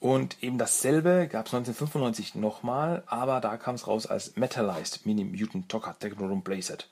Und 0.00 0.42
eben 0.42 0.56
dasselbe 0.56 1.28
gab 1.28 1.46
es 1.46 1.54
1995 1.54 2.34
nochmal, 2.34 3.04
aber 3.06 3.40
da 3.40 3.58
kam 3.58 3.74
es 3.74 3.86
raus 3.86 4.06
als 4.06 4.34
Metallized 4.36 5.04
Mini 5.04 5.24
Mutant 5.24 5.68
Tocker 5.68 5.96
Technodrom 5.98 6.42
Playset. 6.42 6.88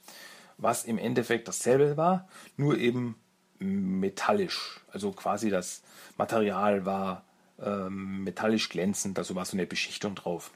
Was 0.59 0.85
im 0.85 0.99
Endeffekt 0.99 1.49
dasselbe 1.49 1.97
war, 1.97 2.29
nur 2.57 2.77
eben 2.77 3.17
metallisch. 3.59 4.81
Also 4.93 5.13
quasi 5.13 5.49
das 5.49 5.83
Material 6.19 6.85
war 6.85 7.25
ähm, 7.61 8.25
metallisch 8.25 8.69
glänzend, 8.69 9.19
also 9.19 9.35
war 9.35 9.47
so 9.47 9.57
eine 9.57 9.67
Beschichtung 9.67 10.15
drauf. 10.15 10.51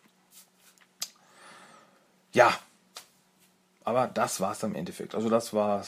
Ja, 2.33 2.55
aber 3.85 4.07
das 4.07 4.41
war 4.41 4.53
es 4.53 4.63
im 4.63 4.75
Endeffekt. 4.75 5.15
Also 5.15 5.29
das 5.29 5.53
war 5.53 5.85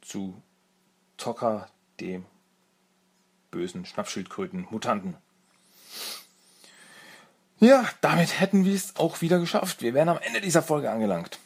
zu 0.00 0.40
Tocker, 1.16 1.68
dem 2.00 2.24
bösen 3.50 3.84
Schnappschildkröten-Mutanten. 3.84 5.16
Ja, 7.60 7.88
damit 8.00 8.38
hätten 8.40 8.64
wir 8.64 8.74
es 8.74 8.96
auch 8.96 9.20
wieder 9.20 9.40
geschafft. 9.40 9.82
Wir 9.82 9.94
wären 9.94 10.08
am 10.08 10.18
Ende 10.18 10.40
dieser 10.40 10.62
Folge 10.62 10.90
angelangt. 10.90 11.38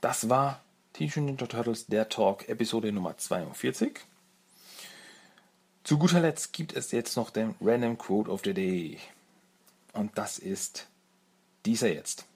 Das 0.00 0.28
war 0.28 0.60
Teenage 0.92 1.20
Ninja 1.20 1.46
Turtles, 1.46 1.86
der 1.86 2.08
Talk, 2.08 2.48
Episode 2.48 2.92
Nummer 2.92 3.16
42. 3.16 3.98
Zu 5.82 5.98
guter 5.98 6.20
Letzt 6.20 6.52
gibt 6.52 6.72
es 6.74 6.92
jetzt 6.92 7.16
noch 7.16 7.30
den 7.30 7.56
Random 7.60 7.98
Quote 7.98 8.30
of 8.30 8.42
the 8.44 8.54
Day. 8.54 9.00
Und 9.92 10.16
das 10.16 10.38
ist 10.38 10.86
dieser 11.66 11.92
jetzt. 11.92 12.26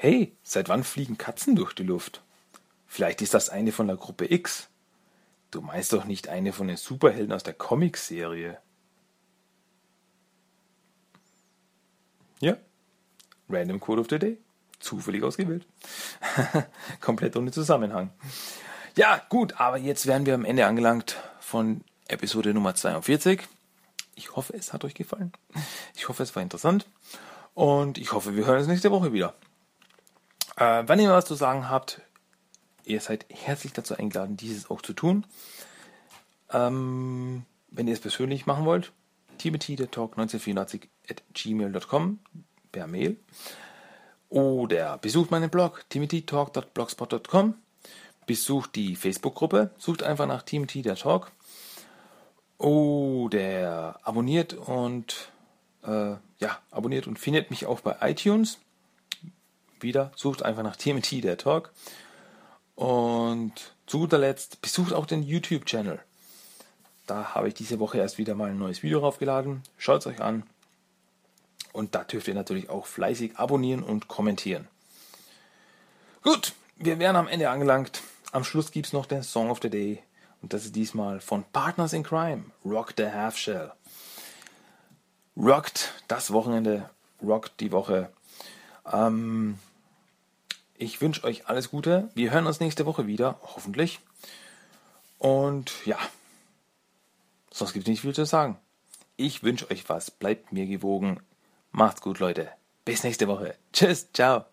Hey, 0.00 0.36
seit 0.44 0.68
wann 0.68 0.84
fliegen 0.84 1.18
Katzen 1.18 1.56
durch 1.56 1.74
die 1.74 1.82
Luft? 1.82 2.22
Vielleicht 2.86 3.20
ist 3.20 3.34
das 3.34 3.48
eine 3.48 3.72
von 3.72 3.88
der 3.88 3.96
Gruppe 3.96 4.32
X. 4.32 4.68
Du 5.50 5.60
meinst 5.60 5.92
doch 5.92 6.04
nicht 6.04 6.28
eine 6.28 6.52
von 6.52 6.68
den 6.68 6.76
Superhelden 6.76 7.32
aus 7.32 7.42
der 7.42 7.54
Comicserie. 7.54 8.58
Ja, 12.38 12.56
Random 13.48 13.80
Code 13.80 14.02
of 14.02 14.06
the 14.08 14.20
Day. 14.20 14.38
Zufällig 14.78 15.24
ausgewählt. 15.24 15.66
Komplett 17.00 17.34
ohne 17.34 17.50
Zusammenhang. 17.50 18.10
Ja, 18.94 19.20
gut, 19.28 19.54
aber 19.58 19.78
jetzt 19.78 20.06
wären 20.06 20.26
wir 20.26 20.34
am 20.34 20.44
Ende 20.44 20.64
angelangt 20.66 21.16
von 21.40 21.80
Episode 22.06 22.54
Nummer 22.54 22.76
42. 22.76 23.42
Ich 24.14 24.36
hoffe, 24.36 24.54
es 24.56 24.72
hat 24.72 24.84
euch 24.84 24.94
gefallen. 24.94 25.32
Ich 25.96 26.08
hoffe, 26.08 26.22
es 26.22 26.36
war 26.36 26.42
interessant. 26.44 26.86
Und 27.54 27.98
ich 27.98 28.12
hoffe, 28.12 28.36
wir 28.36 28.46
hören 28.46 28.58
uns 28.58 28.68
nächste 28.68 28.92
Woche 28.92 29.12
wieder. 29.12 29.34
Äh, 30.58 30.88
wenn 30.88 30.98
ihr 30.98 31.10
was 31.10 31.24
zu 31.24 31.34
sagen 31.34 31.68
habt, 31.68 32.00
ihr 32.84 33.00
seid 33.00 33.26
herzlich 33.30 33.72
dazu 33.72 33.96
eingeladen, 33.96 34.36
dieses 34.36 34.70
auch 34.70 34.82
zu 34.82 34.92
tun. 34.92 35.24
Ähm, 36.50 37.44
wenn 37.70 37.86
ihr 37.86 37.94
es 37.94 38.00
persönlich 38.00 38.46
machen 38.46 38.64
wollt, 38.64 38.92
Timothy 39.38 39.76
der 39.76 39.90
Talk 39.90 40.18
1984 40.18 40.88
at 41.08 41.22
gmail.com 41.32 42.18
per 42.72 42.86
Mail 42.86 43.16
oder 44.28 44.98
besucht 44.98 45.30
meinen 45.30 45.50
Blog 45.50 45.84
timothytalk.blogspot.com 45.90 47.54
besucht 48.26 48.74
die 48.74 48.94
Facebook-Gruppe, 48.94 49.70
sucht 49.78 50.02
einfach 50.02 50.26
nach 50.26 50.42
Team 50.42 50.66
T 50.66 50.82
der 50.82 50.96
Talk. 50.96 51.32
Oh, 52.58 53.28
der 53.30 53.98
abonniert 54.02 54.52
und 54.52 55.30
äh, 55.84 56.16
ja, 56.38 56.58
abonniert 56.70 57.06
und 57.06 57.18
findet 57.18 57.50
mich 57.50 57.66
auch 57.66 57.80
bei 57.80 57.96
iTunes. 58.00 58.58
Wieder, 59.82 60.12
sucht 60.16 60.42
einfach 60.42 60.62
nach 60.62 60.76
Team 60.76 61.02
T 61.02 61.20
der 61.20 61.38
Talk. 61.38 61.72
Und 62.74 63.52
zu 63.86 63.98
guter 64.00 64.18
Letzt 64.18 64.60
besucht 64.60 64.92
auch 64.92 65.06
den 65.06 65.22
YouTube-Channel. 65.22 66.00
Da 67.06 67.34
habe 67.34 67.48
ich 67.48 67.54
diese 67.54 67.80
Woche 67.80 67.98
erst 67.98 68.18
wieder 68.18 68.34
mal 68.34 68.50
ein 68.50 68.58
neues 68.58 68.82
Video 68.82 69.00
raufgeladen. 69.00 69.62
Schaut 69.78 70.02
es 70.02 70.06
euch 70.06 70.20
an. 70.20 70.44
Und 71.72 71.94
da 71.94 72.04
dürft 72.04 72.28
ihr 72.28 72.34
natürlich 72.34 72.70
auch 72.70 72.86
fleißig 72.86 73.36
abonnieren 73.38 73.82
und 73.82 74.08
kommentieren. 74.08 74.68
Gut, 76.22 76.52
wir 76.76 76.98
wären 76.98 77.16
am 77.16 77.28
Ende 77.28 77.50
angelangt. 77.50 78.02
Am 78.32 78.44
Schluss 78.44 78.70
gibt 78.70 78.86
es 78.86 78.92
noch 78.92 79.06
den 79.06 79.22
Song 79.22 79.50
of 79.50 79.60
the 79.62 79.70
Day. 79.70 80.02
Und 80.42 80.52
das 80.52 80.64
ist 80.64 80.76
diesmal 80.76 81.20
von 81.20 81.44
Partners 81.52 81.92
in 81.92 82.02
Crime, 82.02 82.44
Rock 82.64 82.94
the 82.96 83.06
Half 83.06 83.36
Shell. 83.36 83.72
Rockt 85.36 85.94
das 86.08 86.32
Wochenende, 86.32 86.90
rockt 87.22 87.60
die 87.60 87.72
Woche. 87.72 88.10
Ähm, 88.92 89.58
ich 90.78 91.00
wünsche 91.00 91.24
euch 91.24 91.48
alles 91.48 91.70
Gute. 91.70 92.10
Wir 92.14 92.30
hören 92.30 92.46
uns 92.46 92.60
nächste 92.60 92.86
Woche 92.86 93.06
wieder, 93.06 93.38
hoffentlich. 93.42 94.00
Und 95.18 95.72
ja, 95.84 95.98
sonst 97.50 97.72
gibt 97.72 97.86
es 97.86 97.90
nicht 97.90 98.00
viel 98.00 98.14
zu 98.14 98.24
sagen. 98.24 98.56
Ich 99.16 99.42
wünsche 99.42 99.70
euch 99.70 99.88
was. 99.88 100.10
Bleibt 100.10 100.52
mir 100.52 100.66
gewogen. 100.66 101.20
Macht's 101.72 102.00
gut, 102.00 102.20
Leute. 102.20 102.48
Bis 102.84 103.02
nächste 103.02 103.28
Woche. 103.28 103.56
Tschüss, 103.72 104.12
ciao. 104.12 104.47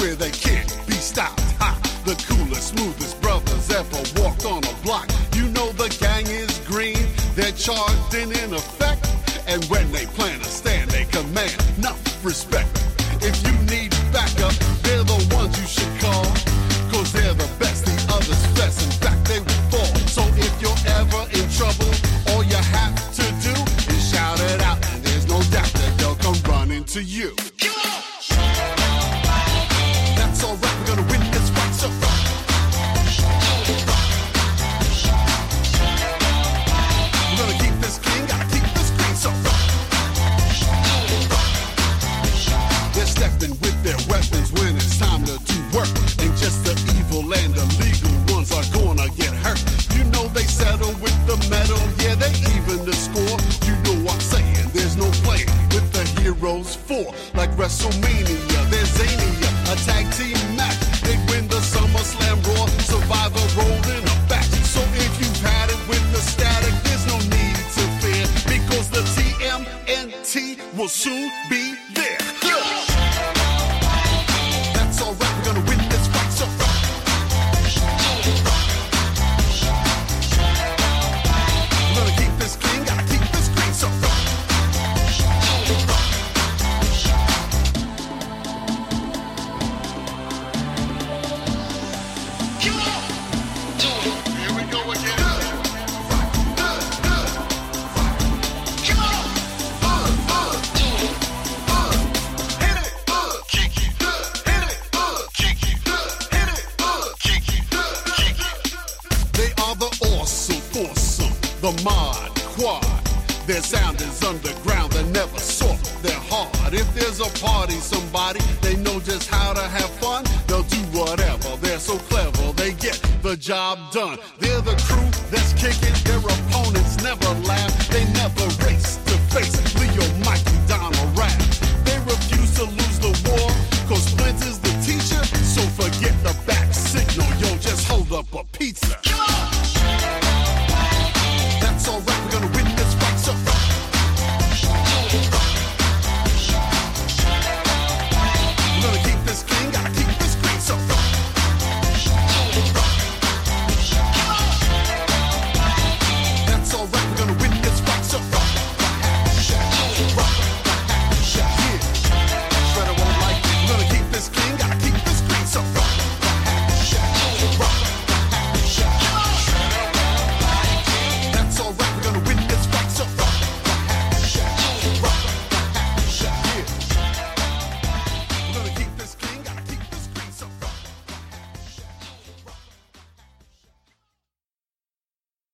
where 0.00 0.14
they 0.14 0.30
can't 0.30 0.74
be 0.86 0.94
stopped. 0.94 1.40
Ha! 1.60 1.76
The 2.06 2.16
coolest, 2.26 2.68
smoothest 2.68 3.20
brothers 3.20 3.70
ever 3.70 4.00
walked 4.16 4.46
on 4.46 4.64
a 4.64 4.74
block. 4.82 5.10
You 5.34 5.46
know 5.48 5.72
the 5.72 5.94
gang 6.00 6.26
is 6.26 6.58
green, 6.66 6.96
they're 7.34 7.52
charged 7.52 8.14
and 8.14 8.32
in 8.32 8.54
effect. 8.54 9.06
And 9.46 9.62
when 9.66 9.92
they 9.92 10.06